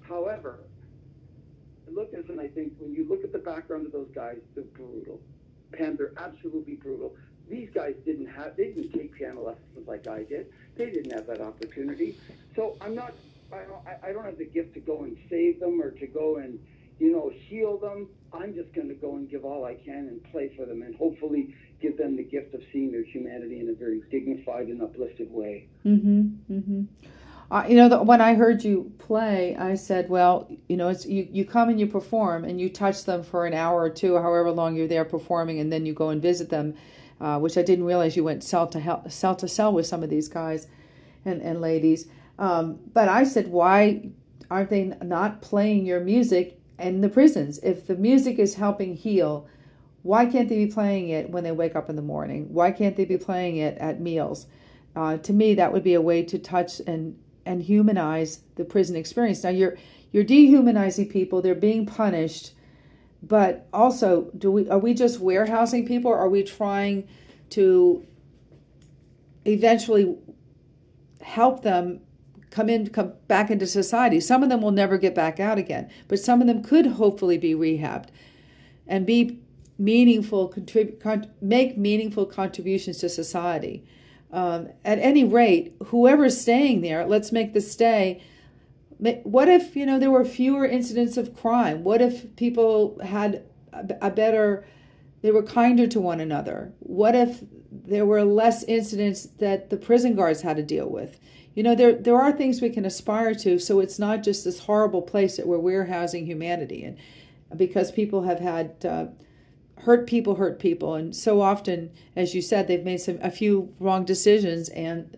However, 0.08 0.60
I 1.88 1.91
look 1.91 2.13
at 2.13 2.21
this 2.21 2.30
and 2.30 2.39
I 2.39 2.47
think 2.47 2.73
when 2.80 2.93
you 2.93 3.06
look 3.08 3.23
at 3.25 3.34
the 3.34 3.39
background 3.39 3.86
of 3.86 3.91
those 3.91 4.10
guys, 4.15 4.38
they're 4.56 4.63
brutal. 4.63 5.19
Pam, 5.73 5.97
they're 5.97 6.13
absolutely 6.17 6.75
brutal. 6.75 7.13
These 7.49 7.69
guys 7.73 7.95
didn't 8.05 8.27
have, 8.27 8.55
they 8.57 8.65
didn't 8.65 8.91
take 8.91 9.13
piano 9.13 9.41
lessons 9.41 9.88
like 9.88 10.07
I 10.07 10.23
did. 10.23 10.47
They 10.75 10.89
didn't 10.91 11.12
have 11.12 11.27
that 11.27 11.41
opportunity. 11.41 12.17
So 12.55 12.75
I'm 12.81 12.95
not, 12.95 13.13
I 13.51 13.60
don't, 13.63 13.88
I- 14.03 14.12
don't 14.12 14.25
have 14.25 14.38
the 14.38 14.45
gift 14.45 14.73
to 14.75 14.79
go 14.79 15.03
and 15.03 15.17
save 15.29 15.60
them 15.60 15.81
or 15.81 15.91
to 15.91 16.07
go 16.07 16.38
and, 16.38 16.60
you 16.99 17.12
know, 17.12 17.31
heal 17.47 17.77
them. 17.77 18.10
I'm 18.33 18.53
just 18.53 18.73
going 18.73 18.89
to 18.89 18.95
go 18.95 19.15
and 19.15 19.29
give 19.29 19.45
all 19.45 19.63
I 19.65 19.75
can 19.75 20.07
and 20.10 20.23
play 20.31 20.51
for 20.57 20.65
them 20.65 20.81
and 20.81 20.95
hopefully 20.95 21.55
give 21.81 21.97
them 21.97 22.17
the 22.17 22.23
gift 22.23 22.53
of 22.53 22.62
seeing 22.73 22.91
their 22.91 23.03
humanity 23.03 23.60
in 23.60 23.69
a 23.69 23.73
very 23.73 24.01
dignified 24.12 24.67
and 24.67 24.81
uplifted 24.81 25.31
way. 25.31 25.67
Mm-hmm. 25.86 26.53
Mm-hmm. 26.53 26.83
Uh, 27.49 27.65
you 27.69 27.75
know, 27.77 27.88
the, 27.88 28.03
when 28.03 28.19
I 28.19 28.33
heard 28.33 28.63
you 28.63 28.91
play, 28.97 29.55
I 29.55 29.75
said, 29.75 30.10
"Well, 30.10 30.51
you 30.67 30.75
know, 30.75 30.89
it's 30.89 31.05
you. 31.05 31.25
You 31.31 31.45
come 31.45 31.69
and 31.69 31.79
you 31.79 31.88
perform, 31.88 32.43
and 32.43 32.60
you 32.60 32.69
touch 32.69 33.05
them 33.05 33.23
for 33.23 33.45
an 33.45 33.53
hour 33.53 33.81
or 33.81 33.89
two, 33.89 34.15
however 34.17 34.51
long 34.51 34.75
you're 34.75 34.88
there 34.88 35.05
performing, 35.05 35.62
and 35.62 35.71
then 35.71 35.86
you 35.86 35.93
go 35.93 36.10
and 36.10 36.21
visit 36.21 36.49
them." 36.49 36.75
Uh, 37.19 37.39
which 37.39 37.58
I 37.58 37.63
didn't 37.63 37.86
realize 37.86 38.15
you 38.15 38.23
went 38.23 38.43
cell 38.43 38.67
to 38.67 39.01
cell 39.10 39.36
to 39.38 39.47
cell 39.47 39.73
with 39.73 39.88
some 39.88 40.03
of 40.03 40.10
these 40.10 40.27
guys 40.27 40.67
and 41.25 41.41
and 41.41 41.62
ladies. 41.62 42.08
Um, 42.38 42.80
but 42.93 43.10
I 43.10 43.23
said, 43.23 43.47
"Why 43.47 44.10
aren't 44.51 44.69
they 44.69 44.93
not 45.03 45.41
playing 45.41 45.86
your 45.86 45.99
music 45.99 46.60
in 46.80 47.01
the 47.01 47.10
prisons? 47.10 47.60
If 47.63 47.88
the 47.88 47.95
music 47.95 48.39
is 48.39 48.56
helping 48.56 48.95
heal." 48.95 49.47
Why 50.03 50.25
can't 50.25 50.47
they 50.47 50.63
be 50.63 50.71
playing 50.71 51.10
it 51.10 51.32
when 51.32 51.43
they 51.43 51.51
wake 51.51 51.75
up 51.75 51.89
in 51.89 51.97
the 51.97 52.01
morning? 52.01 52.47
Why 52.53 52.71
can't 52.71 52.95
they 52.95 53.03
be 53.03 53.17
playing 53.17 53.58
it 53.58 53.77
at 53.77 53.99
meals? 53.99 54.47
Uh, 54.95 55.17
to 55.17 55.34
me, 55.34 55.53
that 55.56 55.73
would 55.73 55.84
be 55.84 55.95
a 55.95 56.01
way 56.01 56.23
to 56.23 56.39
touch 56.39 56.80
and 56.88 57.17
and 57.45 57.62
humanize 57.62 58.41
the 58.56 58.63
prison 58.65 58.95
experience. 58.95 59.43
Now 59.43 59.49
you're 59.49 59.75
you're 60.12 60.23
dehumanizing 60.23 61.10
people; 61.10 61.41
they're 61.41 61.56
being 61.56 61.86
punished, 61.86 62.53
but 63.23 63.67
also, 63.73 64.32
do 64.38 64.51
we 64.51 64.69
are 64.69 64.80
we 64.80 64.93
just 64.93 65.19
warehousing 65.19 65.86
people? 65.86 66.12
Or 66.12 66.17
are 66.17 66.30
we 66.30 66.43
trying 66.43 67.08
to 67.51 68.06
eventually 69.45 70.15
help 71.21 71.63
them 71.63 72.01
come 72.51 72.69
in, 72.69 72.88
come 72.89 73.13
back 73.27 73.49
into 73.49 73.65
society? 73.65 74.19
Some 74.19 74.43
of 74.43 74.49
them 74.49 74.62
will 74.62 74.71
never 74.71 74.97
get 74.97 75.15
back 75.15 75.39
out 75.39 75.58
again, 75.58 75.89
but 76.08 76.19
some 76.19 76.41
of 76.41 76.47
them 76.47 76.62
could 76.63 76.86
hopefully 76.86 77.38
be 77.38 77.53
rehabbed 77.53 78.10
and 78.88 79.06
be 79.06 79.39
meaningful, 79.77 80.51
contrib- 80.51 80.99
con- 80.99 81.32
make 81.41 81.77
meaningful 81.77 82.25
contributions 82.25 82.97
to 82.99 83.10
society. 83.10 83.84
Um, 84.32 84.69
at 84.84 84.99
any 84.99 85.23
rate, 85.23 85.75
whoever's 85.88 86.39
staying 86.39 86.82
there, 86.82 87.06
let's 87.06 87.32
make 87.32 87.53
the 87.53 87.62
stay. 87.62 88.21
What 88.99 89.47
if 89.47 89.75
you 89.75 89.86
know 89.86 89.99
there 89.99 90.12
were 90.12 90.25
fewer 90.25 90.65
incidents 90.65 91.17
of 91.17 91.36
crime? 91.36 91.83
What 91.83 92.01
if 92.01 92.36
people 92.36 92.99
had 93.03 93.43
a, 93.71 94.10
better, 94.10 94.65
they 95.21 95.31
were 95.31 95.43
kinder 95.43 95.88
to 95.88 96.01
one 96.01 96.19
another? 96.19 96.73
What 96.79 97.15
if 97.15 97.43
there 97.71 98.05
were 98.05 98.23
less 98.23 98.63
incidents 98.63 99.27
that 99.38 99.69
the 99.69 99.77
prison 99.77 100.15
guards 100.15 100.41
had 100.41 100.57
to 100.57 100.63
deal 100.63 100.89
with? 100.89 101.19
You 101.53 101.63
know, 101.63 101.75
there 101.75 101.93
there 101.93 102.19
are 102.19 102.31
things 102.31 102.62
we 102.62 102.69
can 102.69 102.86
aspire 102.86 103.33
to, 103.36 103.60
so 103.60 103.79
it's 103.79 103.99
not 103.99 104.23
just 104.23 104.43
this 104.43 104.60
horrible 104.60 105.01
place 105.01 105.38
that 105.38 105.47
we're 105.47 105.60
warehousing 105.60 106.25
humanity 106.25 106.83
in, 106.83 106.97
because 107.55 107.91
people 107.91 108.23
have 108.23 108.39
had. 108.39 108.86
Uh, 108.86 109.07
hurt 109.81 110.07
people 110.07 110.36
hurt 110.36 110.57
people 110.57 110.95
and 110.95 111.15
so 111.15 111.39
often 111.39 111.91
as 112.15 112.33
you 112.33 112.41
said 112.41 112.67
they've 112.67 112.83
made 112.83 112.99
some 112.99 113.19
a 113.21 113.29
few 113.29 113.71
wrong 113.79 114.03
decisions 114.03 114.69
and 114.69 115.15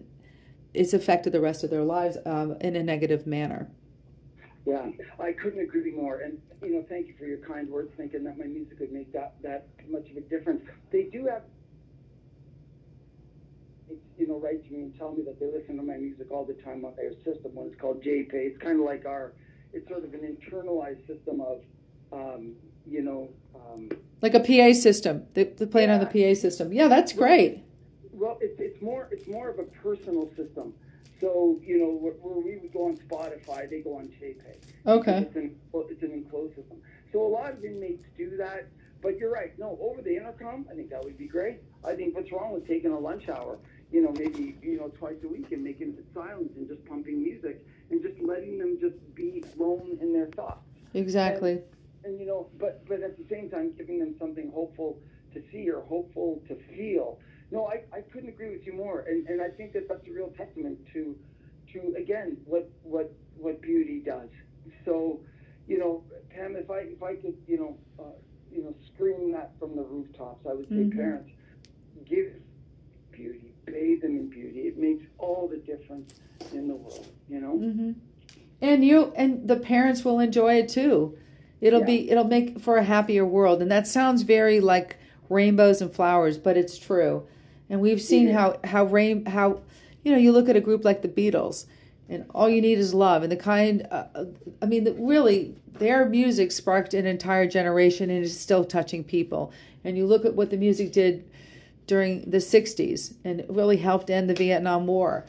it's 0.73 0.93
affected 0.93 1.34
the 1.34 1.41
rest 1.41 1.63
of 1.63 1.69
their 1.69 1.84
lives 1.84 2.17
um, 2.25 2.55
in 2.62 2.75
a 2.75 2.84
negative 2.84 3.25
manner 3.25 3.69
Yeah, 4.65 4.89
I 5.19 5.32
couldn't 5.32 5.62
agree 5.62 5.91
more. 5.91 6.19
And 6.19 6.38
you 6.62 6.73
know, 6.73 6.86
thank 6.89 7.08
you 7.08 7.15
for 7.17 7.25
your 7.25 7.38
kind 7.39 7.69
words, 7.69 7.91
thinking 7.97 8.23
that 8.25 8.38
my 8.38 8.45
music 8.45 8.79
would 8.79 8.91
make 8.91 9.12
that 9.13 9.36
that 9.41 9.67
much 9.89 10.10
of 10.12 10.17
a 10.17 10.21
difference. 10.21 10.62
They 10.91 11.03
do 11.03 11.25
have, 11.25 11.43
you 14.17 14.27
know, 14.27 14.39
write 14.39 14.65
to 14.67 14.73
me 14.73 14.82
and 14.82 14.97
tell 14.97 15.13
me 15.13 15.23
that 15.23 15.39
they 15.39 15.47
listen 15.47 15.77
to 15.77 15.84
my 15.84 15.97
music 15.97 16.27
all 16.32 16.45
the 16.45 16.53
time 16.62 16.86
on 16.86 16.93
their 16.95 17.13
system 17.23 17.55
when 17.55 17.67
it's 17.67 17.79
called 17.79 18.03
JPay. 18.03 18.34
It's 18.34 18.62
kind 18.62 18.79
of 18.79 18.86
like 18.86 19.05
our, 19.05 19.34
it's 19.73 19.88
sort 19.88 20.03
of 20.03 20.13
an 20.13 20.21
internalized 20.21 21.08
system 21.08 21.41
of, 21.41 21.62
um, 22.12 22.53
you 22.86 23.01
know. 23.01 23.29
Um, 23.55 23.89
like 24.21 24.34
a 24.34 24.39
pa 24.39 24.73
system 24.73 25.25
they, 25.34 25.45
they 25.45 25.65
play 25.65 25.84
it 25.84 25.89
on 25.89 25.99
the 25.99 26.05
pa 26.05 26.34
system 26.39 26.73
yeah 26.73 26.88
that's 26.88 27.13
great 27.13 27.63
Well, 28.19 28.38
it's 28.41 28.60
it's 28.60 28.82
more 28.82 29.08
it's 29.12 29.27
more 29.27 29.49
of 29.49 29.60
a 29.60 29.63
personal 29.63 30.29
system. 30.36 30.73
So 31.21 31.60
you 31.63 31.79
know, 31.79 31.91
where, 31.91 32.13
where 32.13 32.43
we 32.43 32.58
would 32.58 32.73
go 32.73 32.88
on 32.88 32.97
Spotify, 32.97 33.69
they 33.69 33.79
go 33.79 33.95
on 33.97 34.10
JPay. 34.21 34.60
okay 34.88 35.19
It's 35.27 35.36
an 35.36 35.55
it's 35.73 36.03
an 36.03 36.12
enclosed 36.12 36.55
system. 36.55 36.77
So 37.13 37.25
a 37.25 37.27
lot 37.29 37.53
of 37.53 37.63
inmates 37.63 38.03
do 38.17 38.36
that. 38.38 38.67
But 39.01 39.17
you're 39.17 39.32
right. 39.32 39.58
No, 39.58 39.77
over 39.82 40.01
the 40.01 40.15
intercom, 40.15 40.65
I 40.69 40.75
think 40.75 40.89
that 40.89 41.01
would 41.03 41.17
be 41.17 41.27
great. 41.27 41.62
I 41.86 41.95
think 41.95 42.13
what's 42.15 42.32
wrong 42.34 42.51
with 42.53 42.67
taking 42.67 42.91
a 42.91 42.99
lunch 42.99 43.29
hour, 43.29 43.60
you 43.91 44.01
know, 44.03 44.12
maybe 44.12 44.58
you 44.62 44.77
know 44.77 44.89
twice 44.99 45.15
a 45.23 45.27
week 45.27 45.51
and 45.51 45.63
making 45.63 45.95
it 45.97 46.05
silence 46.13 46.51
and 46.58 46.67
just 46.67 46.86
pumping 46.86 47.23
music 47.23 47.65
and 47.89 48.01
just 48.01 48.19
letting 48.21 48.58
them 48.58 48.77
just 48.82 48.97
be 49.15 49.45
alone 49.58 49.97
in 50.01 50.12
their 50.12 50.27
thoughts. 50.36 50.67
exactly 50.93 51.62
And 52.03 52.19
you 52.19 52.25
know, 52.25 52.49
but 52.60 52.84
but 52.88 53.01
at 53.01 53.17
the 53.17 53.25
same 53.29 53.49
time, 53.49 53.71
giving 53.77 53.99
them 53.99 54.15
something 54.19 54.51
hopeful 54.53 54.99
to 55.34 55.41
see 55.51 55.69
or 55.69 55.82
hopeful 55.82 56.41
to 56.47 56.55
feel. 56.75 57.19
No, 57.51 57.65
I, 57.67 57.81
I 57.95 58.01
couldn't 58.01 58.29
agree 58.29 58.51
with 58.51 58.65
you 58.65 58.73
more, 58.73 59.01
and, 59.07 59.27
and 59.27 59.41
I 59.41 59.49
think 59.49 59.73
that 59.73 59.88
that's 59.89 60.07
a 60.07 60.12
real 60.12 60.31
testament 60.38 60.77
to 60.93 61.15
to 61.73 61.95
again 61.97 62.38
what 62.45 62.69
what 62.83 63.12
what 63.35 63.62
beauty 63.62 64.01
does. 64.05 64.29
So, 64.85 65.21
you 65.67 65.79
know, 65.79 66.03
Pam, 66.29 66.55
if 66.55 66.69
I 66.69 66.79
if 66.79 67.01
I 67.01 67.15
could 67.15 67.35
you 67.47 67.57
know 67.57 67.77
uh, 67.99 68.12
you 68.51 68.63
know 68.63 68.75
scream 68.93 69.31
that 69.31 69.51
from 69.59 69.75
the 69.75 69.83
rooftops, 69.83 70.45
I 70.47 70.53
would 70.53 70.69
say, 70.69 70.75
Mhm. 70.85 70.95
parents, 70.95 71.29
give 72.05 72.27
beauty, 73.12 73.53
bathe 73.65 74.01
them 74.01 74.17
in 74.17 74.29
beauty. 74.29 74.62
It 74.62 74.77
makes 74.77 75.03
all 75.17 75.47
the 75.47 75.57
difference 75.57 76.13
in 76.53 76.67
the 76.67 76.75
world. 76.75 77.07
You 77.29 77.41
know. 77.41 77.57
hmm 77.57 77.91
and 78.62 78.83
you 78.83 79.13
and 79.15 79.47
the 79.47 79.55
parents 79.55 80.03
will 80.03 80.19
enjoy 80.19 80.55
it 80.55 80.67
too 80.67 81.17
it'll 81.62 81.79
Yeah. 81.79 81.85
be 81.85 82.09
it'll 82.12 82.25
make 82.27 82.59
for 82.59 82.75
a 82.77 82.83
happier 82.83 83.25
world 83.25 83.62
and 83.62 83.71
that 83.71 83.88
sounds 83.88 84.23
very 84.23 84.59
like 84.59 84.97
rainbows 85.29 85.81
and 85.81 85.93
flowers 85.93 86.38
but 86.38 86.57
it's 86.57 86.77
true 86.77 87.25
and 87.69 87.82
we've 87.82 88.01
seen 88.01 88.29
is. 88.29 88.36
how 88.36 88.60
how 88.63 88.86
rain 88.86 89.25
how 89.25 89.62
you 90.03 90.12
know 90.12 90.17
you 90.17 90.32
look 90.32 90.49
at 90.49 90.55
a 90.55 90.62
group 90.62 90.84
like 90.84 91.01
the 91.01 91.08
beatles 91.08 91.65
and 92.08 92.25
all 92.34 92.49
you 92.49 92.62
need 92.62 92.79
is 92.79 92.93
love 92.93 93.23
and 93.23 93.32
the 93.32 93.38
kind 93.38 93.88
uh, 93.91 94.05
uh, 94.15 94.25
i 94.62 94.65
mean 94.65 94.84
the, 94.84 94.93
really 94.93 95.55
their 95.79 96.05
music 96.05 96.51
sparked 96.51 96.93
an 96.93 97.05
entire 97.05 97.47
generation 97.47 98.10
and 98.10 98.23
is 98.23 98.38
still 98.38 98.63
touching 98.63 99.03
people. 99.03 99.51
And 99.84 99.97
you 99.97 100.05
look 100.05 100.25
at 100.25 100.36
what 100.36 100.49
the 100.49 100.58
music 100.58 100.91
did 100.91 101.29
during 101.88 102.29
the 102.29 102.38
60s 102.38 103.13
and 103.23 103.39
it 103.39 103.49
really 103.49 103.77
helped 103.77 104.10
end 104.10 104.29
the 104.29 104.36
vietnam 104.36 104.86
war. 104.86 105.25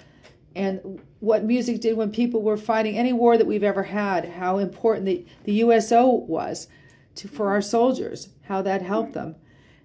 And 0.56 1.00
what 1.20 1.44
music 1.44 1.80
did 1.80 1.96
when 1.96 2.10
people 2.10 2.42
were 2.42 2.56
fighting 2.56 2.98
any 2.98 3.12
war 3.12 3.38
that 3.38 3.46
we've 3.46 3.62
ever 3.62 3.84
had, 3.84 4.28
how 4.28 4.58
important 4.58 5.06
the, 5.06 5.24
the 5.44 5.52
USO 5.52 6.08
was 6.08 6.66
to, 7.14 7.28
for 7.28 7.50
our 7.50 7.62
soldiers, 7.62 8.30
how 8.42 8.60
that 8.62 8.82
helped 8.82 9.12
them, 9.12 9.36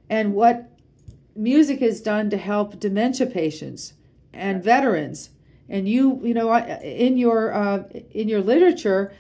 and 0.10 0.34
what 0.34 0.72
music 1.36 1.80
has 1.80 2.02
done 2.02 2.30
to 2.30 2.38
help 2.38 2.80
dementia 2.80 3.28
patients 3.28 3.94
and 4.34 4.64
veterans. 4.64 5.30
And 5.68 5.88
you, 5.90 6.20
you 6.24 6.34
know, 6.34 6.56
in 6.56 7.18
your 7.18 7.54
uh, 7.54 7.84
in 8.12 8.30
your 8.30 8.42
literature, 8.42 9.14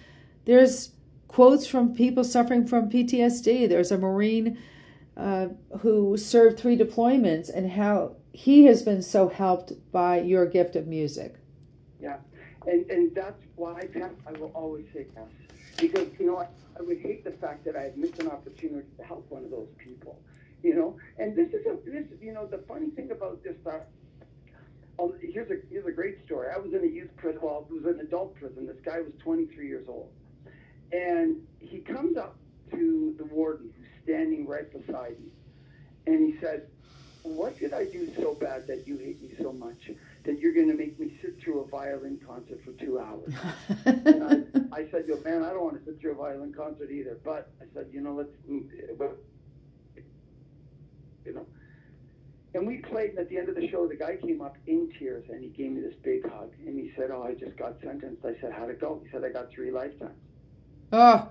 there's 0.45 0.91
quotes 1.27 1.65
from 1.65 1.95
people 1.95 2.23
suffering 2.23 2.67
from 2.67 2.89
PTSD. 2.89 3.67
There's 3.67 3.91
a 3.91 3.97
Marine 3.97 4.57
uh, 5.17 5.47
who 5.79 6.17
served 6.17 6.59
three 6.59 6.77
deployments, 6.77 7.49
and 7.49 7.71
how 7.71 8.15
he 8.31 8.65
has 8.65 8.83
been 8.83 9.01
so 9.01 9.27
helped 9.27 9.73
by 9.91 10.19
your 10.19 10.45
gift 10.45 10.75
of 10.75 10.85
music. 10.85 11.35
Yeah, 11.99 12.17
and 12.67 12.89
and 12.91 13.15
that's 13.15 13.41
why 13.55 13.89
I 14.27 14.31
will 14.33 14.51
always 14.53 14.85
say 14.93 15.07
yes 15.15 15.25
because 15.77 16.07
you 16.19 16.27
know 16.27 16.37
I, 16.37 16.47
I 16.77 16.81
would 16.81 16.99
hate 16.99 17.23
the 17.23 17.31
fact 17.31 17.65
that 17.65 17.75
I 17.75 17.83
had 17.83 17.97
missed 17.97 18.19
an 18.19 18.29
opportunity 18.29 18.87
to 18.97 19.03
help 19.03 19.25
one 19.29 19.43
of 19.43 19.51
those 19.51 19.69
people, 19.77 20.19
you 20.65 20.73
know. 20.73 20.97
And 21.19 21.35
this 21.35 21.49
is 21.53 21.65
a 21.65 21.77
this 21.85 22.07
you 22.19 22.33
know 22.33 22.47
the 22.47 22.63
funny 22.67 22.89
thing 22.89 23.11
about 23.11 23.43
this 23.43 23.55
uh, 23.65 23.79
um, 24.97 25.13
here's 25.21 25.49
a 25.51 25.55
here's 25.69 25.85
a 25.85 25.91
great 25.91 26.25
story. 26.25 26.47
I 26.53 26.57
was 26.57 26.73
in 26.73 26.83
a 26.83 26.87
youth 26.87 27.15
prison. 27.17 27.39
Well, 27.41 27.67
it 27.69 27.73
was 27.73 27.85
an 27.85 27.99
adult 28.01 28.35
prison. 28.35 28.65
This 28.65 28.81
guy 28.83 28.99
was 28.99 29.11
23 29.23 29.67
years 29.67 29.85
old, 29.87 30.09
and 30.91 31.37
he 31.59 31.79
comes 31.79 32.17
up 32.17 32.37
to 32.71 33.13
the 33.17 33.25
warden 33.25 33.71
who's 33.77 33.87
standing 34.03 34.47
right 34.47 34.71
beside 34.71 35.19
me, 35.19 35.31
and 36.07 36.33
he 36.33 36.39
said, 36.39 36.67
"What 37.23 37.59
did 37.59 37.73
I 37.73 37.85
do 37.85 38.09
so 38.15 38.33
bad 38.33 38.67
that 38.67 38.87
you 38.87 38.97
hate 38.97 39.21
me 39.21 39.33
so 39.39 39.51
much 39.51 39.91
that 40.23 40.39
you're 40.39 40.53
going 40.53 40.69
to 40.69 40.75
make 40.75 40.99
me 40.99 41.11
sit 41.21 41.39
through 41.41 41.59
a 41.61 41.67
violin 41.67 42.19
concert 42.25 42.61
for 42.63 42.71
two 42.83 42.97
hours?" 42.97 43.33
and 43.85 44.23
I, 44.71 44.81
I 44.81 44.89
said, 44.91 45.05
"Yo, 45.07 45.19
man, 45.25 45.43
I 45.43 45.49
don't 45.51 45.63
want 45.63 45.77
to 45.77 45.85
sit 45.85 45.99
through 45.99 46.13
a 46.13 46.15
violin 46.15 46.53
concert 46.53 46.89
either." 46.89 47.19
But 47.23 47.51
I 47.61 47.65
said, 47.73 47.87
"You 47.91 48.01
know, 48.01 48.13
let's, 48.13 48.31
but, 48.97 49.17
you 51.25 51.33
know." 51.33 51.47
And 52.53 52.65
we 52.65 52.77
played, 52.77 53.11
and 53.11 53.19
at 53.19 53.29
the 53.29 53.37
end 53.37 53.49
of 53.49 53.55
the 53.55 53.67
show, 53.69 53.87
the 53.87 53.95
guy 53.97 54.15
came 54.17 54.41
up 54.41 54.57
in 54.65 54.89
tears 54.97 55.25
and 55.29 55.43
he 55.43 55.49
gave 55.49 55.71
me 55.71 55.81
this 55.81 55.95
big 56.03 56.25
hug. 56.27 56.53
And 56.65 56.79
he 56.79 56.91
said, 56.95 57.11
Oh, 57.11 57.23
I 57.23 57.33
just 57.33 57.55
got 57.57 57.79
sentenced. 57.81 58.25
I 58.25 58.35
said, 58.41 58.53
How'd 58.53 58.69
it 58.69 58.79
go? 58.79 59.01
He 59.03 59.09
said, 59.11 59.23
I 59.23 59.29
got 59.29 59.51
three 59.51 59.71
lifetimes. 59.71 60.15
Oh, 60.91 61.29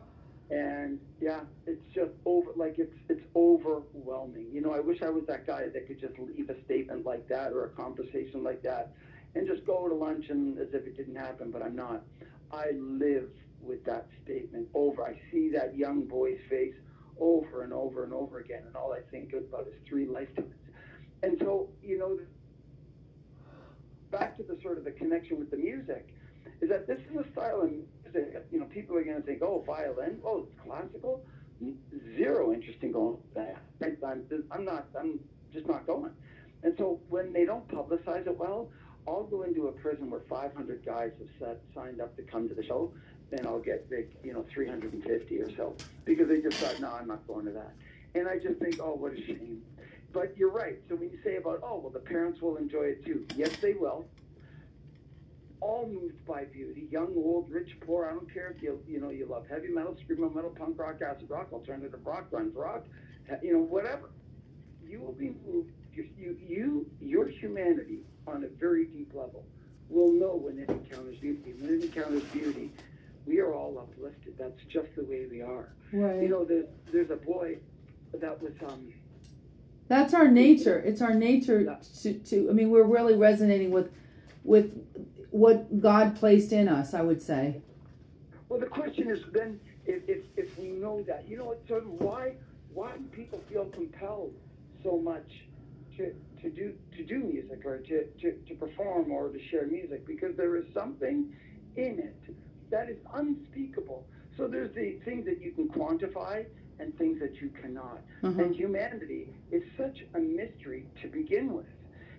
And 0.50 1.00
yeah, 1.20 1.40
it's 1.66 1.82
just 1.94 2.12
over, 2.26 2.50
like 2.56 2.78
it's 2.78 2.94
it's 3.08 3.24
overwhelming. 3.34 4.48
You 4.52 4.60
know, 4.60 4.72
I 4.72 4.80
wish 4.80 5.02
I 5.02 5.08
was 5.08 5.24
that 5.26 5.46
guy 5.46 5.68
that 5.68 5.86
could 5.86 6.00
just 6.00 6.18
leave 6.18 6.50
a 6.50 6.62
statement 6.64 7.04
like 7.06 7.26
that 7.28 7.52
or 7.52 7.64
a 7.64 7.70
conversation 7.70 8.42
like 8.42 8.62
that 8.62 8.92
and 9.34 9.46
just 9.46 9.64
go 9.64 9.88
to 9.88 9.94
lunch 9.94 10.26
and 10.28 10.58
as 10.58 10.68
if 10.74 10.86
it 10.86 10.96
didn't 10.96 11.16
happen, 11.16 11.50
but 11.50 11.62
I'm 11.62 11.76
not. 11.76 12.02
I 12.52 12.72
live 12.72 13.30
with 13.60 13.84
that 13.86 14.06
statement 14.24 14.68
over. 14.74 15.02
I 15.04 15.18
see 15.32 15.50
that 15.50 15.76
young 15.76 16.02
boy's 16.04 16.38
face 16.48 16.74
over 17.20 17.62
and 17.62 17.72
over 17.72 18.04
and 18.04 18.12
over 18.12 18.38
again, 18.38 18.62
and 18.66 18.76
all 18.76 18.92
I 18.92 19.00
think 19.10 19.32
about 19.32 19.66
is 19.66 19.74
three 19.88 20.06
lifetimes. 20.06 20.52
And 21.22 21.38
so, 21.40 21.68
you 21.82 21.98
know, 21.98 22.18
back 24.10 24.36
to 24.36 24.42
the 24.42 24.58
sort 24.62 24.78
of 24.78 24.84
the 24.84 24.90
connection 24.92 25.38
with 25.38 25.50
the 25.50 25.56
music, 25.56 26.14
is 26.60 26.68
that 26.68 26.86
this 26.86 26.98
is 27.10 27.16
a 27.16 27.32
style 27.32 27.62
of 27.62 27.70
music. 27.70 28.46
You 28.50 28.60
know, 28.60 28.66
people 28.66 28.96
are 28.96 29.04
going 29.04 29.16
to 29.16 29.22
think, 29.22 29.42
oh, 29.42 29.64
violin, 29.66 30.20
oh, 30.24 30.46
it's 30.46 30.60
classical. 30.66 31.24
Zero 32.16 32.52
interest 32.52 32.78
in 32.82 32.92
going. 32.92 33.18
I'm, 33.80 34.24
I'm 34.50 34.64
not. 34.64 34.86
I'm 34.98 35.20
just 35.52 35.66
not 35.66 35.86
going. 35.86 36.10
And 36.62 36.74
so 36.78 37.00
when 37.08 37.32
they 37.32 37.44
don't 37.44 37.66
publicize 37.68 38.26
it 38.26 38.36
well, 38.36 38.68
I'll 39.06 39.24
go 39.24 39.42
into 39.42 39.68
a 39.68 39.72
prison 39.72 40.10
where 40.10 40.22
500 40.28 40.84
guys 40.84 41.10
have 41.18 41.28
set, 41.38 41.60
signed 41.74 42.00
up 42.00 42.16
to 42.16 42.22
come 42.22 42.48
to 42.48 42.54
the 42.54 42.64
show, 42.64 42.92
and 43.32 43.46
I'll 43.46 43.60
get 43.60 43.88
big, 43.90 44.08
you 44.22 44.32
know, 44.32 44.44
350 44.52 45.40
or 45.40 45.56
so 45.56 45.74
because 46.04 46.28
they 46.28 46.40
just 46.40 46.56
thought, 46.58 46.80
no, 46.80 46.90
I'm 46.90 47.08
not 47.08 47.26
going 47.26 47.46
to 47.46 47.52
that. 47.52 47.72
And 48.14 48.28
I 48.28 48.38
just 48.38 48.60
think, 48.60 48.78
oh, 48.80 48.94
what 48.94 49.12
a 49.12 49.16
shame. 49.16 49.62
But 50.12 50.36
you're 50.36 50.52
right. 50.52 50.78
So 50.88 50.94
when 50.94 51.10
you 51.10 51.18
say 51.24 51.36
about, 51.36 51.60
oh, 51.64 51.78
well, 51.78 51.90
the 51.90 51.98
parents 51.98 52.40
will 52.40 52.56
enjoy 52.56 52.84
it 52.84 53.04
too. 53.04 53.26
Yes, 53.36 53.50
they 53.60 53.74
will. 53.74 54.06
All 55.60 55.88
moved 55.88 56.24
by 56.26 56.44
beauty, 56.44 56.86
young, 56.90 57.14
old, 57.16 57.50
rich, 57.50 57.70
poor. 57.80 58.06
I 58.06 58.10
don't 58.12 58.32
care 58.32 58.54
if 58.54 58.62
you, 58.62 58.78
you 58.86 59.00
know, 59.00 59.10
you 59.10 59.26
love 59.26 59.46
heavy 59.48 59.68
metal, 59.68 59.96
screamo 60.06 60.32
metal, 60.32 60.50
punk 60.50 60.78
rock, 60.78 61.00
acid 61.02 61.28
rock, 61.30 61.52
alternative 61.52 61.98
rock, 62.04 62.30
grunge 62.30 62.54
rock, 62.54 62.84
you 63.42 63.54
know, 63.54 63.60
whatever. 63.60 64.10
You 64.86 65.00
will 65.00 65.12
be 65.12 65.34
moved. 65.46 65.72
You, 65.94 66.36
you, 66.46 66.86
your 67.00 67.28
humanity 67.28 68.00
on 68.26 68.44
a 68.44 68.48
very 68.48 68.86
deep 68.86 69.12
level 69.14 69.44
will 69.88 70.12
know 70.12 70.36
when 70.36 70.58
it 70.58 70.68
encounters 70.68 71.18
beauty. 71.18 71.54
When 71.58 71.70
it 71.74 71.84
encounters 71.84 72.24
beauty, 72.24 72.70
we 73.26 73.40
are 73.40 73.52
all 73.54 73.78
uplifted. 73.78 74.34
That's 74.38 74.60
just 74.68 74.88
the 74.96 75.04
way 75.04 75.26
we 75.30 75.40
are. 75.42 75.72
right. 75.92 76.22
You 76.22 76.28
know, 76.28 76.44
there's, 76.44 76.66
there's 76.92 77.10
a 77.10 77.16
boy 77.16 77.58
that 78.20 78.40
was, 78.42 78.52
um, 78.66 78.92
That's 79.88 80.14
our 80.14 80.28
nature. 80.28 80.78
It's 80.78 81.00
our 81.02 81.14
nature 81.14 81.60
Yeah. 81.60 81.76
to, 82.02 82.14
to 82.14 82.50
I 82.50 82.52
mean 82.52 82.70
we're 82.70 82.84
really 82.84 83.14
resonating 83.16 83.70
with 83.70 83.90
with 84.44 84.72
what 85.30 85.80
God 85.80 86.14
placed 86.16 86.52
in 86.52 86.68
us, 86.68 86.94
I 86.94 87.00
would 87.00 87.20
say. 87.22 87.60
Well, 88.48 88.60
the 88.60 88.66
question 88.66 89.10
is 89.10 89.20
then 89.32 89.58
if, 89.86 90.08
if, 90.08 90.20
if 90.36 90.58
we 90.58 90.68
know 90.68 91.02
that, 91.08 91.26
you 91.26 91.36
know, 91.38 91.52
it's 91.52 91.66
sort 91.66 91.82
of 91.82 91.90
why 92.00 92.34
why 92.72 92.92
do 92.96 93.04
people 93.12 93.40
feel 93.50 93.64
compelled 93.66 94.34
so 94.82 94.98
much 94.98 95.28
to, 95.96 96.12
to 96.42 96.50
do 96.50 96.74
to 96.96 97.02
do 97.04 97.18
music 97.20 97.64
or 97.64 97.78
to, 97.78 98.04
to, 98.20 98.32
to 98.32 98.54
perform 98.54 99.10
or 99.10 99.28
to 99.30 99.38
share 99.48 99.66
music? 99.66 100.06
Because 100.06 100.36
there 100.36 100.56
is 100.56 100.64
something 100.74 101.32
in 101.76 101.98
it 101.98 102.34
that 102.74 102.90
is 102.90 102.98
unspeakable. 103.14 104.04
So 104.36 104.48
there's 104.48 104.74
the 104.74 104.98
things 105.04 105.24
that 105.26 105.40
you 105.40 105.52
can 105.52 105.68
quantify 105.68 106.44
and 106.80 106.96
things 106.98 107.20
that 107.20 107.36
you 107.40 107.50
cannot. 107.62 108.00
Uh-huh. 108.24 108.42
And 108.42 108.54
humanity 108.54 109.28
is 109.52 109.62
such 109.78 110.02
a 110.14 110.18
mystery 110.18 110.86
to 111.00 111.08
begin 111.08 111.52
with. 111.52 111.66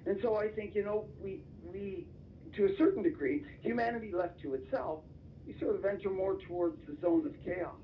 And 0.06 0.18
so 0.22 0.38
I 0.38 0.48
think, 0.48 0.74
you 0.74 0.86
know, 0.86 1.06
we 1.22 1.42
we 1.62 2.08
to 2.56 2.66
a 2.66 2.78
certain 2.78 3.04
degree, 3.04 3.44
humanity 3.62 4.14
left 4.14 4.40
to 4.44 4.54
itself, 4.54 5.00
we 5.46 5.54
sort 5.60 5.76
of 5.76 5.84
enter 5.84 6.10
more 6.10 6.38
towards 6.48 6.78
the 6.88 6.96
zone 7.02 7.26
of 7.26 7.34
chaos. 7.44 7.76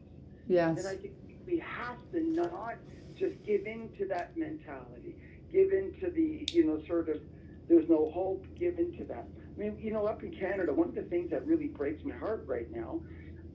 Yes. 0.47 0.78
And 0.80 0.88
I 0.88 0.95
think 0.95 1.13
we 1.45 1.59
have 1.59 1.97
to 2.13 2.22
not 2.22 2.76
just 3.19 3.36
give 3.45 3.65
in 3.65 3.89
to 3.97 4.07
that 4.07 4.38
mentality, 4.38 5.17
give 5.51 5.74
in 5.74 5.93
to 5.99 6.09
the, 6.09 6.47
you 6.53 6.65
know, 6.65 6.82
sort 6.88 7.09
of, 7.09 7.17
there's 7.67 7.89
no 7.89 8.09
hope, 8.11 8.45
give 8.57 8.80
in 8.80 8.95
to 8.97 9.03
that. 9.05 9.28
I 9.58 9.60
mean, 9.60 9.78
you 9.80 9.91
know, 9.91 10.06
up 10.08 10.24
in 10.24 10.32
Canada, 10.32 10.74
one 10.74 10.89
of 10.89 10.95
the 10.95 11.04
things 11.04 11.30
that 11.32 11.45
really 11.45 11.68
breaks 11.68 12.02
my 12.06 12.16
heart 12.16 12.45
right 12.47 12.68
now 12.72 13.02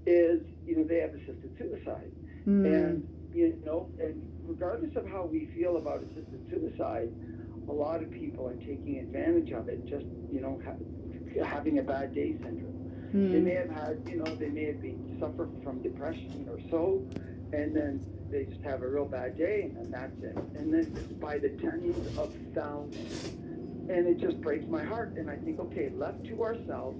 is, 0.06 0.40
you 0.64 0.76
know, 0.76 0.84
they 0.84 0.98
have 1.00 1.10
assisted 1.14 1.50
suicide. 1.58 2.12
Mm. 2.46 2.64
And, 2.66 3.02
you 3.32 3.54
know, 3.64 3.88
and 4.02 4.22
regardless 4.46 4.94
of 4.96 5.06
how 5.08 5.26
we 5.26 5.46
feel 5.54 5.76
about 5.78 6.02
assisted 6.02 6.40
suicide, 6.50 7.08
a 7.68 7.72
lot 7.72 8.02
of 8.02 8.10
people 8.10 8.46
are 8.46 8.54
taking 8.56 8.98
advantage 8.98 9.50
of 9.52 9.68
it, 9.68 9.86
just, 9.88 10.06
you 10.30 10.40
know, 10.40 10.60
ha- 10.64 10.78
having 11.44 11.78
a 11.78 11.82
bad 11.82 12.14
day 12.14 12.34
syndrome. 12.44 12.72
They 13.12 13.18
Mm. 13.40 13.44
may 13.44 13.54
have 13.54 13.70
had, 13.70 13.96
you 14.06 14.18
know, 14.18 14.34
they 14.36 14.50
may 14.50 14.64
have 14.66 14.80
been 14.80 15.00
suffer 15.18 15.48
from 15.64 15.80
depression 15.82 16.46
or 16.48 16.58
so, 16.70 17.02
and 17.52 17.74
then 17.74 18.00
they 18.30 18.44
just 18.44 18.62
have 18.62 18.82
a 18.82 18.88
real 18.88 19.06
bad 19.06 19.36
day, 19.36 19.62
and 19.62 19.74
then 19.76 19.90
that's 19.90 20.22
it. 20.22 20.36
And 20.54 20.72
then 20.72 20.92
by 21.20 21.38
the 21.38 21.50
tens 21.60 21.96
of 22.16 22.30
thousands, 22.54 23.20
and 23.88 24.06
it 24.06 24.18
just 24.18 24.40
breaks 24.40 24.64
my 24.68 24.84
heart. 24.84 25.14
And 25.16 25.30
I 25.30 25.36
think, 25.36 25.60
okay, 25.60 25.90
left 25.94 26.24
to 26.24 26.42
ourselves, 26.42 26.98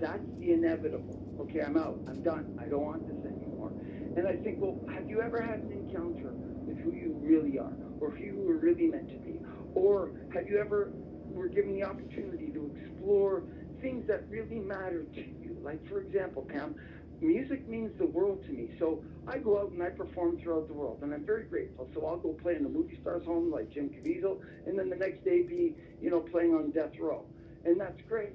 that's 0.00 0.24
the 0.38 0.52
inevitable. 0.52 1.18
Okay, 1.40 1.60
I'm 1.60 1.76
out. 1.76 1.98
I'm 2.08 2.22
done. 2.22 2.58
I 2.60 2.66
don't 2.66 2.84
want 2.84 3.06
this 3.06 3.32
anymore. 3.32 3.72
And 4.16 4.26
I 4.26 4.36
think, 4.36 4.58
well, 4.60 4.78
have 4.92 5.08
you 5.08 5.20
ever 5.20 5.40
had 5.40 5.60
an 5.60 5.72
encounter 5.72 6.32
with 6.66 6.78
who 6.78 6.92
you 6.92 7.16
really 7.20 7.58
are, 7.58 7.72
or 8.00 8.10
who 8.10 8.24
you 8.24 8.36
were 8.36 8.56
really 8.56 8.86
meant 8.88 9.08
to 9.08 9.18
be, 9.18 9.40
or 9.74 10.12
have 10.34 10.48
you 10.48 10.58
ever 10.58 10.92
were 11.32 11.48
given 11.48 11.74
the 11.74 11.82
opportunity 11.82 12.50
to 12.52 12.70
explore 12.76 13.42
things 13.80 14.06
that 14.06 14.28
really 14.30 14.60
matter 14.60 15.04
to 15.14 15.20
you. 15.20 15.56
Like, 15.62 15.86
for 15.88 16.00
example, 16.00 16.46
Pam, 16.48 16.74
music 17.22 17.68
means 17.68 17.96
the 17.98 18.06
world 18.06 18.44
to 18.46 18.52
me. 18.52 18.70
So 18.78 19.02
I 19.26 19.38
go 19.38 19.60
out 19.60 19.70
and 19.70 19.82
I 19.82 19.90
perform 19.90 20.38
throughout 20.38 20.68
the 20.68 20.74
world, 20.74 20.98
and 21.02 21.14
I'm 21.14 21.24
very 21.24 21.44
grateful. 21.44 21.88
So 21.94 22.06
I'll 22.06 22.18
go 22.18 22.32
play 22.42 22.56
in 22.56 22.64
the 22.64 22.68
movie 22.68 22.98
stars' 23.00 23.24
home 23.24 23.50
like 23.50 23.70
Jim 23.70 23.88
Caviezel, 23.88 24.40
and 24.66 24.78
then 24.78 24.90
the 24.90 24.96
next 24.96 25.24
day 25.24 25.42
be, 25.42 25.76
you 26.00 26.10
know, 26.10 26.20
playing 26.20 26.54
on 26.54 26.70
death 26.70 26.92
row, 26.98 27.24
and 27.64 27.80
that's 27.80 28.00
great. 28.08 28.34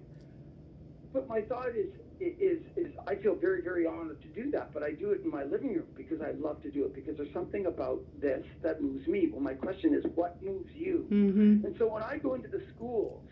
But 1.14 1.28
my 1.28 1.42
thought 1.42 1.70
is, 1.70 1.90
is, 2.20 2.60
is 2.76 2.92
I 3.08 3.16
feel 3.16 3.36
very, 3.36 3.62
very 3.62 3.86
honored 3.86 4.22
to 4.22 4.28
do 4.30 4.52
that. 4.52 4.74
But 4.74 4.84
I 4.84 4.92
do 4.92 5.12
it 5.12 5.22
in 5.24 5.30
my 5.30 5.44
living 5.44 5.74
room 5.74 5.88
because 5.96 6.22
I 6.22 6.32
love 6.32 6.62
to 6.64 6.72
do 6.72 6.86
it 6.86 6.94
because 6.94 7.18
there's 7.18 7.34
something 7.34 7.66
about 7.66 8.02
this 8.20 8.44
that 8.64 8.82
moves 8.82 9.08
me. 9.08 9.30
Well, 9.32 9.42
my 9.42 9.54
question 9.54 9.94
is, 9.94 10.04
what 10.16 10.42
moves 10.44 10.70
you? 10.74 11.08
Mm-hmm. 11.10 11.66
And 11.66 11.76
so 11.78 11.88
when 11.88 12.04
I 12.04 12.18
go 12.18 12.34
into 12.34 12.50
the 12.50 12.62
schools 12.76 13.24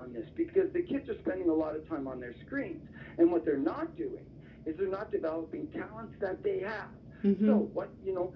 on 0.00 0.12
this, 0.12 0.26
because 0.36 0.72
the 0.72 0.82
kids 0.82 1.08
are 1.08 1.18
spending 1.20 1.48
a 1.48 1.54
lot 1.54 1.76
of 1.76 1.88
time 1.88 2.08
on 2.08 2.20
their 2.20 2.34
screens, 2.46 2.82
and 3.18 3.30
what 3.30 3.44
they're 3.44 3.56
not 3.56 3.96
doing 3.96 4.26
is 4.64 4.76
they're 4.76 4.88
not 4.88 5.10
developing 5.10 5.66
talents 5.68 6.14
that 6.20 6.42
they 6.42 6.60
have. 6.60 6.88
Mm-hmm. 7.24 7.46
So 7.46 7.70
what 7.72 7.90
you 8.04 8.14
know, 8.14 8.34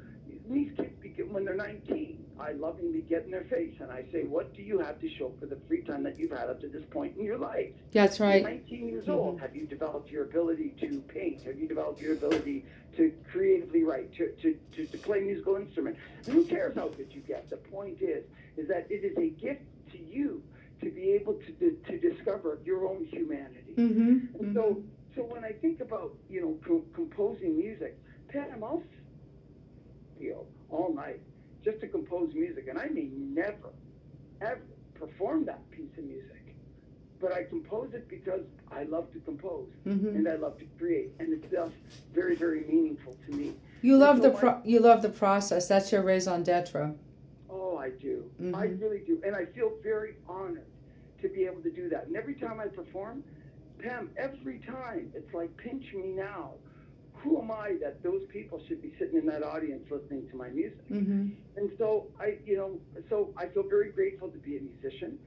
these 0.48 0.72
kids 0.76 0.94
begin 1.00 1.32
when 1.32 1.44
they're 1.44 1.54
19. 1.54 2.24
I 2.38 2.52
lovingly 2.52 3.00
get 3.00 3.24
in 3.24 3.30
their 3.30 3.44
face 3.44 3.74
and 3.80 3.90
I 3.90 4.04
say, 4.12 4.24
"What 4.24 4.54
do 4.54 4.62
you 4.62 4.78
have 4.78 5.00
to 5.00 5.08
show 5.08 5.32
for 5.40 5.46
the 5.46 5.56
free 5.66 5.82
time 5.82 6.02
that 6.02 6.18
you've 6.18 6.32
had 6.32 6.50
up 6.50 6.60
to 6.60 6.68
this 6.68 6.84
point 6.90 7.16
in 7.16 7.24
your 7.24 7.38
life?" 7.38 7.70
That's 7.92 8.18
You're 8.18 8.28
right. 8.28 8.42
19 8.42 8.88
years 8.88 9.08
old. 9.08 9.40
Have 9.40 9.56
you 9.56 9.66
developed 9.66 10.10
your 10.10 10.24
ability 10.24 10.74
to 10.80 11.00
paint? 11.08 11.42
Have 11.44 11.58
you 11.58 11.66
developed 11.66 12.00
your 12.00 12.12
ability 12.12 12.64
to 12.96 13.12
creatively 13.30 13.84
write, 13.84 14.12
to, 14.16 14.32
to, 14.42 14.56
to, 14.74 14.86
to 14.86 14.98
play 14.98 15.20
musical 15.20 15.56
instrument? 15.56 15.96
Who 16.26 16.44
cares 16.44 16.74
how 16.74 16.88
good 16.88 17.08
you 17.10 17.20
get? 17.20 17.48
The 17.50 17.56
point 17.56 18.00
is, 18.00 18.24
is 18.56 18.68
that 18.68 18.86
it 18.90 19.04
is 19.04 19.16
a 19.18 19.30
gift 19.30 19.62
to 19.92 19.98
you 19.98 20.42
to 20.82 20.90
be 20.90 21.10
able 21.12 21.34
to, 21.34 21.52
to, 21.52 21.76
to 21.88 21.98
discover 21.98 22.58
your 22.64 22.86
own 22.88 23.04
humanity. 23.04 23.74
Mm-hmm. 23.76 24.42
And 24.44 24.54
so, 24.54 24.82
so 25.14 25.22
when 25.22 25.44
I 25.44 25.52
think 25.52 25.80
about 25.80 26.14
you 26.28 26.40
know 26.40 26.58
co- 26.66 26.84
composing 26.94 27.56
music, 27.56 27.98
Pam, 28.28 28.62
I'll 28.62 28.82
feel 30.18 30.46
all 30.70 30.92
night 30.94 31.20
just 31.64 31.80
to 31.80 31.88
compose 31.88 32.32
music, 32.34 32.66
and 32.68 32.78
I 32.78 32.86
may 32.88 33.08
never, 33.12 33.70
ever 34.40 34.60
perform 34.94 35.44
that 35.46 35.68
piece 35.70 35.90
of 35.98 36.04
music, 36.04 36.54
but 37.20 37.32
I 37.32 37.44
compose 37.44 37.90
it 37.92 38.08
because 38.08 38.42
I 38.70 38.84
love 38.84 39.12
to 39.12 39.20
compose 39.20 39.68
Mm-hmm. 39.86 40.08
and 40.16 40.28
I 40.28 40.34
love 40.36 40.58
to 40.58 40.64
create, 40.78 41.10
and 41.20 41.32
it's 41.32 41.50
just 41.50 41.72
very, 42.14 42.34
very 42.36 42.64
meaningful 42.68 43.16
to 43.26 43.32
me. 43.36 43.54
You 43.82 43.96
love 43.96 44.20
the 44.20 44.32
So 44.32 44.38
pro- 44.38 44.60
you 44.64 44.80
love 44.80 45.02
the 45.02 45.08
process. 45.10 45.68
That's 45.68 45.92
your 45.92 46.02
raison 46.02 46.42
d'être. 46.42 46.94
I 47.86 47.90
do. 47.90 48.24
Mhm. 48.40 48.54
I 48.54 48.66
really 48.82 49.00
do. 49.00 49.20
And 49.24 49.34
I 49.36 49.44
feel 49.46 49.72
very 49.82 50.16
honored 50.28 50.66
to 51.22 51.28
be 51.28 51.44
able 51.44 51.62
to 51.62 51.70
do 51.70 51.88
that. 51.88 52.06
And 52.06 52.16
every 52.16 52.34
time 52.34 52.58
I 52.60 52.66
perform, 52.66 53.22
Pam, 53.78 54.10
every 54.16 54.58
time 54.60 55.12
it's 55.14 55.32
like 55.34 55.56
pinch 55.56 55.92
me 55.94 56.12
now. 56.12 56.54
Who 57.22 57.40
am 57.40 57.50
I 57.50 57.76
that 57.80 58.02
those 58.02 58.24
people 58.28 58.60
should 58.68 58.82
be 58.82 58.92
sitting 58.98 59.16
in 59.18 59.26
that 59.26 59.42
audience 59.42 59.90
listening 59.90 60.28
to 60.30 60.36
my 60.36 60.48
music? 60.50 60.86
Mm-hmm. 60.90 61.28
And 61.56 61.70
so 61.78 62.06
I, 62.20 62.38
you 62.44 62.56
know, 62.56 62.78
so 63.08 63.32
I 63.36 63.46
feel 63.46 63.62
very 63.62 63.90
grateful 63.90 64.28
to 64.28 64.38
be 64.38 64.58
a 64.58 64.60
musician. 64.60 65.18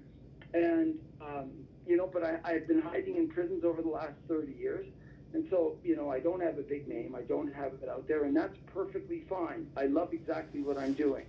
And, 0.53 0.99
um, 1.21 1.49
you 1.87 1.97
know, 1.97 2.07
but 2.11 2.23
I, 2.23 2.39
I've 2.43 2.67
been 2.67 2.81
hiding 2.81 3.17
in 3.17 3.27
prisons 3.27 3.63
over 3.63 3.81
the 3.81 3.89
last 3.89 4.13
30 4.27 4.53
years. 4.53 4.85
And 5.33 5.47
so, 5.49 5.77
you 5.83 5.95
know, 5.95 6.09
I 6.11 6.19
don't 6.19 6.41
have 6.41 6.57
a 6.57 6.61
big 6.61 6.87
name. 6.87 7.15
I 7.15 7.21
don't 7.21 7.53
have 7.53 7.73
it 7.81 7.89
out 7.89 8.07
there. 8.07 8.23
And 8.23 8.35
that's 8.35 8.57
perfectly 8.73 9.23
fine. 9.27 9.67
I 9.75 9.85
love 9.85 10.13
exactly 10.13 10.61
what 10.61 10.77
I'm 10.77 10.93
doing. 10.93 11.25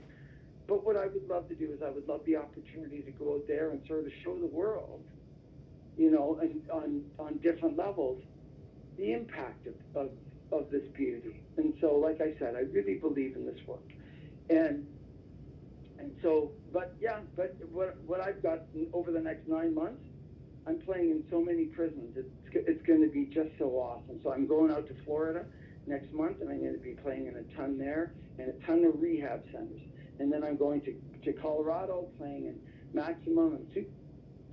But 0.70 0.84
what 0.86 0.96
I 0.96 1.08
would 1.08 1.28
love 1.28 1.48
to 1.48 1.56
do 1.56 1.72
is 1.72 1.82
I 1.82 1.90
would 1.90 2.06
love 2.06 2.20
the 2.26 2.36
opportunity 2.36 3.02
to 3.02 3.10
go 3.10 3.34
out 3.34 3.42
there 3.48 3.70
and 3.70 3.84
sort 3.88 4.06
of 4.06 4.12
show 4.22 4.38
the 4.38 4.46
world, 4.46 5.02
you 5.98 6.12
know, 6.12 6.38
and 6.40 6.62
on, 6.70 7.04
on 7.18 7.38
different 7.38 7.76
levels, 7.76 8.22
the 8.96 9.12
impact 9.12 9.66
of, 9.66 9.74
of, 9.96 10.10
of 10.52 10.70
this 10.70 10.84
beauty. 10.96 11.40
And 11.56 11.74
so, 11.80 11.96
like 11.96 12.20
I 12.20 12.38
said, 12.38 12.54
I 12.54 12.60
really 12.60 12.94
believe 12.94 13.34
in 13.34 13.44
this 13.44 13.58
work. 13.66 13.82
And 14.48 14.86
and 15.98 16.12
so, 16.22 16.52
but 16.72 16.94
yeah, 17.00 17.18
but 17.36 17.56
what, 17.72 17.96
what 18.06 18.20
I've 18.20 18.40
got 18.40 18.60
over 18.92 19.10
the 19.10 19.20
next 19.20 19.48
nine 19.48 19.74
months, 19.74 20.02
I'm 20.68 20.78
playing 20.78 21.10
in 21.10 21.24
so 21.32 21.40
many 21.40 21.64
prisons. 21.64 22.16
It's, 22.16 22.30
it's 22.54 22.86
going 22.86 23.02
to 23.02 23.08
be 23.08 23.26
just 23.26 23.50
so 23.58 23.70
awesome. 23.72 24.20
So 24.22 24.32
I'm 24.32 24.46
going 24.46 24.70
out 24.70 24.86
to 24.86 24.94
Florida 25.04 25.44
next 25.88 26.12
month, 26.14 26.40
and 26.40 26.48
I'm 26.48 26.60
going 26.60 26.74
to 26.74 26.78
be 26.78 26.92
playing 26.92 27.26
in 27.26 27.36
a 27.36 27.56
ton 27.56 27.76
there 27.76 28.12
and 28.38 28.48
a 28.48 28.66
ton 28.66 28.84
of 28.84 29.02
rehab 29.02 29.42
centers. 29.52 29.80
And 30.20 30.30
then 30.30 30.44
I'm 30.44 30.56
going 30.56 30.82
to, 30.82 30.94
to 31.24 31.32
Colorado, 31.32 32.06
playing 32.18 32.44
in 32.44 32.60
maximum 32.92 33.56
and 33.56 33.86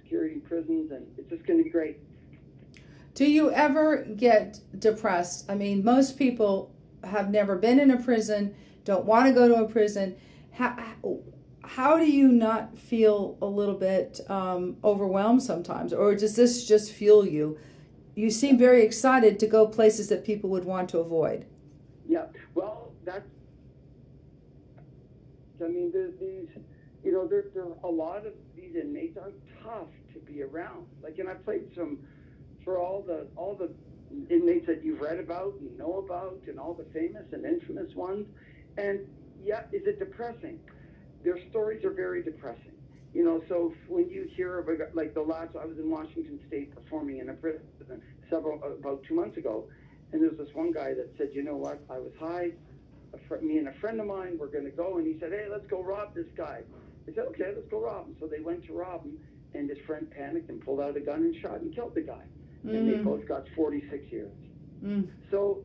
security 0.01 0.39
prisons, 0.39 0.91
and 0.91 1.05
it's 1.17 1.29
just 1.29 1.45
going 1.45 1.59
to 1.59 1.63
be 1.65 1.69
great. 1.69 1.99
Do 3.13 3.25
you 3.29 3.51
ever 3.51 4.05
get 4.15 4.59
depressed? 4.79 5.49
I 5.49 5.55
mean, 5.55 5.83
most 5.83 6.17
people 6.17 6.73
have 7.03 7.29
never 7.29 7.57
been 7.57 7.79
in 7.79 7.91
a 7.91 8.01
prison, 8.01 8.55
don't 8.85 9.05
want 9.05 9.27
to 9.27 9.33
go 9.33 9.47
to 9.47 9.55
a 9.55 9.67
prison. 9.67 10.15
How, 10.51 10.77
how 11.63 11.97
do 11.97 12.09
you 12.09 12.29
not 12.29 12.77
feel 12.77 13.37
a 13.41 13.45
little 13.45 13.75
bit 13.75 14.21
um, 14.29 14.77
overwhelmed 14.83 15.43
sometimes? 15.43 15.91
Or 15.91 16.15
does 16.15 16.35
this 16.35 16.65
just 16.65 16.93
fuel 16.93 17.27
you? 17.27 17.59
You 18.15 18.29
seem 18.31 18.57
very 18.57 18.83
excited 18.83 19.37
to 19.39 19.47
go 19.47 19.67
places 19.67 20.07
that 20.07 20.23
people 20.23 20.49
would 20.51 20.63
want 20.63 20.89
to 20.89 20.99
avoid. 20.99 21.45
Yeah, 22.07 22.27
well, 22.55 22.93
that's. 23.03 23.27
I 25.63 25.67
mean, 25.67 25.91
there's 25.91 26.17
these, 26.19 26.49
you 27.03 27.11
know, 27.11 27.27
there, 27.27 27.45
there 27.53 27.65
a 27.83 27.87
lot 27.87 28.25
of 28.25 28.33
these 28.55 28.75
inmates 28.75 29.17
are 29.17 29.31
tough 29.63 29.89
to 30.13 30.19
be 30.19 30.41
around. 30.43 30.85
Like, 31.01 31.19
and 31.19 31.29
I 31.29 31.33
played 31.35 31.69
some 31.75 31.99
for 32.63 32.79
all 32.79 33.01
the 33.01 33.27
all 33.35 33.55
the 33.55 33.69
inmates 34.33 34.65
that 34.67 34.83
you've 34.83 35.01
read 35.01 35.19
about 35.19 35.53
and 35.59 35.77
know 35.77 36.03
about, 36.05 36.39
and 36.47 36.59
all 36.59 36.73
the 36.73 36.85
famous 36.93 37.25
and 37.31 37.45
infamous 37.45 37.93
ones. 37.95 38.27
And 38.77 38.99
yeah, 39.43 39.61
is 39.71 39.83
it 39.85 39.99
depressing? 39.99 40.59
Their 41.23 41.39
stories 41.49 41.83
are 41.83 41.91
very 41.93 42.23
depressing. 42.23 42.73
You 43.13 43.23
know, 43.23 43.41
so 43.49 43.73
when 43.87 44.09
you 44.09 44.27
hear 44.35 44.59
of 44.59 44.67
a, 44.67 44.73
like 44.93 45.13
the 45.13 45.21
last, 45.21 45.55
I 45.59 45.65
was 45.65 45.77
in 45.77 45.89
Washington 45.89 46.39
State 46.47 46.75
performing 46.75 47.19
in 47.19 47.29
a 47.29 47.33
prison 47.33 47.61
several 48.29 48.61
about 48.63 49.03
two 49.07 49.15
months 49.15 49.37
ago, 49.37 49.65
and 50.11 50.21
there's 50.21 50.37
this 50.37 50.53
one 50.53 50.71
guy 50.71 50.93
that 50.93 51.09
said, 51.17 51.29
you 51.33 51.43
know 51.43 51.55
what, 51.55 51.81
I 51.89 51.99
was 51.99 52.11
high. 52.19 52.51
A 53.13 53.17
fr- 53.27 53.43
me 53.43 53.57
and 53.57 53.67
a 53.69 53.73
friend 53.73 53.99
of 54.01 54.07
mine 54.07 54.37
were 54.37 54.47
going 54.47 54.65
to 54.65 54.71
go, 54.71 54.97
and 54.97 55.07
he 55.07 55.17
said, 55.19 55.31
hey, 55.31 55.47
let's 55.49 55.65
go 55.67 55.81
rob 55.83 56.13
this 56.13 56.27
guy. 56.35 56.61
I 57.09 57.13
said, 57.15 57.25
okay, 57.29 57.51
let's 57.55 57.67
go 57.69 57.81
rob 57.81 58.07
him. 58.07 58.15
So 58.19 58.27
they 58.27 58.41
went 58.41 58.65
to 58.65 58.73
rob 58.73 59.03
him, 59.03 59.17
and 59.53 59.69
his 59.69 59.79
friend 59.87 60.09
panicked 60.11 60.49
and 60.49 60.59
pulled 60.63 60.81
out 60.81 60.97
a 60.97 60.99
gun 60.99 61.23
and 61.23 61.35
shot 61.41 61.61
and 61.61 61.73
killed 61.73 61.95
the 61.95 62.01
guy. 62.01 62.23
And 62.63 62.87
they 62.89 62.95
Mm. 62.97 63.05
both 63.05 63.25
got 63.27 63.47
46 63.55 64.11
years. 64.11 64.33
Mm. 64.83 65.07
So 65.31 65.63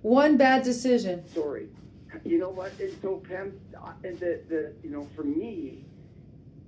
One 0.00 0.36
bad 0.36 0.62
decision. 0.64 1.26
Sorry, 1.28 1.68
You 2.24 2.38
know 2.38 2.50
what? 2.50 2.72
And 2.80 2.92
so 3.02 3.16
Pam, 3.28 3.52
and 4.04 4.18
the, 4.18 4.40
the 4.48 4.72
you 4.82 4.90
know 4.90 5.06
for 5.14 5.22
me, 5.24 5.84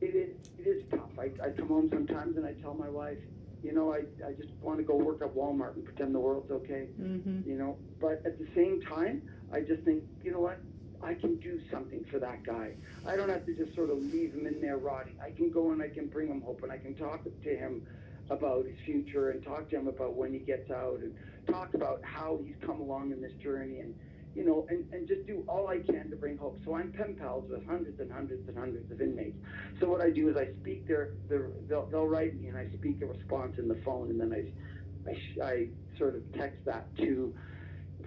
it 0.00 0.14
is 0.14 0.30
it 0.58 0.66
is 0.68 0.82
tough. 0.90 1.10
I, 1.18 1.30
I 1.44 1.50
come 1.50 1.68
home 1.68 1.88
sometimes 1.90 2.36
and 2.36 2.46
I 2.46 2.52
tell 2.54 2.74
my 2.74 2.88
wife, 2.88 3.18
you 3.62 3.72
know, 3.72 3.92
I, 3.92 4.00
I 4.26 4.32
just 4.32 4.50
want 4.60 4.78
to 4.78 4.84
go 4.84 4.94
work 4.96 5.20
at 5.22 5.34
Walmart 5.34 5.74
and 5.74 5.84
pretend 5.84 6.14
the 6.14 6.20
world's 6.20 6.50
okay. 6.50 6.88
Mm-hmm. 7.00 7.48
You 7.48 7.56
know, 7.58 7.76
but 8.00 8.22
at 8.24 8.38
the 8.38 8.46
same 8.54 8.80
time, 8.82 9.22
I 9.54 9.60
just 9.60 9.84
think, 9.84 10.02
you 10.24 10.32
know 10.32 10.40
what? 10.40 10.58
I 11.00 11.14
can 11.14 11.36
do 11.36 11.60
something 11.70 12.04
for 12.10 12.18
that 12.18 12.42
guy. 12.44 12.72
I 13.06 13.14
don't 13.14 13.28
have 13.28 13.46
to 13.46 13.54
just 13.54 13.74
sort 13.76 13.90
of 13.90 13.98
leave 13.98 14.32
him 14.34 14.46
in 14.46 14.60
there 14.60 14.78
rotting. 14.78 15.16
I 15.22 15.30
can 15.30 15.50
go 15.50 15.70
and 15.70 15.80
I 15.80 15.88
can 15.88 16.08
bring 16.08 16.28
him 16.28 16.40
hope 16.40 16.62
and 16.64 16.72
I 16.72 16.78
can 16.78 16.94
talk 16.94 17.22
to 17.24 17.48
him 17.48 17.86
about 18.30 18.64
his 18.64 18.76
future 18.84 19.30
and 19.30 19.44
talk 19.44 19.70
to 19.70 19.76
him 19.76 19.86
about 19.86 20.14
when 20.14 20.32
he 20.32 20.40
gets 20.40 20.70
out 20.70 21.00
and 21.00 21.14
talk 21.46 21.74
about 21.74 22.00
how 22.02 22.40
he's 22.44 22.56
come 22.66 22.80
along 22.80 23.12
in 23.12 23.20
this 23.20 23.34
journey 23.42 23.80
and 23.80 23.94
you 24.34 24.44
know 24.44 24.66
and, 24.70 24.90
and 24.94 25.06
just 25.06 25.26
do 25.26 25.44
all 25.46 25.68
I 25.68 25.78
can 25.80 26.10
to 26.10 26.16
bring 26.16 26.38
hope. 26.38 26.58
So 26.64 26.74
I'm 26.74 26.90
pen 26.90 27.16
pals 27.20 27.44
with 27.50 27.64
hundreds 27.66 28.00
and 28.00 28.10
hundreds 28.10 28.48
and 28.48 28.58
hundreds 28.58 28.90
of 28.90 29.00
inmates. 29.00 29.36
So 29.78 29.88
what 29.88 30.00
I 30.00 30.10
do 30.10 30.30
is 30.30 30.36
I 30.36 30.48
speak 30.62 30.88
their, 30.88 31.10
their 31.28 31.50
they'll, 31.68 31.86
they'll 31.86 32.08
write 32.08 32.40
me 32.40 32.48
and 32.48 32.56
I 32.56 32.66
speak 32.78 33.02
a 33.02 33.06
response 33.06 33.58
in 33.58 33.68
the 33.68 33.78
phone 33.84 34.10
and 34.10 34.18
then 34.18 34.32
I 34.32 35.10
I, 35.10 35.44
I 35.44 35.68
sort 35.98 36.16
of 36.16 36.22
text 36.32 36.64
that 36.64 36.86
to 36.96 37.34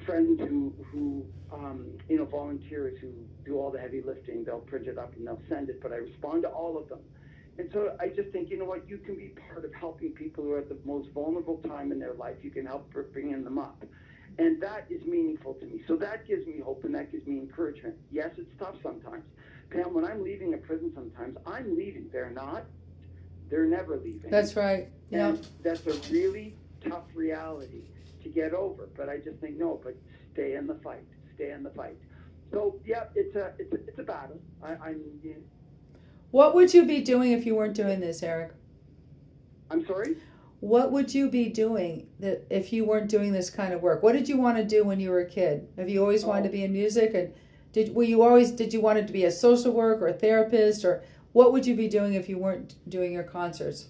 friends 0.06 0.40
who 0.40 0.74
who 0.92 1.26
um, 1.52 1.86
you 2.10 2.18
know 2.18 2.26
volunteers 2.26 2.98
who 3.02 3.12
do 3.46 3.58
all 3.58 3.72
the 3.72 3.80
heavy 3.80 4.02
lifting. 4.02 4.44
They'll 4.44 4.60
print 4.60 4.88
it 4.88 4.98
up 4.98 5.16
and 5.16 5.28
they'll 5.28 5.42
send 5.50 5.70
it. 5.70 5.82
But 5.82 5.92
I 5.92 5.98
respond 5.98 6.44
to 6.44 6.50
all 6.50 6.78
of 6.78 6.90
them. 6.90 7.00
And 7.60 7.70
so 7.74 7.96
I 8.00 8.10
just 8.10 8.30
think, 8.30 8.50
you 8.52 8.60
know 8.60 8.66
what, 8.66 8.88
you 8.88 8.98
can 9.00 9.16
be 9.16 9.34
part 9.50 9.66
of 9.66 9.74
helping 9.74 10.12
people 10.12 10.44
who 10.44 10.52
are 10.52 10.60
at 10.60 10.70
the 10.70 10.78
most 10.86 11.10
vulnerable 11.12 11.58
time 11.68 11.92
in 11.92 12.00
their 12.00 12.14
life. 12.14 12.36
You 12.44 12.52
can 12.52 12.66
help 12.66 12.94
bringing 13.12 13.44
them 13.44 13.58
up. 13.58 13.84
And 14.38 14.62
that 14.62 14.86
is 14.92 15.04
meaningful 15.08 15.56
to 15.56 15.66
me. 15.66 15.82
So 15.88 15.96
that 15.96 16.28
gives 16.28 16.46
me 16.46 16.60
hope 16.64 16.84
and 16.84 16.94
that 16.94 17.12
gives 17.12 17.26
me 17.26 17.40
encouragement. 17.40 17.96
Yes, 18.12 18.30
it's 18.38 18.52
tough 18.60 18.76
sometimes. 18.84 19.24
Pam, 19.72 19.94
when 19.94 20.06
I'm 20.06 20.24
leaving 20.24 20.54
a 20.54 20.58
prison 20.58 20.92
sometimes, 20.94 21.38
I'm 21.48 21.76
leaving. 21.76 22.10
They're 22.12 22.30
not. 22.30 22.66
They're 23.50 23.66
never 23.66 23.98
leaving. 23.98 24.30
That's 24.30 24.56
right. 24.56 24.90
Yeah. 25.10 25.30
And 25.30 25.48
that's 25.64 25.86
a 25.88 25.94
really 26.12 26.56
tough 26.88 27.06
reality 27.16 27.86
to 28.28 28.34
get 28.34 28.54
over. 28.54 28.90
But 28.96 29.10
I 29.10 29.18
just 29.18 29.40
think, 29.40 29.58
no, 29.58 29.80
but 29.84 29.96
stay 30.34 30.56
in 30.56 30.68
the 30.68 30.76
fight. 30.76 31.06
Stay 31.36 31.52
in 31.52 31.64
the 31.64 31.70
fight. 31.72 31.98
So, 32.52 32.80
yeah, 32.86 33.06
it's 33.16 33.36
a, 33.36 33.54
it's 33.60 33.74
a, 33.74 33.78
it's 33.88 34.00
a 34.00 34.04
battle. 34.04 34.40
I, 34.64 34.72
I'm, 34.74 35.02
you 35.24 35.32
know, 35.32 36.00
What 36.32 36.56
would 36.56 36.74
you 36.74 36.86
be 36.86 37.02
doing 37.02 37.32
if 37.32 37.46
you 37.46 37.56
weren't 37.56 37.76
doing 37.76 38.00
this, 38.00 38.24
Eric? 38.24 38.54
I'm 39.70 39.86
sorry? 39.86 40.16
What 40.60 40.92
would 40.92 41.14
you 41.14 41.30
be 41.30 41.50
doing 41.50 42.08
that 42.20 42.48
if 42.50 42.72
you 42.74 42.86
weren't 42.86 43.10
doing 43.10 43.32
this 43.32 43.50
kind 43.50 43.74
of 43.74 43.82
work? 43.82 44.02
What 44.02 44.14
did 44.14 44.28
you 44.28 44.38
want 44.38 44.58
to 44.58 44.64
do 44.64 44.84
when 44.84 45.00
you 45.00 45.10
were 45.12 45.20
a 45.20 45.30
kid? 45.30 45.68
Have 45.78 45.90
you 45.90 46.02
always 46.02 46.26
wanted 46.26 46.44
to 46.44 46.50
Oh. 46.50 46.52
be 46.54 46.64
in 46.64 46.72
music 46.74 47.14
and 47.14 47.34
did 47.74 47.94
were 47.94 48.04
you 48.04 48.24
always 48.24 48.50
did 48.52 48.74
you 48.74 48.82
wanted 48.82 49.06
to 49.08 49.14
be 49.14 49.26
a 49.26 49.32
social 49.32 49.72
worker 49.72 50.06
or 50.06 50.08
a 50.08 50.14
therapist 50.14 50.84
or 50.86 51.04
what 51.34 51.52
would 51.52 51.66
you 51.68 51.76
be 51.76 51.88
doing 51.88 52.14
if 52.14 52.28
you 52.28 52.40
weren't 52.40 52.76
doing 52.90 53.12
your 53.12 53.24
concerts? 53.24 53.90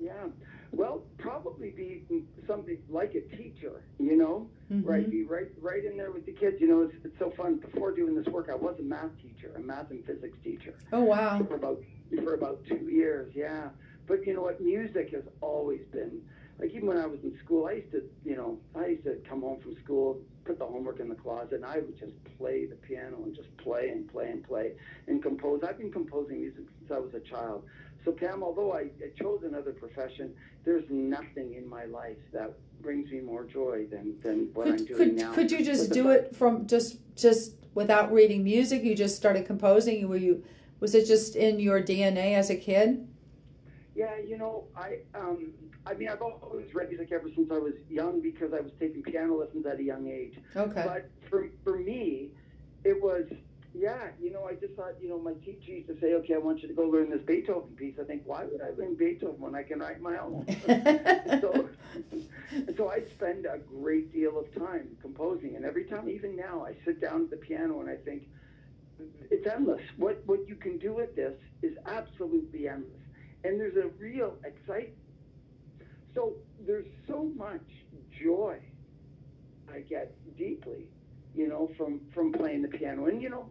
Yeah. 0.00 0.28
Well, 0.72 1.02
probably 1.18 1.70
be 1.70 2.04
something 2.46 2.78
like 2.88 3.14
a 3.14 3.20
teacher, 3.36 3.82
you 3.98 4.16
know? 4.16 4.48
Mhm. 4.72 4.86
Right, 4.86 5.10
be 5.10 5.24
right, 5.24 5.48
right 5.60 5.84
in 5.84 5.96
there 5.96 6.10
with 6.10 6.26
the 6.26 6.32
kids. 6.32 6.60
You 6.60 6.68
know, 6.68 6.82
it's, 6.82 6.94
it's 7.04 7.18
so 7.18 7.30
fun. 7.36 7.56
Before 7.56 7.92
doing 7.92 8.14
this 8.14 8.26
work, 8.26 8.48
I 8.50 8.54
was 8.54 8.76
a 8.78 8.82
math 8.82 9.10
teacher, 9.22 9.52
a 9.56 9.60
math 9.60 9.90
and 9.90 10.04
physics 10.04 10.38
teacher. 10.42 10.74
Oh 10.92 11.02
wow. 11.04 11.44
for 11.48 11.56
about 11.56 11.80
for 12.22 12.34
about 12.34 12.64
two 12.66 12.88
years. 12.90 13.32
Yeah, 13.34 13.68
but 14.06 14.26
you 14.26 14.34
know 14.34 14.42
what? 14.42 14.60
Music 14.60 15.10
has 15.12 15.24
always 15.40 15.82
been 15.92 16.22
like 16.58 16.70
even 16.70 16.86
when 16.88 16.98
I 16.98 17.06
was 17.06 17.20
in 17.24 17.36
school, 17.44 17.66
I 17.66 17.72
used 17.74 17.92
to 17.92 18.02
you 18.24 18.36
know 18.36 18.58
I 18.74 18.86
used 18.86 19.04
to 19.04 19.16
come 19.28 19.42
home 19.42 19.60
from 19.60 19.74
school, 19.84 20.20
put 20.44 20.58
the 20.58 20.66
homework 20.66 21.00
in 21.00 21.08
the 21.08 21.14
closet, 21.14 21.54
and 21.54 21.64
I 21.64 21.76
would 21.78 21.98
just 21.98 22.12
play 22.38 22.66
the 22.66 22.76
piano 22.76 23.18
and 23.24 23.34
just 23.34 23.54
play 23.58 23.88
and 23.90 24.10
play 24.10 24.30
and 24.30 24.42
play 24.42 24.72
and 25.08 25.22
compose. 25.22 25.62
I've 25.66 25.78
been 25.78 25.92
composing 25.92 26.40
music 26.40 26.64
since 26.78 26.90
I 26.90 26.98
was 26.98 27.12
a 27.14 27.20
child. 27.20 27.64
So 28.04 28.12
Pam, 28.12 28.42
although 28.42 28.72
I, 28.72 28.90
I 29.02 29.18
chose 29.18 29.42
another 29.44 29.72
profession, 29.72 30.34
there's 30.64 30.84
nothing 30.90 31.54
in 31.54 31.66
my 31.68 31.86
life 31.86 32.18
that 32.32 32.54
brings 32.82 33.10
me 33.10 33.20
more 33.20 33.44
joy 33.44 33.86
than, 33.90 34.16
than 34.22 34.50
what 34.52 34.68
I'm 34.68 34.76
doing 34.76 34.96
could, 34.96 35.14
now. 35.14 35.32
could 35.32 35.50
you 35.50 35.64
just 35.64 35.90
do 35.90 36.04
fact- 36.04 36.24
it 36.26 36.36
from 36.36 36.66
just 36.66 36.98
just 37.16 37.54
without 37.74 38.12
reading 38.12 38.44
music? 38.44 38.82
You 38.84 38.94
just 38.94 39.16
started 39.16 39.46
composing. 39.46 40.06
Were 40.06 40.16
you 40.16 40.44
was 40.80 40.94
it 40.94 41.06
just 41.06 41.34
in 41.34 41.58
your 41.58 41.80
DNA 41.80 42.34
as 42.34 42.50
a 42.50 42.56
kid? 42.56 43.08
Yeah, 43.94 44.18
you 44.18 44.36
know, 44.36 44.64
I 44.76 44.98
um, 45.14 45.54
I 45.86 45.94
mean, 45.94 46.08
I've 46.08 46.20
always 46.20 46.74
read 46.74 46.88
music 46.88 47.10
ever 47.12 47.30
since 47.34 47.50
I 47.50 47.58
was 47.58 47.74
young 47.88 48.20
because 48.20 48.52
I 48.52 48.60
was 48.60 48.72
taking 48.78 49.02
piano 49.02 49.36
lessons 49.36 49.64
at 49.64 49.78
a 49.78 49.82
young 49.82 50.08
age. 50.08 50.38
Okay. 50.54 50.82
But 50.84 51.10
for 51.30 51.48
for 51.62 51.78
me, 51.78 52.28
it 52.84 53.02
was 53.02 53.24
yeah, 53.74 54.08
you 54.22 54.32
know, 54.32 54.46
I 54.46 54.54
just 54.54 54.74
thought, 54.74 54.94
you 55.02 55.08
know, 55.08 55.18
my 55.18 55.34
teacher 55.34 55.72
used 55.72 55.88
to 55.88 55.98
say, 56.00 56.14
okay, 56.14 56.34
I 56.34 56.38
want 56.38 56.62
you 56.62 56.68
to 56.68 56.74
go 56.74 56.82
learn 56.82 57.10
this 57.10 57.22
Beethoven 57.22 57.74
piece. 57.76 57.94
I 58.00 58.04
think, 58.04 58.22
why 58.24 58.44
would 58.44 58.60
I 58.62 58.70
learn 58.80 58.94
Beethoven 58.94 59.40
when 59.40 59.54
I 59.54 59.64
can 59.64 59.80
write 59.80 60.00
my 60.00 60.16
own? 60.18 60.46
so, 61.40 61.68
and 62.52 62.74
so 62.76 62.90
I 62.90 63.02
spend 63.16 63.46
a 63.46 63.58
great 63.58 64.12
deal 64.12 64.38
of 64.38 64.54
time 64.54 64.96
composing, 65.02 65.56
and 65.56 65.64
every 65.64 65.84
time, 65.84 66.08
even 66.08 66.36
now, 66.36 66.64
I 66.64 66.74
sit 66.84 67.00
down 67.00 67.24
at 67.24 67.30
the 67.30 67.36
piano 67.36 67.80
and 67.80 67.90
I 67.90 67.96
think, 67.96 68.22
it's 69.30 69.46
endless. 69.46 69.82
What 69.96 70.22
what 70.26 70.46
you 70.46 70.54
can 70.54 70.78
do 70.78 70.94
with 70.94 71.16
this 71.16 71.34
is 71.62 71.76
absolutely 71.86 72.68
endless, 72.68 73.02
and 73.42 73.58
there's 73.58 73.76
a 73.76 73.88
real 73.98 74.34
excitement. 74.44 74.94
So 76.14 76.34
there's 76.64 76.86
so 77.08 77.30
much 77.36 77.66
joy 78.22 78.58
I 79.72 79.80
get 79.80 80.14
deeply, 80.38 80.86
you 81.34 81.48
know, 81.48 81.70
from 81.76 82.00
from 82.14 82.32
playing 82.32 82.62
the 82.62 82.68
piano. 82.68 83.06
And 83.06 83.22
you 83.22 83.28
know, 83.28 83.46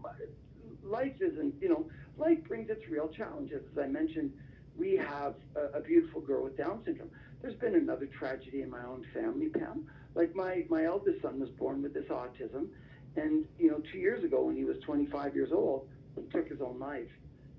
life 0.84 1.16
isn't, 1.20 1.56
you 1.62 1.70
know, 1.70 1.86
life 2.18 2.40
brings 2.48 2.70
its 2.70 2.88
real 2.90 3.10
challenges. 3.10 3.64
As 3.72 3.78
I 3.78 3.88
mentioned, 3.88 4.32
we 4.78 4.96
have 4.96 5.36
a, 5.56 5.78
a 5.80 5.82
beautiful 5.82 6.22
girl 6.22 6.44
with 6.44 6.58
Down 6.58 6.82
syndrome. 6.86 7.10
There's 7.42 7.56
been 7.56 7.76
another 7.76 8.08
tragedy 8.08 8.62
in 8.62 8.70
my 8.70 8.84
own 8.84 9.06
family, 9.14 9.50
Pam. 9.50 9.86
Like 10.16 10.36
my 10.36 10.66
my 10.70 10.86
eldest 10.86 11.22
son 11.22 11.40
was 11.40 11.50
born 11.50 11.82
with 11.82 11.94
this 11.94 12.06
autism, 12.06 12.68
and 13.16 13.46
you 13.60 13.70
know, 13.72 13.82
two 13.92 13.98
years 13.98 14.24
ago 14.24 14.44
when 14.46 14.56
he 14.56 14.64
was 14.64 14.78
25 14.86 15.36
years 15.36 15.52
old, 15.52 15.88
he 16.16 16.22
took 16.32 16.48
his 16.48 16.62
own 16.62 16.80
life. 16.80 17.10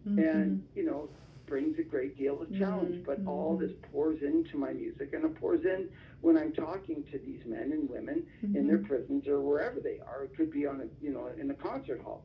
Mm-hmm. 0.08 0.18
And 0.18 0.66
you 0.74 0.84
know, 0.84 1.08
brings 1.46 1.78
a 1.78 1.82
great 1.82 2.16
deal 2.16 2.40
of 2.40 2.56
challenge. 2.56 2.96
Mm-hmm. 2.96 3.24
But 3.24 3.30
all 3.30 3.56
this 3.56 3.72
pours 3.92 4.22
into 4.22 4.56
my 4.56 4.72
music, 4.72 5.12
and 5.12 5.24
it 5.24 5.40
pours 5.40 5.64
in 5.64 5.88
when 6.20 6.36
I'm 6.36 6.52
talking 6.52 7.04
to 7.12 7.18
these 7.18 7.40
men 7.46 7.72
and 7.72 7.88
women 7.88 8.26
mm-hmm. 8.44 8.56
in 8.56 8.66
their 8.66 8.78
mm-hmm. 8.78 8.86
prisons 8.86 9.28
or 9.28 9.40
wherever 9.40 9.80
they 9.80 10.00
are. 10.06 10.24
It 10.24 10.36
could 10.36 10.50
be 10.50 10.66
on 10.66 10.80
a 10.80 11.04
you 11.04 11.12
know 11.12 11.30
in 11.38 11.50
a 11.50 11.54
concert 11.54 12.02
hall. 12.02 12.24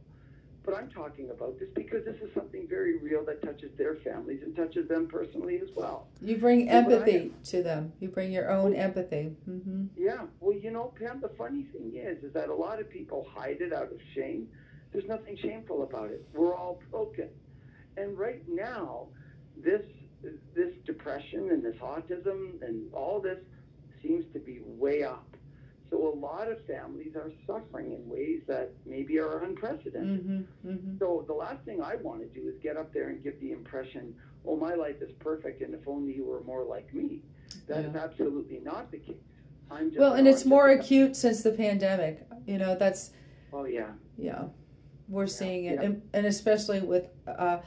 But 0.65 0.77
I'm 0.77 0.89
talking 0.89 1.29
about 1.31 1.57
this 1.57 1.69
because 1.73 2.05
this 2.05 2.17
is 2.21 2.29
something 2.35 2.67
very 2.69 2.97
real 2.99 3.23
that 3.25 3.41
touches 3.41 3.71
their 3.77 3.95
families 3.95 4.41
and 4.43 4.55
touches 4.55 4.87
them 4.87 5.07
personally 5.07 5.59
as 5.63 5.69
well. 5.75 6.07
You 6.21 6.37
bring 6.37 6.69
empathy 6.69 7.33
to 7.45 7.63
them. 7.63 7.93
You 7.99 8.09
bring 8.09 8.31
your 8.31 8.51
own 8.51 8.75
empathy. 8.75 9.35
Mm-hmm. 9.49 9.85
Yeah. 9.97 10.25
Well, 10.39 10.55
you 10.55 10.69
know, 10.71 10.93
Pam, 10.99 11.21
the 11.21 11.29
funny 11.29 11.65
thing 11.73 11.93
is, 11.95 12.23
is 12.23 12.33
that 12.33 12.49
a 12.49 12.53
lot 12.53 12.79
of 12.79 12.89
people 12.89 13.25
hide 13.33 13.61
it 13.61 13.73
out 13.73 13.91
of 13.91 13.99
shame. 14.13 14.47
There's 14.91 15.07
nothing 15.07 15.37
shameful 15.37 15.83
about 15.83 16.11
it. 16.11 16.27
We're 16.33 16.55
all 16.55 16.79
broken. 16.91 17.29
And 17.99 18.17
right 18.17 18.43
now, 18.47 19.07
this 19.57 19.81
this 20.53 20.73
depression 20.85 21.49
and 21.51 21.63
this 21.63 21.75
autism 21.77 22.61
and 22.61 22.93
all 22.93 23.21
this 23.21 23.39
seems 24.01 24.25
to 24.33 24.39
be 24.39 24.59
way 24.65 25.03
up. 25.03 25.25
So 25.89 26.13
a 26.13 26.15
lot 26.15 26.51
of 26.51 26.63
families 26.65 27.15
are 27.15 27.31
suffering 27.47 27.93
in 27.93 28.07
ways 28.07 28.41
that 28.47 28.71
maybe 28.85 29.17
are 29.17 29.43
unprecedented. 29.43 30.27
Mm-hmm, 30.27 30.69
mm-hmm. 30.69 30.97
So 30.99 31.23
the 31.25 31.33
last 31.33 31.63
thing 31.65 31.81
I 31.81 31.95
want 31.95 32.21
to 32.21 32.27
do 32.27 32.47
is 32.47 32.55
get 32.61 32.77
up 32.77 32.93
there 32.93 33.09
and 33.09 33.23
give 33.23 33.39
the 33.39 33.51
impression, 33.51 34.13
"Oh, 34.45 34.55
my 34.55 34.75
life 34.75 35.01
is 35.01 35.11
perfect, 35.19 35.61
and 35.61 35.73
if 35.73 35.87
only 35.87 36.13
you 36.13 36.25
were 36.25 36.43
more 36.43 36.63
like 36.63 36.93
me." 36.93 37.21
That 37.67 37.83
yeah. 37.83 37.89
is 37.89 37.95
absolutely 37.95 38.59
not 38.59 38.91
the 38.91 38.99
case. 38.99 39.15
I'm 39.71 39.91
well, 39.97 40.13
and 40.13 40.27
it's 40.27 40.45
more 40.45 40.69
acute 40.69 41.15
since 41.15 41.41
the 41.41 41.51
pandemic. 41.51 42.25
You 42.45 42.57
know, 42.59 42.75
that's. 42.75 43.11
Oh 43.51 43.65
yeah. 43.65 43.91
Yeah, 44.17 44.43
we're 45.07 45.23
yeah, 45.23 45.27
seeing 45.27 45.65
it, 45.65 45.75
yeah. 45.75 45.85
and, 45.85 46.01
and, 46.13 46.25
especially 46.25 46.81
with. 46.81 47.07
Uh, 47.27 47.59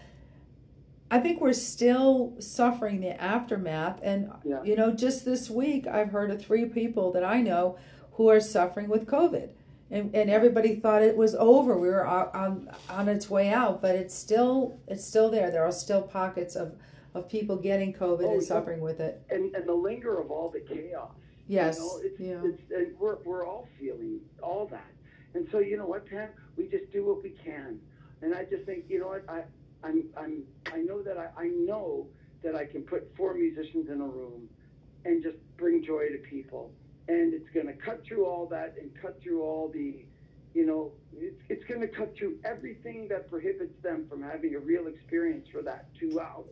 I 1.12 1.20
think 1.20 1.42
we're 1.42 1.52
still 1.52 2.34
suffering 2.38 3.02
the 3.02 3.22
aftermath. 3.22 4.00
And, 4.02 4.32
yeah. 4.44 4.62
you 4.64 4.76
know, 4.76 4.92
just 4.92 5.26
this 5.26 5.50
week, 5.50 5.86
I've 5.86 6.08
heard 6.08 6.30
of 6.30 6.42
three 6.42 6.64
people 6.64 7.12
that 7.12 7.22
I 7.22 7.42
know 7.42 7.76
who 8.12 8.30
are 8.30 8.40
suffering 8.40 8.88
with 8.88 9.04
COVID. 9.04 9.50
And, 9.90 10.14
and 10.14 10.30
everybody 10.30 10.76
thought 10.76 11.02
it 11.02 11.14
was 11.14 11.34
over. 11.34 11.76
We 11.76 11.88
were 11.88 12.06
on, 12.06 12.70
on 12.88 13.08
its 13.10 13.28
way 13.28 13.50
out, 13.50 13.82
but 13.82 13.94
it's 13.94 14.14
still 14.14 14.80
it's 14.88 15.04
still 15.04 15.30
there. 15.30 15.50
There 15.50 15.62
are 15.62 15.70
still 15.70 16.00
pockets 16.00 16.56
of, 16.56 16.76
of 17.12 17.28
people 17.28 17.56
getting 17.56 17.92
COVID 17.92 18.24
oh, 18.24 18.32
and 18.32 18.42
suffering 18.42 18.80
with 18.80 19.00
it. 19.00 19.22
And, 19.28 19.54
and 19.54 19.68
the 19.68 19.74
linger 19.74 20.18
of 20.18 20.30
all 20.30 20.48
the 20.48 20.60
chaos. 20.60 21.10
Yes. 21.46 21.76
You 21.76 21.82
know, 21.82 22.00
it's, 22.02 22.20
yeah. 22.20 22.50
It's, 22.50 22.62
and 22.74 22.98
we're, 22.98 23.16
we're 23.26 23.46
all 23.46 23.68
feeling 23.78 24.20
all 24.42 24.66
that. 24.70 24.90
And 25.34 25.46
so, 25.52 25.58
you 25.58 25.76
know 25.76 25.84
what, 25.84 26.08
Pam? 26.08 26.30
We 26.56 26.68
just 26.68 26.90
do 26.90 27.04
what 27.04 27.22
we 27.22 27.34
can. 27.44 27.78
And 28.22 28.34
I 28.34 28.44
just 28.44 28.64
think, 28.64 28.84
you 28.88 29.00
know 29.00 29.08
what, 29.08 29.28
I, 29.28 29.42
I'm, 29.84 30.04
I'm, 30.16 30.42
I 30.72 30.78
know 30.78 31.02
that 31.02 31.16
I, 31.18 31.28
I 31.42 31.46
know 31.48 32.06
that 32.42 32.54
I 32.54 32.64
can 32.64 32.82
put 32.82 33.14
four 33.16 33.34
musicians 33.34 33.88
in 33.88 34.00
a 34.00 34.06
room 34.06 34.48
and 35.04 35.22
just 35.22 35.36
bring 35.56 35.84
joy 35.84 36.08
to 36.08 36.18
people. 36.18 36.72
And 37.08 37.34
it's 37.34 37.48
going 37.50 37.66
to 37.66 37.72
cut 37.72 38.04
through 38.06 38.26
all 38.26 38.46
that 38.46 38.74
and 38.80 38.90
cut 39.00 39.20
through 39.22 39.42
all 39.42 39.68
the, 39.72 40.04
you 40.54 40.66
know, 40.66 40.92
it's, 41.16 41.40
it's 41.48 41.64
going 41.64 41.80
to 41.80 41.88
cut 41.88 42.14
through 42.16 42.38
everything 42.44 43.08
that 43.08 43.28
prohibits 43.28 43.80
them 43.82 44.06
from 44.08 44.22
having 44.22 44.54
a 44.54 44.58
real 44.58 44.86
experience 44.86 45.48
for 45.50 45.62
that 45.62 45.88
two 45.98 46.20
hours. 46.20 46.46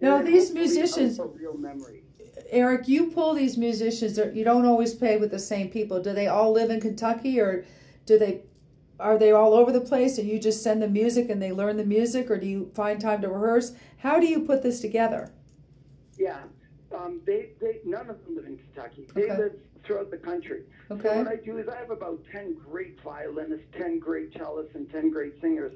Now, 0.00 0.22
these 0.22 0.52
musicians, 0.52 1.18
real 1.18 1.56
memory. 1.56 2.04
Eric, 2.50 2.86
you 2.86 3.10
pull 3.10 3.34
these 3.34 3.56
musicians, 3.56 4.18
you 4.32 4.44
don't 4.44 4.64
always 4.64 4.94
play 4.94 5.16
with 5.16 5.30
the 5.30 5.38
same 5.38 5.70
people. 5.70 6.00
Do 6.00 6.12
they 6.12 6.28
all 6.28 6.52
live 6.52 6.70
in 6.70 6.80
Kentucky 6.80 7.40
or 7.40 7.64
do 8.06 8.18
they 8.18 8.42
are 9.00 9.18
they 9.18 9.32
all 9.32 9.54
over 9.54 9.72
the 9.72 9.80
place? 9.80 10.18
And 10.18 10.28
you 10.28 10.38
just 10.38 10.62
send 10.62 10.82
the 10.82 10.88
music 10.88 11.30
and 11.30 11.40
they 11.40 11.52
learn 11.52 11.76
the 11.76 11.84
music 11.84 12.30
or 12.30 12.38
do 12.38 12.46
you 12.46 12.70
find 12.74 13.00
time 13.00 13.22
to 13.22 13.28
rehearse? 13.28 13.72
How 13.98 14.18
do 14.18 14.26
you 14.26 14.40
put 14.40 14.62
this 14.62 14.80
together? 14.80 15.32
Yeah 16.18 16.40
um, 16.94 17.20
they, 17.26 17.50
they 17.60 17.80
none 17.84 18.08
of 18.10 18.24
them 18.24 18.36
live 18.36 18.46
in 18.46 18.56
kentucky. 18.56 19.06
They 19.14 19.24
okay. 19.24 19.36
live 19.36 19.52
throughout 19.84 20.10
the 20.10 20.16
country. 20.16 20.62
Okay. 20.90 21.08
so 21.08 21.18
what 21.18 21.28
i 21.28 21.36
do 21.36 21.58
is 21.58 21.68
i 21.68 21.76
have 21.76 21.90
about 21.90 22.20
10 22.32 22.56
great 22.70 23.00
violinists 23.02 23.66
10 23.76 23.98
great 23.98 24.32
cellists 24.34 24.74
and 24.74 24.90
10 24.90 25.10
great 25.10 25.40
singers. 25.40 25.72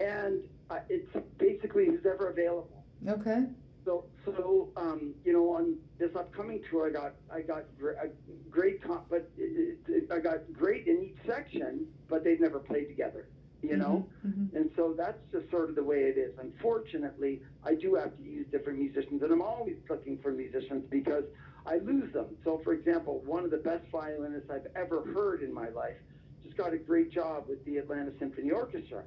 And 0.00 0.42
uh, 0.70 0.80
it's 0.88 1.10
basically 1.38 1.86
who's 1.86 2.06
ever 2.06 2.30
available. 2.30 2.84
Okay 3.08 3.44
so, 3.84 4.04
so 4.24 4.70
um, 4.76 5.14
you 5.24 5.32
know, 5.32 5.50
on 5.50 5.76
this 5.98 6.10
upcoming 6.16 6.62
tour, 6.70 6.88
I 6.88 6.90
got 6.90 7.14
I 7.32 7.40
got 7.42 7.64
a 7.80 8.08
great, 8.50 8.82
comp, 8.82 9.06
but 9.10 9.30
it, 9.36 9.78
it, 9.88 10.12
I 10.12 10.20
got 10.20 10.52
great 10.52 10.86
in 10.86 11.02
each 11.02 11.26
section, 11.26 11.86
but 12.08 12.24
they've 12.24 12.40
never 12.40 12.58
played 12.58 12.88
together. 12.88 13.28
You 13.62 13.78
know, 13.78 14.06
mm-hmm, 14.26 14.42
mm-hmm. 14.42 14.56
and 14.56 14.70
so 14.76 14.94
that's 14.94 15.18
just 15.32 15.50
sort 15.50 15.70
of 15.70 15.74
the 15.74 15.82
way 15.82 16.00
it 16.00 16.18
is. 16.18 16.34
Unfortunately, 16.38 17.40
I 17.64 17.74
do 17.74 17.94
have 17.94 18.14
to 18.14 18.22
use 18.22 18.46
different 18.52 18.78
musicians, 18.78 19.22
and 19.22 19.32
I'm 19.32 19.40
always 19.40 19.76
looking 19.88 20.18
for 20.18 20.32
musicians 20.32 20.84
because 20.90 21.24
I 21.64 21.78
lose 21.78 22.12
them. 22.12 22.26
So, 22.44 22.60
for 22.62 22.74
example, 22.74 23.22
one 23.24 23.42
of 23.42 23.50
the 23.50 23.56
best 23.56 23.86
violinists 23.90 24.50
I've 24.50 24.66
ever 24.76 25.02
heard 25.14 25.42
in 25.42 25.52
my 25.52 25.70
life 25.70 25.96
just 26.44 26.58
got 26.58 26.74
a 26.74 26.76
great 26.76 27.10
job 27.10 27.44
with 27.48 27.64
the 27.64 27.78
Atlanta 27.78 28.10
Symphony 28.18 28.50
Orchestra. 28.50 29.02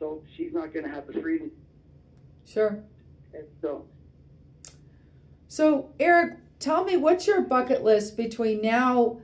So 0.00 0.24
she's 0.36 0.52
not 0.52 0.74
going 0.74 0.84
to 0.84 0.90
have 0.90 1.06
the 1.06 1.20
freedom. 1.20 1.52
Sure. 2.44 2.82
And 3.32 3.44
so 3.60 3.86
so, 5.52 5.90
Eric, 6.00 6.38
tell 6.60 6.82
me 6.82 6.96
what's 6.96 7.26
your 7.26 7.42
bucket 7.42 7.84
list 7.84 8.16
between 8.16 8.62
now, 8.62 9.18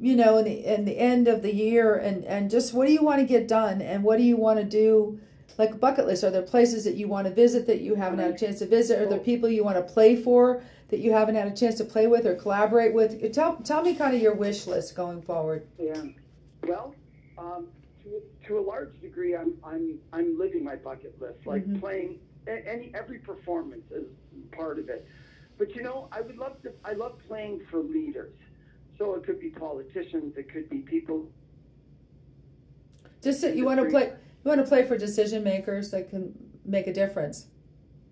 you 0.00 0.16
know, 0.16 0.38
and 0.38 0.46
the, 0.48 0.66
and 0.66 0.84
the 0.84 0.98
end 0.98 1.28
of 1.28 1.42
the 1.42 1.54
year, 1.54 1.94
and, 1.94 2.24
and 2.24 2.50
just 2.50 2.74
what 2.74 2.88
do 2.88 2.92
you 2.92 3.04
want 3.04 3.20
to 3.20 3.24
get 3.24 3.46
done, 3.46 3.80
and 3.80 4.02
what 4.02 4.18
do 4.18 4.24
you 4.24 4.36
want 4.36 4.58
to 4.58 4.64
do? 4.64 5.20
Like 5.56 5.78
bucket 5.78 6.08
list, 6.08 6.24
are 6.24 6.32
there 6.32 6.42
places 6.42 6.82
that 6.82 6.96
you 6.96 7.06
want 7.06 7.28
to 7.28 7.32
visit 7.32 7.68
that 7.68 7.82
you 7.82 7.94
haven't 7.94 8.18
had 8.18 8.32
a 8.32 8.36
chance 8.36 8.58
to 8.58 8.66
visit? 8.66 9.00
Are 9.00 9.06
there 9.06 9.20
people 9.20 9.48
you 9.48 9.62
want 9.62 9.76
to 9.76 9.92
play 9.92 10.16
for 10.16 10.64
that 10.88 10.98
you 10.98 11.12
haven't 11.12 11.36
had 11.36 11.46
a 11.46 11.54
chance 11.54 11.76
to 11.76 11.84
play 11.84 12.08
with 12.08 12.26
or 12.26 12.34
collaborate 12.34 12.92
with? 12.92 13.32
Tell, 13.32 13.54
tell 13.58 13.82
me 13.84 13.94
kind 13.94 14.12
of 14.12 14.20
your 14.20 14.34
wish 14.34 14.66
list 14.66 14.96
going 14.96 15.22
forward. 15.22 15.68
Yeah. 15.78 16.02
Well, 16.64 16.96
um, 17.38 17.68
to, 18.02 18.20
to 18.48 18.58
a 18.58 18.60
large 18.60 19.00
degree, 19.00 19.36
I'm, 19.36 19.54
I'm, 19.62 20.00
I'm 20.12 20.36
living 20.36 20.64
my 20.64 20.74
bucket 20.74 21.14
list, 21.20 21.46
like 21.46 21.62
mm-hmm. 21.62 21.78
playing 21.78 22.18
any 22.48 22.90
every 22.92 23.18
performance 23.18 23.90
is 23.92 24.06
part 24.50 24.80
of 24.80 24.88
it. 24.88 25.06
But 25.58 25.74
you 25.74 25.82
know, 25.82 26.08
I 26.12 26.20
would 26.20 26.36
love 26.36 26.60
to. 26.62 26.72
I 26.84 26.92
love 26.92 27.18
playing 27.26 27.62
for 27.70 27.78
leaders. 27.78 28.32
So 28.98 29.14
it 29.14 29.24
could 29.24 29.40
be 29.40 29.50
politicians. 29.50 30.36
It 30.36 30.52
could 30.52 30.68
be 30.68 30.78
people. 30.78 31.26
Just 33.22 33.42
you 33.42 33.64
want 33.64 33.80
to 33.80 33.86
play. 33.86 34.12
You 34.44 34.48
want 34.48 34.60
to 34.60 34.66
play 34.66 34.84
for 34.86 34.98
decision 34.98 35.42
makers 35.42 35.90
that 35.90 36.10
can 36.10 36.34
make 36.64 36.86
a 36.86 36.92
difference. 36.92 37.46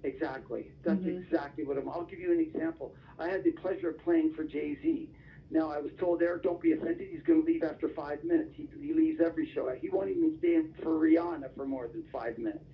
Exactly. 0.05 0.66
That's 0.82 0.99
mm-hmm. 0.99 1.22
exactly 1.22 1.64
what 1.64 1.78
I'm. 1.78 1.88
I'll 1.88 2.05
give 2.05 2.18
you 2.18 2.32
an 2.32 2.40
example. 2.40 2.95
I 3.18 3.28
had 3.28 3.45
the 3.45 3.53
pleasure 3.53 3.90
of 3.90 3.99
playing 3.99 4.34
for 4.34 4.45
Jay 4.45 4.76
Z. 4.82 5.09
Now 5.51 5.70
I 5.70 5.78
was 5.78 5.93
told, 6.01 6.22
Eric, 6.22 6.45
don't 6.45 6.61
be 6.61 6.72
offended. 6.72 7.09
He's 7.11 7.22
going 7.22 7.45
to 7.45 7.47
leave 7.47 7.62
after 7.62 7.88
five 7.90 8.24
minutes. 8.24 8.55
He, 8.57 8.66
he 8.80 8.95
leaves 8.95 9.20
every 9.20 9.53
show. 9.53 9.70
He 9.78 9.90
won't 9.90 10.09
even 10.09 10.34
stay 10.38 10.55
in 10.55 10.72
for 10.82 10.99
Rihanna 10.99 11.55
for 11.55 11.66
more 11.66 11.88
than 11.88 12.03
five 12.11 12.38
minutes. 12.38 12.64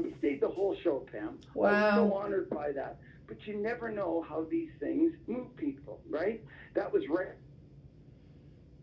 He 0.00 0.14
stayed 0.18 0.40
the 0.40 0.48
whole 0.48 0.76
show, 0.84 1.04
Pam. 1.10 1.40
Wow. 1.54 1.68
I 1.68 1.98
was 1.98 2.10
so 2.10 2.16
honored 2.16 2.48
by 2.48 2.70
that 2.72 2.98
but 3.26 3.46
you 3.46 3.56
never 3.56 3.90
know 3.90 4.24
how 4.28 4.44
these 4.50 4.70
things 4.80 5.12
move 5.26 5.56
people, 5.56 6.00
right? 6.08 6.42
That 6.74 6.92
was 6.92 7.08
rare. 7.08 7.36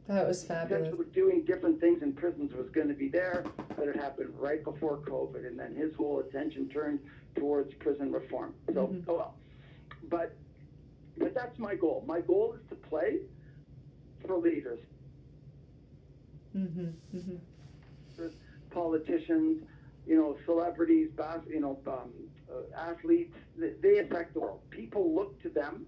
That 0.08 0.28
was 0.28 0.44
fabulous. 0.44 0.90
Potential 0.90 1.06
doing 1.14 1.46
different 1.46 1.80
things 1.80 2.02
in 2.02 2.14
prisons 2.14 2.52
was 2.54 2.70
going 2.72 2.88
to 2.88 2.96
be 2.96 3.10
there, 3.10 3.46
but 3.78 3.88
it 3.88 3.96
happened 3.96 4.34
right 4.38 4.64
before 4.64 4.98
COVID, 4.98 5.46
and 5.46 5.60
then 5.60 5.76
his 5.76 5.94
whole 5.96 6.20
attention 6.20 6.68
turned 6.70 7.00
towards 7.36 7.74
prison 7.76 8.12
reform. 8.12 8.56
So, 8.74 8.88
mm-hmm. 8.88 9.10
oh 9.10 9.14
well. 9.14 9.36
But, 10.10 10.36
but 11.18 11.36
that's 11.36 11.60
my 11.60 11.76
goal. 11.76 12.04
My 12.08 12.22
goal 12.22 12.56
is 12.60 12.68
to 12.70 12.76
play 12.76 13.20
for 14.26 14.38
leaders, 14.38 14.80
mm-hmm. 16.58 16.88
Mm-hmm. 17.16 18.28
politicians, 18.72 19.62
you 20.08 20.16
know, 20.16 20.36
celebrities, 20.46 21.10
you 21.48 21.60
know, 21.60 21.78
um, 21.88 22.10
athletes, 22.76 23.36
they 23.58 24.00
affect 24.00 24.34
the 24.34 24.40
world. 24.40 24.60
People 24.70 25.14
look 25.14 25.42
to 25.44 25.50
them 25.50 25.86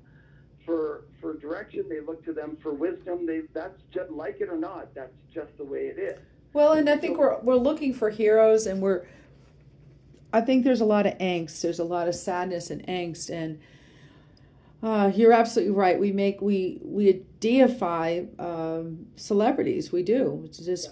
for 0.66 1.06
for 1.20 1.38
direction. 1.38 1.86
They 1.90 2.00
look 2.00 2.24
to 2.26 2.34
them 2.34 2.58
for 2.62 2.74
wisdom. 2.74 3.26
They 3.26 3.42
that's 3.54 3.82
just 3.94 4.12
like 4.12 4.42
it 4.42 4.50
or 4.50 4.58
not. 4.58 4.94
That's 4.94 5.14
just 5.34 5.56
the 5.58 5.64
way 5.64 5.88
it 5.88 6.00
is. 6.00 6.20
Well, 6.54 6.74
and 6.74 6.90
I 6.90 6.98
think 6.98 7.18
we're 7.18 7.40
we're 7.40 7.56
looking 7.56 7.94
for 7.94 8.10
heroes, 8.10 8.68
and 8.68 8.82
we're. 8.82 9.06
I 10.34 10.42
think 10.42 10.64
there's 10.64 10.82
a 10.82 10.86
lot 10.86 11.06
of 11.06 11.18
angst. 11.18 11.62
There's 11.62 11.80
a 11.80 11.84
lot 11.84 12.08
of 12.08 12.16
sadness 12.16 12.70
and 12.70 12.86
angst, 12.88 13.30
and 13.30 13.60
uh, 14.82 15.12
you're 15.14 15.34
absolutely 15.34 15.74
right. 15.74 16.00
We 16.00 16.12
make 16.12 16.42
we 16.42 16.80
we 16.84 17.24
deify 17.40 18.24
um, 18.40 19.08
celebrities. 19.16 19.92
We 19.92 20.04
do. 20.04 20.44
It's 20.46 20.60
just. 20.60 20.90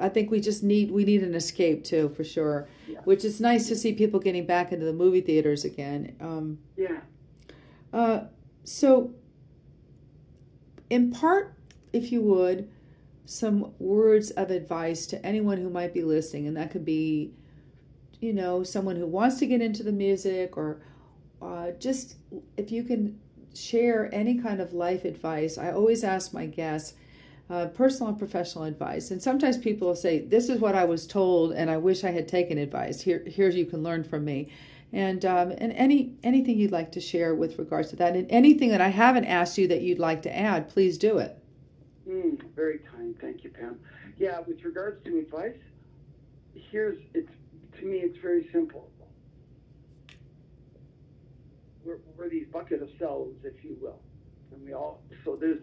I 0.00 0.08
think 0.08 0.30
we 0.30 0.40
just 0.40 0.62
need 0.62 0.90
we 0.90 1.04
need 1.04 1.22
an 1.22 1.34
escape 1.34 1.84
too, 1.84 2.08
for 2.10 2.24
sure. 2.24 2.68
Yeah. 2.88 3.00
Which 3.04 3.24
is 3.24 3.40
nice 3.40 3.68
to 3.68 3.76
see 3.76 3.92
people 3.92 4.20
getting 4.20 4.46
back 4.46 4.72
into 4.72 4.86
the 4.86 4.92
movie 4.92 5.20
theaters 5.20 5.64
again. 5.64 6.16
Um, 6.20 6.58
Yeah. 6.76 7.00
uh, 7.92 8.24
so, 8.64 9.12
impart, 10.90 11.54
if 11.92 12.12
you 12.12 12.22
would, 12.22 12.70
some 13.24 13.72
words 13.78 14.30
of 14.32 14.50
advice 14.50 15.06
to 15.06 15.26
anyone 15.26 15.58
who 15.58 15.68
might 15.70 15.92
be 15.92 16.02
listening, 16.02 16.46
and 16.46 16.56
that 16.56 16.70
could 16.70 16.84
be, 16.84 17.32
you 18.20 18.32
know, 18.32 18.62
someone 18.62 18.96
who 18.96 19.06
wants 19.06 19.38
to 19.38 19.46
get 19.46 19.60
into 19.60 19.82
the 19.82 19.92
music, 19.92 20.56
or 20.56 20.80
uh, 21.40 21.72
just 21.78 22.16
if 22.56 22.70
you 22.70 22.82
can 22.82 23.18
share 23.54 24.08
any 24.14 24.38
kind 24.38 24.60
of 24.60 24.72
life 24.72 25.04
advice. 25.04 25.58
I 25.58 25.72
always 25.72 26.04
ask 26.04 26.32
my 26.32 26.46
guests. 26.46 26.94
Uh, 27.50 27.66
personal 27.66 28.08
and 28.08 28.18
professional 28.18 28.64
advice, 28.64 29.10
and 29.10 29.20
sometimes 29.20 29.58
people 29.58 29.88
will 29.88 29.94
say, 29.94 30.20
"This 30.20 30.48
is 30.48 30.58
what 30.58 30.74
I 30.74 30.84
was 30.84 31.06
told, 31.06 31.52
and 31.52 31.70
I 31.70 31.76
wish 31.76 32.02
I 32.02 32.10
had 32.10 32.26
taken 32.26 32.56
advice. 32.56 33.02
Here, 33.02 33.22
here's 33.26 33.56
you 33.56 33.66
can 33.66 33.82
learn 33.82 34.04
from 34.04 34.24
me." 34.24 34.48
and 34.92 35.24
um, 35.24 35.52
and 35.52 35.72
any 35.72 36.14
anything 36.22 36.58
you'd 36.58 36.72
like 36.72 36.92
to 36.92 37.00
share 37.00 37.34
with 37.34 37.58
regards 37.58 37.90
to 37.90 37.96
that, 37.96 38.14
and 38.14 38.30
anything 38.30 38.68
that 38.70 38.80
I 38.80 38.88
haven't 38.88 39.24
asked 39.24 39.56
you 39.56 39.66
that 39.68 39.80
you'd 39.80 39.98
like 39.98 40.22
to 40.22 40.36
add, 40.36 40.68
please 40.68 40.98
do 40.98 41.18
it. 41.18 41.38
Mm, 42.08 42.42
very 42.54 42.78
kind, 42.78 43.18
thank 43.20 43.42
you, 43.44 43.50
Pam. 43.50 43.78
Yeah, 44.18 44.40
with 44.40 44.62
regards 44.64 45.02
to 45.04 45.18
advice, 45.18 45.56
here's 46.54 46.98
it's 47.14 47.32
to 47.78 47.86
me 47.86 47.98
it's 47.98 48.18
very 48.18 48.48
simple. 48.52 48.88
We're, 51.84 51.98
we're 52.16 52.28
these 52.28 52.46
bucket 52.52 52.80
of 52.82 52.90
cells, 52.98 53.34
if 53.42 53.64
you 53.64 53.76
will, 53.80 53.98
and 54.52 54.62
we 54.64 54.74
all 54.74 55.00
so 55.24 55.36
there's 55.36 55.60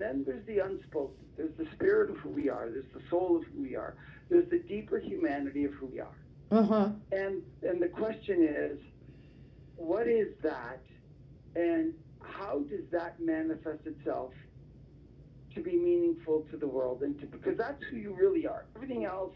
then 0.00 0.24
there's 0.24 0.46
the 0.46 0.58
unspoken. 0.64 1.16
There's 1.36 1.56
the 1.58 1.66
spirit 1.74 2.10
of 2.10 2.16
who 2.18 2.30
we 2.30 2.48
are. 2.48 2.68
There's 2.70 2.92
the 2.94 3.02
soul 3.10 3.36
of 3.38 3.44
who 3.44 3.62
we 3.62 3.76
are. 3.76 3.94
There's 4.28 4.48
the 4.50 4.58
deeper 4.58 4.98
humanity 4.98 5.64
of 5.64 5.72
who 5.72 5.86
we 5.86 6.00
are. 6.00 6.16
Uh 6.50 6.62
huh. 6.62 6.88
And 7.12 7.42
and 7.62 7.82
the 7.82 7.88
question 7.88 8.46
is, 8.48 8.78
what 9.76 10.08
is 10.08 10.28
that, 10.42 10.80
and 11.56 11.94
how 12.22 12.60
does 12.60 12.84
that 12.92 13.20
manifest 13.20 13.86
itself 13.86 14.32
to 15.54 15.62
be 15.62 15.76
meaningful 15.76 16.46
to 16.50 16.56
the 16.56 16.66
world, 16.66 17.02
and 17.02 17.18
to, 17.20 17.26
because 17.26 17.56
that's 17.56 17.82
who 17.90 17.96
you 17.96 18.14
really 18.14 18.46
are. 18.46 18.66
Everything 18.76 19.04
else, 19.04 19.32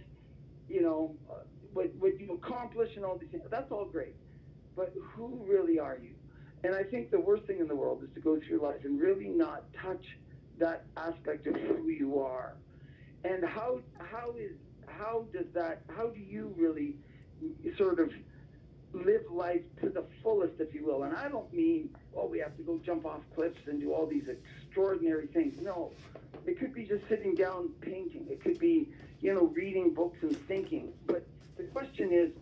you 0.69 0.83
know, 0.83 1.15
uh, 1.31 1.35
what 1.73 1.91
what 1.99 2.19
you 2.21 2.39
accomplish 2.43 2.91
and 2.97 3.05
all 3.05 3.19
these 3.19 3.31
things, 3.31 3.43
that's 3.51 3.71
all 3.71 3.85
great, 3.85 4.15
but 4.77 4.93
who 5.15 5.45
really 5.47 5.79
are 5.79 5.99
you? 6.01 6.11
And 6.65 6.75
I 6.75 6.85
think 6.85 7.11
the 7.11 7.21
worst 7.21 7.45
thing 7.45 7.59
in 7.59 7.67
the 7.67 7.75
world 7.75 8.05
is 8.05 8.15
to 8.15 8.21
go 8.21 8.39
through 8.47 8.63
life 8.63 8.85
and 8.85 9.01
really 9.01 9.27
not 9.27 9.65
touch 9.83 10.05
that 10.59 10.87
aspect 10.97 11.47
of 11.47 11.55
who 11.57 11.89
you 11.89 12.21
are. 12.21 12.57
And 13.25 13.45
how 13.45 13.83
how 13.99 14.33
is 14.37 14.53
how 14.87 15.29
does 15.33 15.47
that 15.55 15.85
how 15.89 16.09
do 16.09 16.21
you 16.21 16.55
really 16.57 16.99
sort 17.77 18.01
of 18.01 18.13
live 18.93 19.23
life 19.31 19.65
to 19.81 19.89
the 19.89 20.07
fullest, 20.23 20.61
if 20.61 20.75
you 20.75 20.85
will? 20.85 21.05
And 21.05 21.15
I 21.17 21.29
don't 21.29 21.53
mean 21.53 21.97
oh 22.15 22.27
we 22.27 22.39
have 22.41 22.57
to 22.57 22.63
go 22.63 22.79
jump 22.79 23.07
off 23.07 23.23
cliffs 23.35 23.67
and 23.67 23.81
do 23.81 23.93
all 23.93 24.07
these 24.07 24.29
extraordinary 24.29 25.29
things. 25.29 25.61
No, 25.61 25.93
it 26.47 26.59
could 26.59 26.75
be 26.75 26.87
just 26.87 27.09
sitting 27.09 27.35
down 27.37 27.71
painting. 27.81 28.29
It 28.29 28.43
could 28.43 28.59
be 28.59 28.93
you 29.21 29.35
know 29.35 29.47
reading 29.47 29.95
books 29.95 30.19
and 30.23 30.37
thinking. 30.49 30.95
But 31.07 31.29
the 31.57 31.65
question 31.65 32.13
is, 32.13 32.33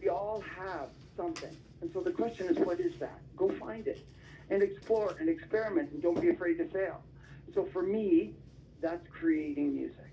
we 0.00 0.08
all 0.08 0.40
have 0.40 0.90
something, 1.16 1.56
and 1.80 1.92
so 1.92 2.02
the 2.02 2.12
question 2.12 2.48
is, 2.48 2.58
what 2.58 2.80
is 2.80 2.98
that? 3.00 3.20
Go 3.36 3.48
find 3.58 3.88
it 3.88 4.06
and 4.50 4.62
explore 4.62 5.16
and 5.18 5.28
experiment, 5.28 5.92
and 5.92 6.02
don't 6.02 6.20
be 6.20 6.30
afraid 6.30 6.58
to 6.58 6.68
fail. 6.68 7.07
So 7.54 7.66
for 7.72 7.82
me, 7.82 8.34
that's 8.80 9.06
creating 9.18 9.74
music. 9.74 10.04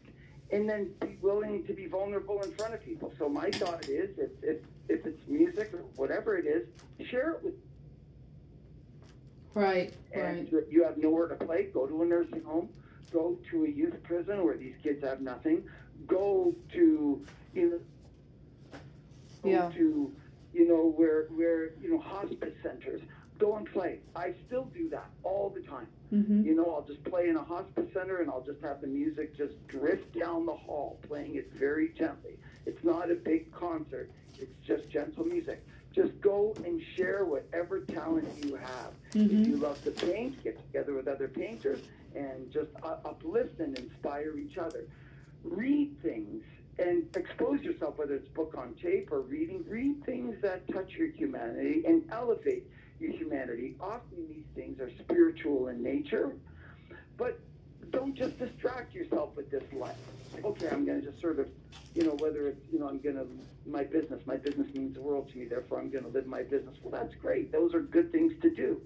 And 0.52 0.70
then 0.70 0.92
be 1.02 1.18
willing 1.22 1.66
to 1.66 1.74
be 1.74 1.88
vulnerable 1.88 2.44
in 2.44 2.52
front 2.54 2.74
of 2.74 2.84
people. 2.84 3.12
So 3.18 3.28
my 3.28 3.52
thought 3.52 3.82
is, 3.88 4.10
if, 4.18 4.30
if, 4.44 4.58
if 4.90 5.06
it's 5.06 5.28
music 5.28 5.72
or 5.74 5.80
whatever 5.96 6.38
it 6.38 6.46
is, 6.46 6.68
share 7.10 7.32
it 7.32 7.44
with. 7.44 7.54
Right. 9.54 9.94
And 10.14 10.52
Right. 10.52 10.64
you 10.70 10.84
have 10.84 10.98
nowhere 10.98 11.28
to 11.28 11.46
play, 11.46 11.66
go 11.74 11.88
to 11.88 12.02
a 12.04 12.06
nursing 12.06 12.44
home, 12.44 12.70
go 13.12 13.38
to 13.52 13.66
a 13.66 13.70
youth 13.70 14.02
prison 14.04 14.44
where 14.44 14.58
these 14.58 14.76
kids 14.84 15.04
have 15.04 15.22
nothing, 15.22 15.64
go 16.06 16.54
to 16.74 17.26
you 17.54 17.70
know, 17.70 17.80
go 19.44 19.50
Yeah. 19.50 19.70
to 19.76 20.12
you 20.54 20.68
know 20.68 20.92
where 20.92 21.26
where 21.28 21.74
you 21.82 21.90
know 21.90 22.00
hospice 22.00 22.54
centers. 22.62 23.02
Go 23.38 23.58
and 23.58 23.66
play. 23.72 24.00
I 24.16 24.34
still 24.48 24.66
do 24.74 24.90
that 24.90 25.10
all 25.24 25.50
the 25.54 25.62
time. 25.62 25.88
Mm-hmm. 26.14 26.44
You 26.44 26.56
know, 26.56 26.74
I'll 26.74 26.86
just 26.88 27.04
play 27.04 27.28
in 27.28 27.36
a 27.36 27.44
hospice 27.44 27.88
center 27.94 28.22
and 28.22 28.30
I'll 28.30 28.44
just 28.46 28.62
have 28.62 28.80
the 28.80 28.88
music 28.88 29.36
just 29.36 29.54
drift 29.68 30.18
down 30.18 30.46
the 30.46 30.54
hall, 30.54 31.00
playing 31.08 31.36
it 31.36 31.52
very 31.54 31.90
gently. 31.98 32.38
It's 32.66 32.84
not 32.84 33.12
a 33.12 33.16
big 33.16 33.52
concert, 33.52 34.10
it's 34.40 34.54
just 34.66 34.90
gentle 34.90 35.26
music. 35.26 35.66
Just 35.94 36.20
go 36.22 36.54
and 36.66 36.82
share 36.96 37.24
whatever 37.26 37.80
talent 37.82 38.28
you 38.44 38.56
have. 38.56 38.94
Mhm. 39.12 39.42
If 39.42 39.48
you 39.48 39.58
love 39.58 39.82
to 39.84 39.92
paint, 39.92 40.42
get 40.44 40.58
together 40.68 40.94
with 40.94 41.08
other 41.08 41.28
painters 41.28 41.80
and 42.16 42.52
just 42.52 42.70
uplift 42.84 43.60
and 43.60 43.78
inspire 43.78 44.38
each 44.38 44.58
other. 44.58 44.86
Read 45.44 45.96
things 46.02 46.44
and 46.80 47.06
expose 47.16 47.62
yourself, 47.62 47.98
whether 47.98 48.16
it's 48.16 48.28
book 48.30 48.56
on 48.58 48.74
tape 48.76 49.12
or 49.12 49.22
reading. 49.22 49.64
Read 49.70 50.04
things 50.06 50.36
that 50.42 50.68
touch 50.70 50.94
your 50.98 51.08
humanity 51.08 51.84
and 51.86 52.04
elevate 52.12 52.68
your 53.00 53.12
humanity. 53.12 53.76
Often 53.80 54.28
these 54.28 54.46
things 54.56 54.80
are 54.80 54.90
spiritual 55.00 55.68
in 55.68 55.84
nature, 55.84 56.34
but 57.18 57.40
don't 57.92 58.16
just 58.16 58.38
distract 58.40 58.94
yourself 58.94 59.36
with 59.36 59.52
this 59.52 59.64
life. 59.74 59.96
Okay, 60.44 60.68
I'm 60.70 60.86
going 60.86 61.02
to 61.02 61.08
just 61.10 61.22
sort 61.22 61.40
of, 61.40 61.48
you 61.94 62.04
know, 62.04 62.16
whether 62.16 62.48
it's, 62.48 62.62
you 62.72 62.80
know, 62.80 62.88
I'm 62.88 63.00
going 63.00 63.16
to, 63.16 63.28
my 63.66 63.84
business, 63.84 64.22
my 64.26 64.38
business 64.38 64.74
means 64.74 64.96
the 64.96 65.02
world 65.02 65.30
to 65.32 65.38
me, 65.38 65.46
therefore 65.46 65.80
I'm 65.80 65.90
going 65.90 66.04
to 66.04 66.10
live 66.10 66.28
my 66.28 66.44
business. 66.44 66.76
Well, 66.82 66.92
that's 66.92 67.16
great. 67.16 67.52
Those 67.52 67.74
are 67.74 67.82
good 67.82 68.12
things 68.12 68.34
to 68.42 68.50
do. 68.50 68.82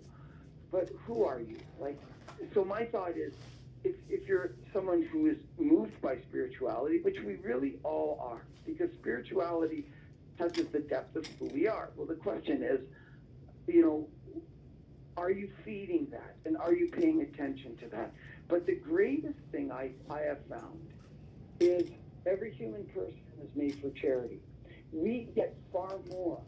But 0.71 0.89
who 1.05 1.23
are 1.23 1.39
you? 1.39 1.57
Like, 1.79 1.99
so 2.53 2.63
my 2.63 2.85
thought 2.85 3.17
is, 3.17 3.33
if, 3.83 3.95
if 4.09 4.27
you're 4.27 4.51
someone 4.73 5.03
who 5.03 5.27
is 5.27 5.37
moved 5.57 5.99
by 6.01 6.17
spirituality, 6.29 6.99
which 7.01 7.19
we 7.21 7.35
really 7.35 7.77
all 7.83 8.19
are, 8.21 8.43
because 8.65 8.89
spirituality 8.99 9.85
touches 10.37 10.67
the 10.67 10.79
depth 10.79 11.15
of 11.15 11.25
who 11.39 11.45
we 11.47 11.67
are. 11.67 11.89
Well, 11.95 12.05
the 12.05 12.15
question 12.15 12.61
is, 12.61 12.81
you 13.73 13.81
know, 13.81 14.07
are 15.17 15.31
you 15.31 15.49
feeding 15.65 16.07
that 16.11 16.35
and 16.45 16.57
are 16.57 16.73
you 16.73 16.89
paying 16.89 17.21
attention 17.21 17.75
to 17.77 17.87
that? 17.89 18.13
But 18.47 18.65
the 18.65 18.75
greatest 18.75 19.39
thing 19.51 19.71
I, 19.71 19.91
I 20.09 20.21
have 20.21 20.39
found 20.49 20.79
is 21.59 21.89
every 22.25 22.53
human 22.53 22.85
person 22.85 23.19
is 23.41 23.49
made 23.55 23.79
for 23.81 23.89
charity. 23.91 24.39
We 24.91 25.29
get 25.35 25.55
far 25.71 25.97
more 26.09 26.41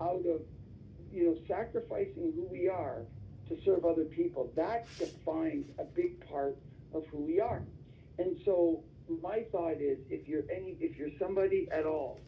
out 0.00 0.24
of, 0.26 0.40
you 1.12 1.26
know, 1.26 1.36
sacrificing 1.46 2.32
who 2.34 2.46
we 2.50 2.68
are 2.68 3.02
to 3.48 3.58
serve 3.64 3.84
other 3.84 4.04
people. 4.04 4.50
That 4.56 4.86
defines 4.98 5.66
a 5.78 5.84
big 5.84 6.26
part 6.28 6.56
of 6.94 7.04
who 7.08 7.18
we 7.18 7.40
are. 7.40 7.62
And 8.18 8.36
so 8.44 8.82
my 9.22 9.44
thought 9.52 9.80
is 9.80 9.98
if 10.08 10.26
you're 10.28 10.44
any 10.50 10.76
if 10.80 10.96
you're 10.96 11.10
somebody 11.18 11.68
at 11.70 11.84
all 11.84 12.20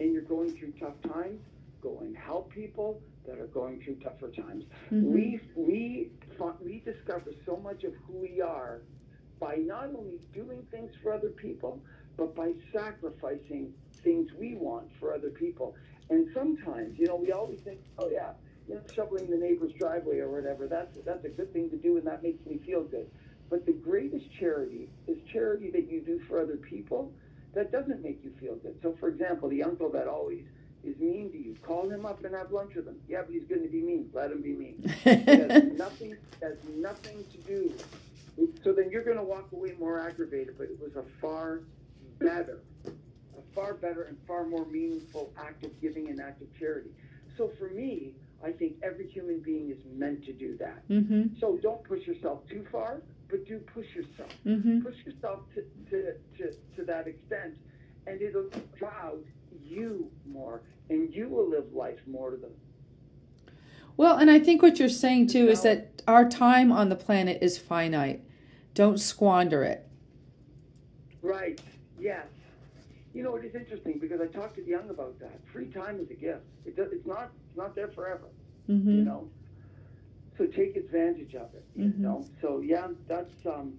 and 0.00 0.12
you're 0.12 0.22
going 0.22 0.56
through 0.56 0.72
tough 0.80 1.00
times, 1.12 1.40
go 1.84 1.98
and 2.00 2.16
help 2.16 2.50
people 2.50 3.00
that 3.26 3.38
are 3.38 3.46
going 3.46 3.80
through 3.82 3.96
tougher 3.96 4.30
times. 4.30 4.64
Mhm. 4.90 5.02
We 5.12 5.40
we 5.54 6.10
we 6.60 6.80
discover 6.80 7.30
so 7.46 7.56
much 7.56 7.84
of 7.84 7.94
who 8.06 8.14
we 8.14 8.40
are 8.40 8.82
by 9.38 9.56
not 9.56 9.94
only 9.94 10.18
doing 10.32 10.62
things 10.70 10.90
for 11.02 11.12
other 11.12 11.30
people, 11.30 11.80
but 12.16 12.34
by 12.34 12.54
sacrificing 12.72 13.72
things 14.02 14.32
we 14.34 14.54
want 14.56 14.90
for 14.98 15.14
other 15.14 15.30
people. 15.30 15.74
And 16.10 16.28
sometimes, 16.34 16.98
you 16.98 17.06
know, 17.06 17.16
we 17.16 17.32
always 17.32 17.60
think, 17.60 17.80
oh 17.98 18.08
yeah, 18.10 18.32
you 18.68 18.74
know, 18.74 18.82
shoveling 18.94 19.30
the 19.30 19.36
neighbor's 19.36 19.72
driveway 19.74 20.18
or 20.18 20.30
whatever, 20.30 20.66
that's 20.66 20.96
that's 21.04 21.24
a 21.24 21.28
good 21.28 21.52
thing 21.52 21.70
to 21.70 21.76
do 21.76 21.98
and 21.98 22.06
that 22.06 22.22
makes 22.22 22.44
me 22.46 22.58
feel 22.58 22.82
good. 22.82 23.08
But 23.50 23.66
the 23.66 23.72
greatest 23.72 24.26
charity 24.40 24.88
is 25.06 25.18
charity 25.32 25.70
that 25.70 25.90
you 25.90 26.00
do 26.00 26.18
for 26.26 26.40
other 26.40 26.56
people 26.56 27.12
that 27.54 27.70
doesn't 27.70 28.02
make 28.02 28.24
you 28.24 28.32
feel 28.40 28.56
good. 28.56 28.76
So 28.82 28.96
for 28.98 29.08
example, 29.08 29.48
the 29.48 29.62
uncle 29.62 29.90
that 29.90 30.08
always 30.08 30.44
is 30.86 30.98
mean 30.98 31.30
to 31.32 31.38
you, 31.38 31.56
call 31.62 31.88
him 31.88 32.06
up 32.06 32.24
and 32.24 32.34
have 32.34 32.52
lunch 32.52 32.74
with 32.74 32.86
him. 32.86 32.96
Yeah, 33.08 33.22
but 33.22 33.32
he's 33.32 33.44
going 33.44 33.62
to 33.62 33.68
be 33.68 33.80
mean. 33.80 34.10
Let 34.12 34.30
him 34.30 34.42
be 34.42 34.52
mean. 34.52 34.92
It 35.04 35.50
has 35.50 35.78
nothing 35.78 36.16
has 36.42 36.56
nothing 36.76 37.24
to 37.32 37.38
do. 37.38 37.74
So 38.62 38.72
then 38.72 38.90
you're 38.90 39.04
going 39.04 39.16
to 39.16 39.22
walk 39.22 39.52
away 39.52 39.74
more 39.78 40.00
aggravated, 40.00 40.56
but 40.58 40.64
it 40.64 40.78
was 40.80 40.96
a 40.96 41.04
far 41.20 41.60
better, 42.18 42.60
a 42.86 43.54
far 43.54 43.74
better 43.74 44.02
and 44.04 44.16
far 44.26 44.44
more 44.44 44.66
meaningful 44.66 45.32
act 45.38 45.64
of 45.64 45.80
giving 45.80 46.08
and 46.08 46.20
act 46.20 46.42
of 46.42 46.48
charity. 46.58 46.90
So 47.36 47.50
for 47.58 47.68
me, 47.68 48.14
I 48.44 48.52
think 48.52 48.76
every 48.82 49.08
human 49.08 49.40
being 49.40 49.70
is 49.70 49.78
meant 49.96 50.24
to 50.26 50.32
do 50.32 50.56
that. 50.58 50.86
Mm-hmm. 50.88 51.38
So 51.40 51.58
don't 51.62 51.82
push 51.84 52.06
yourself 52.06 52.40
too 52.48 52.66
far, 52.70 53.02
but 53.30 53.46
do 53.46 53.58
push 53.58 53.86
yourself. 53.94 54.30
Mm-hmm. 54.44 54.80
Push 54.80 54.96
yourself 55.06 55.40
to, 55.54 55.62
to, 55.90 56.12
to, 56.38 56.52
to 56.76 56.84
that 56.84 57.06
extent, 57.06 57.54
and 58.06 58.20
it'll 58.20 58.50
cloud 58.78 59.24
you 59.62 60.10
more, 60.26 60.62
and 60.90 61.12
you 61.14 61.28
will 61.28 61.48
live 61.48 61.72
life 61.72 62.00
more 62.06 62.30
to 62.30 62.36
them. 62.36 62.52
Well, 63.96 64.16
and 64.16 64.30
I 64.30 64.38
think 64.40 64.62
what 64.62 64.78
you're 64.78 64.88
saying 64.88 65.28
too 65.28 65.48
is 65.48 65.62
that 65.62 66.02
our 66.08 66.28
time 66.28 66.72
on 66.72 66.88
the 66.88 66.96
planet 66.96 67.38
is 67.42 67.58
finite. 67.58 68.22
Don't 68.74 68.98
squander 68.98 69.62
it. 69.62 69.86
Right. 71.22 71.60
Yes. 71.98 72.26
You 73.14 73.22
know, 73.22 73.36
it 73.36 73.44
is 73.44 73.54
interesting 73.54 73.98
because 74.00 74.20
I 74.20 74.26
talked 74.26 74.56
to 74.56 74.66
young 74.66 74.90
about 74.90 75.18
that. 75.20 75.38
Free 75.52 75.66
time 75.66 76.00
is 76.00 76.10
a 76.10 76.14
gift. 76.14 76.42
It 76.66 76.76
does, 76.76 76.88
it's 76.92 77.06
not. 77.06 77.30
It's 77.48 77.56
not 77.56 77.76
there 77.76 77.88
forever. 77.88 78.26
Mm-hmm. 78.68 78.90
You 78.90 79.02
know. 79.04 79.28
So 80.36 80.46
take 80.46 80.74
advantage 80.76 81.36
of 81.36 81.54
it. 81.54 81.64
You 81.76 81.84
Mhm. 81.90 81.98
know. 81.98 82.26
So 82.42 82.60
yeah, 82.60 82.88
that's 83.06 83.46
um. 83.46 83.74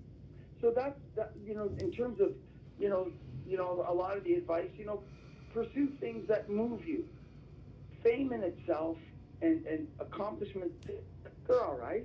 So 0.62 0.72
that's 0.72 0.98
that. 1.18 1.34
You 1.46 1.54
know, 1.56 1.70
in 1.80 1.92
terms 1.92 2.22
of, 2.22 2.34
you 2.80 2.88
know, 2.88 3.12
you 3.46 3.58
know, 3.58 3.86
a 3.88 3.94
lot 3.94 4.16
of 4.16 4.24
the 4.24 4.36
advice. 4.36 4.70
You 4.78 4.86
know, 4.86 5.04
pursue 5.56 5.88
things 6.02 6.28
that 6.28 6.50
move 6.50 6.86
you. 6.86 7.06
Fame 8.04 8.34
in 8.34 8.44
itself 8.44 8.98
and 9.42 9.66
and 9.66 9.88
accomplishment, 10.00 10.72
they're 11.48 11.64
all 11.64 11.78
right. 11.78 12.04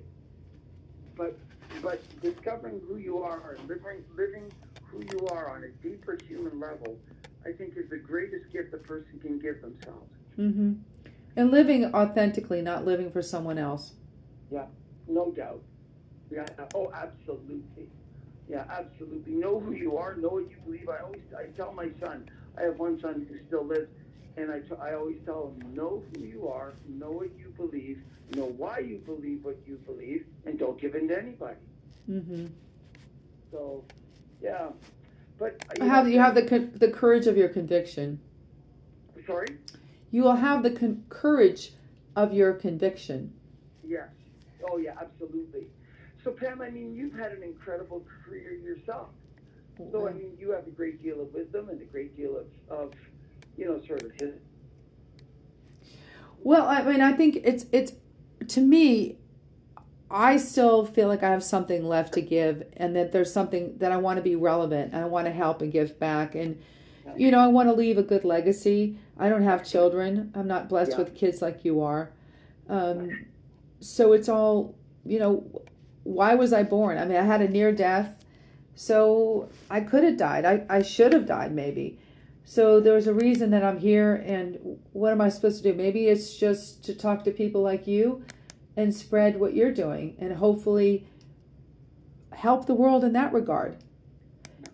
But 1.16 1.36
but 1.82 2.00
discovering 2.22 2.80
who 2.88 2.96
you 2.96 3.22
are 3.22 3.56
and 3.58 3.68
living 3.68 4.04
living 4.16 4.50
who 4.84 5.02
you 5.12 5.26
are 5.28 5.50
on 5.50 5.64
a 5.64 5.68
deeper 5.86 6.16
human 6.26 6.58
level, 6.60 6.96
I 7.44 7.52
think 7.52 7.76
is 7.76 7.90
the 7.90 7.98
greatest 7.98 8.50
gift 8.52 8.72
a 8.72 8.78
person 8.78 9.18
can 9.20 9.38
give 9.38 9.60
themselves. 9.60 10.10
Mm-hmm. 10.38 10.74
And 11.36 11.50
living 11.50 11.94
authentically, 11.94 12.62
not 12.62 12.84
living 12.84 13.10
for 13.10 13.22
someone 13.22 13.58
else. 13.58 13.92
Yeah, 14.50 14.66
no 15.08 15.32
doubt. 15.32 15.60
Yeah. 16.30 16.46
Oh, 16.74 16.90
absolutely. 16.94 17.88
Yeah, 18.48 18.64
absolutely. 18.70 19.32
Know 19.32 19.60
who 19.60 19.72
you 19.72 19.96
are. 19.96 20.16
Know 20.16 20.28
what 20.28 20.50
you 20.50 20.56
believe. 20.64 20.88
I 20.88 21.02
always 21.02 21.22
I 21.36 21.46
tell 21.56 21.72
my 21.72 21.88
son. 22.00 22.28
I 22.60 22.64
have 22.64 22.78
one 22.78 23.00
son 23.00 23.26
who 23.28 23.36
still 23.46 23.64
lives, 23.64 23.88
and 24.36 24.50
I, 24.50 24.58
t- 24.60 24.80
I 24.80 24.94
always 24.94 25.16
tell 25.24 25.54
him, 25.56 25.74
know 25.74 26.02
who 26.10 26.24
you 26.24 26.48
are, 26.48 26.74
know 26.88 27.10
what 27.10 27.28
you 27.38 27.52
believe, 27.56 27.98
know 28.34 28.44
why 28.44 28.80
you 28.80 28.98
believe 29.06 29.44
what 29.44 29.58
you 29.66 29.78
believe, 29.86 30.24
and 30.46 30.58
don't 30.58 30.78
give 30.80 30.94
in 30.94 31.08
to 31.08 31.18
anybody. 31.18 31.56
Mm-hmm. 32.08 32.46
So, 33.50 33.82
yeah. 34.42 34.68
But 35.38 35.58
You 35.76 35.84
have 35.84 36.08
you 36.08 36.18
have 36.18 36.34
the 36.34 36.42
con- 36.42 36.72
the 36.76 36.88
courage 36.88 37.26
of 37.26 37.36
your 37.36 37.48
conviction. 37.48 38.20
sorry. 39.26 39.56
You 40.10 40.22
will 40.22 40.36
have 40.36 40.62
the 40.62 40.70
con- 40.70 41.04
courage 41.08 41.72
of 42.14 42.34
your 42.34 42.52
conviction. 42.52 43.32
Yes. 43.86 44.08
Oh, 44.70 44.76
yeah, 44.76 44.92
absolutely. 45.00 45.66
So, 46.22 46.32
Pam, 46.32 46.60
I 46.60 46.68
mean, 46.68 46.94
you've 46.94 47.14
had 47.14 47.32
an 47.32 47.42
incredible 47.42 48.04
career 48.24 48.52
yourself. 48.52 49.08
So, 49.90 50.08
I 50.08 50.12
mean, 50.12 50.36
you 50.38 50.50
have 50.52 50.66
a 50.66 50.70
great 50.70 51.02
deal 51.02 51.20
of 51.20 51.32
wisdom 51.32 51.68
and 51.68 51.80
a 51.80 51.84
great 51.84 52.16
deal 52.16 52.36
of, 52.36 52.46
of 52.68 52.92
you 53.56 53.66
know, 53.66 53.80
sort 53.86 54.02
of. 54.02 54.12
Well, 56.42 56.66
I 56.66 56.82
mean, 56.82 57.00
I 57.00 57.12
think 57.12 57.36
it's 57.36 57.66
it's 57.72 57.92
to 58.48 58.60
me. 58.60 59.16
I 60.12 60.38
still 60.38 60.84
feel 60.84 61.06
like 61.06 61.22
I 61.22 61.30
have 61.30 61.44
something 61.44 61.84
left 61.84 62.14
to 62.14 62.20
give, 62.20 62.64
and 62.76 62.96
that 62.96 63.12
there's 63.12 63.32
something 63.32 63.78
that 63.78 63.92
I 63.92 63.96
want 63.96 64.16
to 64.16 64.22
be 64.22 64.34
relevant, 64.34 64.92
and 64.92 65.02
I 65.02 65.06
want 65.06 65.26
to 65.26 65.32
help 65.32 65.62
and 65.62 65.70
give 65.70 66.00
back, 66.00 66.34
and 66.34 66.60
you 67.16 67.30
know, 67.30 67.38
I 67.38 67.48
want 67.48 67.68
to 67.68 67.72
leave 67.74 67.98
a 67.98 68.02
good 68.02 68.24
legacy. 68.24 68.98
I 69.18 69.28
don't 69.28 69.42
have 69.42 69.64
children. 69.64 70.32
I'm 70.34 70.46
not 70.46 70.68
blessed 70.68 70.92
Yeah. 70.92 70.98
with 70.98 71.14
kids 71.14 71.42
like 71.42 71.64
you 71.64 71.80
are. 71.82 72.10
Um, 72.68 73.26
so 73.80 74.12
it's 74.12 74.28
all, 74.28 74.74
you 75.04 75.18
know, 75.18 75.62
why 76.04 76.34
was 76.34 76.52
I 76.52 76.62
born? 76.62 76.98
I 76.98 77.04
mean, 77.04 77.16
I 77.16 77.22
had 77.22 77.42
a 77.42 77.48
near 77.48 77.72
death, 77.72 78.14
so 78.74 79.48
I 79.68 79.80
could 79.80 80.04
have 80.04 80.16
died. 80.16 80.44
I, 80.44 80.64
I 80.68 80.82
should 80.82 81.12
have 81.12 81.26
died, 81.26 81.52
maybe. 81.52 81.98
So 82.44 82.80
there 82.80 82.94
was 82.94 83.06
a 83.06 83.14
reason 83.14 83.50
that 83.50 83.62
I'm 83.62 83.78
here, 83.78 84.16
and 84.26 84.78
what 84.92 85.12
am 85.12 85.20
I 85.20 85.28
supposed 85.28 85.62
to 85.62 85.70
do? 85.70 85.76
Maybe 85.76 86.08
it's 86.08 86.36
just 86.36 86.84
to 86.84 86.94
talk 86.94 87.22
to 87.24 87.30
people 87.30 87.62
like 87.62 87.86
you 87.86 88.24
and 88.76 88.94
spread 88.94 89.38
what 89.38 89.54
you're 89.54 89.72
doing 89.72 90.16
and 90.18 90.32
hopefully 90.32 91.06
help 92.32 92.66
the 92.66 92.74
world 92.74 93.04
in 93.04 93.12
that 93.12 93.32
regard. 93.32 93.76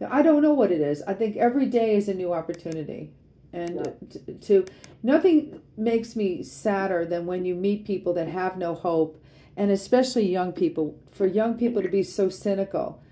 Now, 0.01 0.09
I 0.11 0.23
don't 0.23 0.43
know 0.43 0.55
what 0.55 0.73
it 0.73 0.81
is. 0.81 1.03
I 1.03 1.15
think 1.15 1.37
every 1.37 1.67
day 1.67 1.97
is 1.97 2.09
a 2.09 2.15
new 2.15 2.33
opportunity. 2.33 3.13
And 3.53 3.85
to, 4.11 4.35
to 4.35 4.67
nothing 5.03 5.61
makes 5.77 6.15
me 6.17 6.43
sadder 6.43 7.05
than 7.05 7.27
when 7.27 7.45
you 7.45 7.55
meet 7.55 7.87
people 7.87 8.13
that 8.15 8.29
have 8.29 8.59
no 8.59 8.75
hope, 8.75 9.23
and 9.57 9.71
especially 9.71 10.31
young 10.31 10.53
people. 10.53 10.99
For 11.11 11.27
young 11.27 11.55
people 11.55 11.83
to 11.83 11.89
be 11.89 12.03
so 12.03 12.29
cynical, 12.29 13.03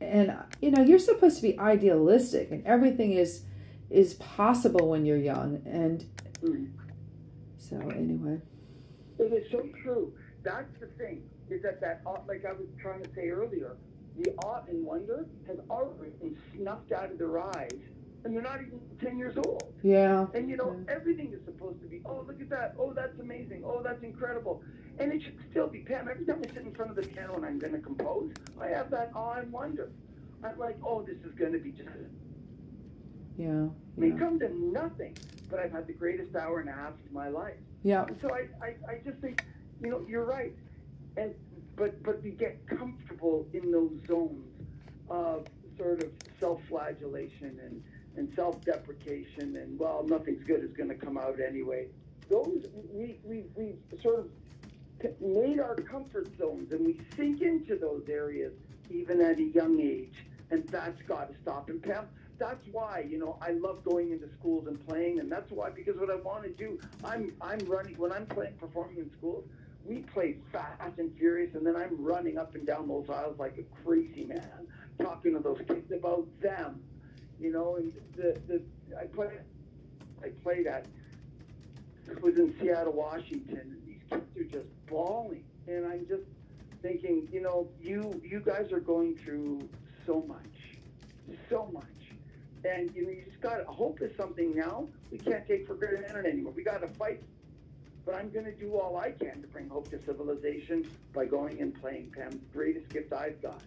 and 0.00 0.36
you 0.60 0.70
know, 0.70 0.82
you're 0.82 0.98
supposed 0.98 1.36
to 1.36 1.42
be 1.42 1.58
idealistic, 1.58 2.50
and 2.50 2.64
everything 2.66 3.12
is 3.12 3.44
is 3.90 4.14
possible 4.14 4.88
when 4.88 5.04
you're 5.04 5.16
young. 5.16 5.62
And 5.66 6.04
Mm. 6.42 6.68
so, 7.58 7.76
anyway, 7.90 8.40
It 9.18 9.32
is 9.32 9.50
so 9.50 9.62
true. 9.82 10.12
That's 10.44 10.72
the 10.80 10.86
thing. 10.98 11.22
Is 11.50 11.62
that 11.62 11.80
that 11.80 12.02
like 12.28 12.44
I 12.48 12.52
was 12.52 12.68
trying 12.80 13.00
to 13.00 13.08
say 13.14 13.28
earlier, 13.28 13.76
the 14.16 14.30
awe 14.38 14.62
and 14.68 14.84
wonder 14.86 15.26
has 15.46 15.58
already 15.68 16.12
been 16.20 16.36
snuffed 16.56 16.92
out 16.92 17.10
of 17.12 17.18
their 17.18 17.38
eyes, 17.38 17.78
and 18.24 18.34
they're 18.34 18.42
not 18.42 18.60
even 18.60 18.80
ten 19.00 19.18
years 19.18 19.36
old. 19.36 19.72
yeah, 19.82 20.26
And 20.34 20.48
you 20.50 20.56
know, 20.56 20.76
everything 20.88 21.32
is 21.32 21.44
supposed 21.44 21.80
to 21.82 21.86
be, 21.88 22.00
oh, 22.04 22.24
look 22.26 22.40
at 22.40 22.50
that. 22.50 22.74
Oh, 22.78 22.92
that's 22.92 23.18
amazing. 23.18 23.62
Oh, 23.64 23.82
that's 23.82 24.02
incredible. 24.02 24.62
And 24.98 25.12
it 25.12 25.22
should 25.22 25.38
still 25.50 25.66
be, 25.68 25.80
Pam, 25.80 26.08
every 26.08 26.26
time 26.26 26.42
I 26.44 26.48
sit 26.52 26.64
in 26.64 26.74
front 26.74 26.90
of 26.90 26.96
the 26.96 27.02
piano 27.02 27.34
and 27.36 27.44
I'm 27.46 27.58
going 27.58 27.72
to 27.72 27.78
compose, 27.80 28.32
I 28.60 28.68
have 28.68 28.90
that 28.90 29.10
awe 29.14 29.34
and 29.38 29.50
wonder. 29.50 29.90
I'm 30.44 30.58
like, 30.58 30.76
oh, 30.84 31.02
this 31.02 31.16
is 31.24 31.32
going 31.38 31.52
to 31.52 31.58
be 31.58 31.70
just, 31.70 31.88
yeah, 33.36 33.66
may 33.96 34.08
yeah, 34.08 34.18
come 34.18 34.38
to 34.40 34.48
nothing, 34.54 35.16
but 35.50 35.58
I've 35.60 35.72
had 35.72 35.86
the 35.86 35.92
greatest 35.94 36.34
hour 36.36 36.60
and 36.60 36.68
a 36.68 36.72
half 36.72 36.92
of 36.94 37.12
my 37.12 37.28
life. 37.28 37.54
yeah. 37.82 38.04
And 38.06 38.16
so 38.20 38.28
I, 38.34 38.48
I, 38.64 38.68
I 38.92 39.00
just 39.04 39.18
think, 39.20 39.42
you 39.82 39.90
know, 39.90 40.04
you're 40.08 40.24
right. 40.26 40.54
And 41.16 41.34
but 41.76 42.02
but 42.02 42.22
we 42.22 42.30
get 42.32 42.66
comfortable 42.66 43.46
in 43.52 43.70
those 43.72 43.92
zones 44.06 44.46
of 45.08 45.46
sort 45.78 46.02
of 46.02 46.10
self-flagellation 46.38 47.58
and, 47.64 47.82
and 48.16 48.32
self-deprecation 48.34 49.56
and 49.56 49.78
well, 49.78 50.04
nothing's 50.06 50.44
good 50.44 50.64
is 50.64 50.72
going 50.72 50.88
to 50.88 50.94
come 50.94 51.16
out 51.16 51.38
anyway. 51.40 51.86
Those 52.28 52.64
we 52.92 53.16
we 53.24 53.44
we 53.56 53.74
sort 54.02 54.20
of 54.20 54.26
made 55.20 55.58
our 55.58 55.76
comfort 55.76 56.28
zones 56.38 56.72
and 56.72 56.86
we 56.86 57.00
sink 57.16 57.40
into 57.40 57.76
those 57.76 58.04
areas 58.08 58.52
even 58.90 59.20
at 59.20 59.38
a 59.38 59.44
young 59.44 59.80
age, 59.80 60.14
and 60.50 60.66
that's 60.68 61.00
got 61.02 61.32
to 61.32 61.34
stop. 61.42 61.70
And 61.70 61.82
Pam, 61.82 62.08
that's 62.38 62.66
why 62.72 63.04
you 63.08 63.18
know 63.18 63.38
I 63.40 63.52
love 63.52 63.84
going 63.84 64.10
into 64.12 64.28
schools 64.38 64.66
and 64.66 64.84
playing, 64.88 65.20
and 65.20 65.30
that's 65.30 65.50
why 65.50 65.70
because 65.70 65.96
what 65.96 66.10
I 66.10 66.16
want 66.16 66.44
to 66.44 66.50
do, 66.50 66.78
I'm 67.04 67.32
I'm 67.40 67.58
running 67.60 67.96
when 67.96 68.12
I'm 68.12 68.26
playing 68.26 68.54
performing 68.54 68.98
in 68.98 69.10
schools. 69.18 69.44
We 69.84 70.00
play 70.00 70.36
fast 70.52 70.98
and 70.98 71.16
furious, 71.16 71.54
and 71.54 71.66
then 71.66 71.74
I'm 71.74 71.96
running 72.04 72.36
up 72.36 72.54
and 72.54 72.66
down 72.66 72.86
those 72.86 73.08
aisles 73.08 73.38
like 73.38 73.56
a 73.58 73.82
crazy 73.82 74.24
man, 74.24 74.66
talking 75.02 75.32
to 75.34 75.40
those 75.40 75.60
kids 75.66 75.90
about 75.90 76.26
them, 76.42 76.82
you 77.40 77.52
know. 77.52 77.76
And 77.76 77.92
the 78.16 78.38
the 78.46 78.62
I 78.98 79.04
played 79.04 79.40
I 80.22 80.28
played 80.42 80.66
at 80.66 80.86
was 82.20 82.38
in 82.38 82.54
Seattle, 82.60 82.92
Washington, 82.92 83.58
and 83.58 83.86
these 83.86 84.02
kids 84.10 84.36
are 84.36 84.58
just 84.58 84.68
bawling, 84.86 85.44
and 85.66 85.86
I'm 85.86 86.06
just 86.08 86.24
thinking, 86.82 87.28
you 87.32 87.40
know, 87.40 87.68
you 87.80 88.20
you 88.24 88.40
guys 88.40 88.72
are 88.72 88.80
going 88.80 89.16
through 89.16 89.68
so 90.06 90.22
much, 90.26 90.78
so 91.48 91.70
much, 91.72 91.84
and 92.64 92.94
you 92.94 93.04
know, 93.04 93.10
you 93.10 93.24
just 93.24 93.40
got 93.40 93.64
hope 93.64 94.00
is 94.02 94.16
something 94.16 94.54
now 94.56 94.88
we 95.10 95.18
can't 95.18 95.46
take 95.46 95.66
for 95.66 95.74
granted 95.74 96.24
anymore. 96.26 96.52
We 96.52 96.62
got 96.62 96.80
to 96.82 96.88
fight. 96.88 97.22
But 98.06 98.14
I'm 98.14 98.30
going 98.30 98.46
to 98.46 98.54
do 98.54 98.76
all 98.76 98.96
I 98.96 99.10
can 99.10 99.42
to 99.42 99.48
bring 99.48 99.68
hope 99.68 99.90
to 99.90 100.02
civilization 100.04 100.88
by 101.12 101.26
going 101.26 101.60
and 101.60 101.78
playing 101.78 102.12
Pam's 102.16 102.42
greatest 102.52 102.88
gift 102.88 103.12
I've 103.12 103.40
got. 103.42 103.60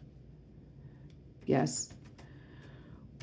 Yes. 1.45 1.93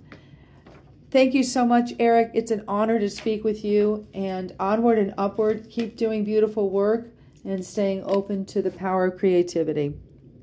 Thank 1.12 1.34
you 1.34 1.44
so 1.44 1.66
much, 1.66 1.94
Eric. 2.00 2.32
It's 2.34 2.52
an 2.52 2.64
honor 2.68 3.00
to 3.00 3.10
speak 3.10 3.44
with 3.44 3.64
you. 3.64 4.08
And 4.14 4.54
onward 4.60 5.00
and 5.00 5.14
upward, 5.18 5.70
keep 5.70 5.98
doing 5.98 6.24
beautiful 6.24 6.70
work 6.70 7.08
and 7.46 7.64
staying 7.64 8.04
open 8.06 8.46
to 8.46 8.62
the 8.62 8.72
power 8.72 9.06
of 9.06 9.18
creativity. 9.18 9.94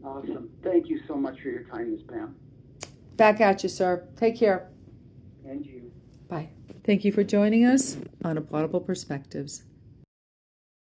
Awesome. 0.05 0.51
Thank 0.63 0.89
you 0.89 1.01
so 1.07 1.17
much 1.17 1.41
for 1.41 1.49
your 1.49 1.65
kindness, 1.65 2.03
Pam. 2.09 2.35
Back 3.17 3.41
at 3.41 3.63
you, 3.63 3.69
sir. 3.69 4.07
Take 4.17 4.37
care. 4.37 4.69
And 5.45 5.67
you. 5.67 5.93
Bye. 6.29 6.49
Thank 6.85 7.05
you 7.05 7.13
for 7.13 7.23
joining 7.23 7.65
us 7.65 7.97
on 8.25 8.37
Applaudable 8.37 8.85
Perspectives. 8.85 9.65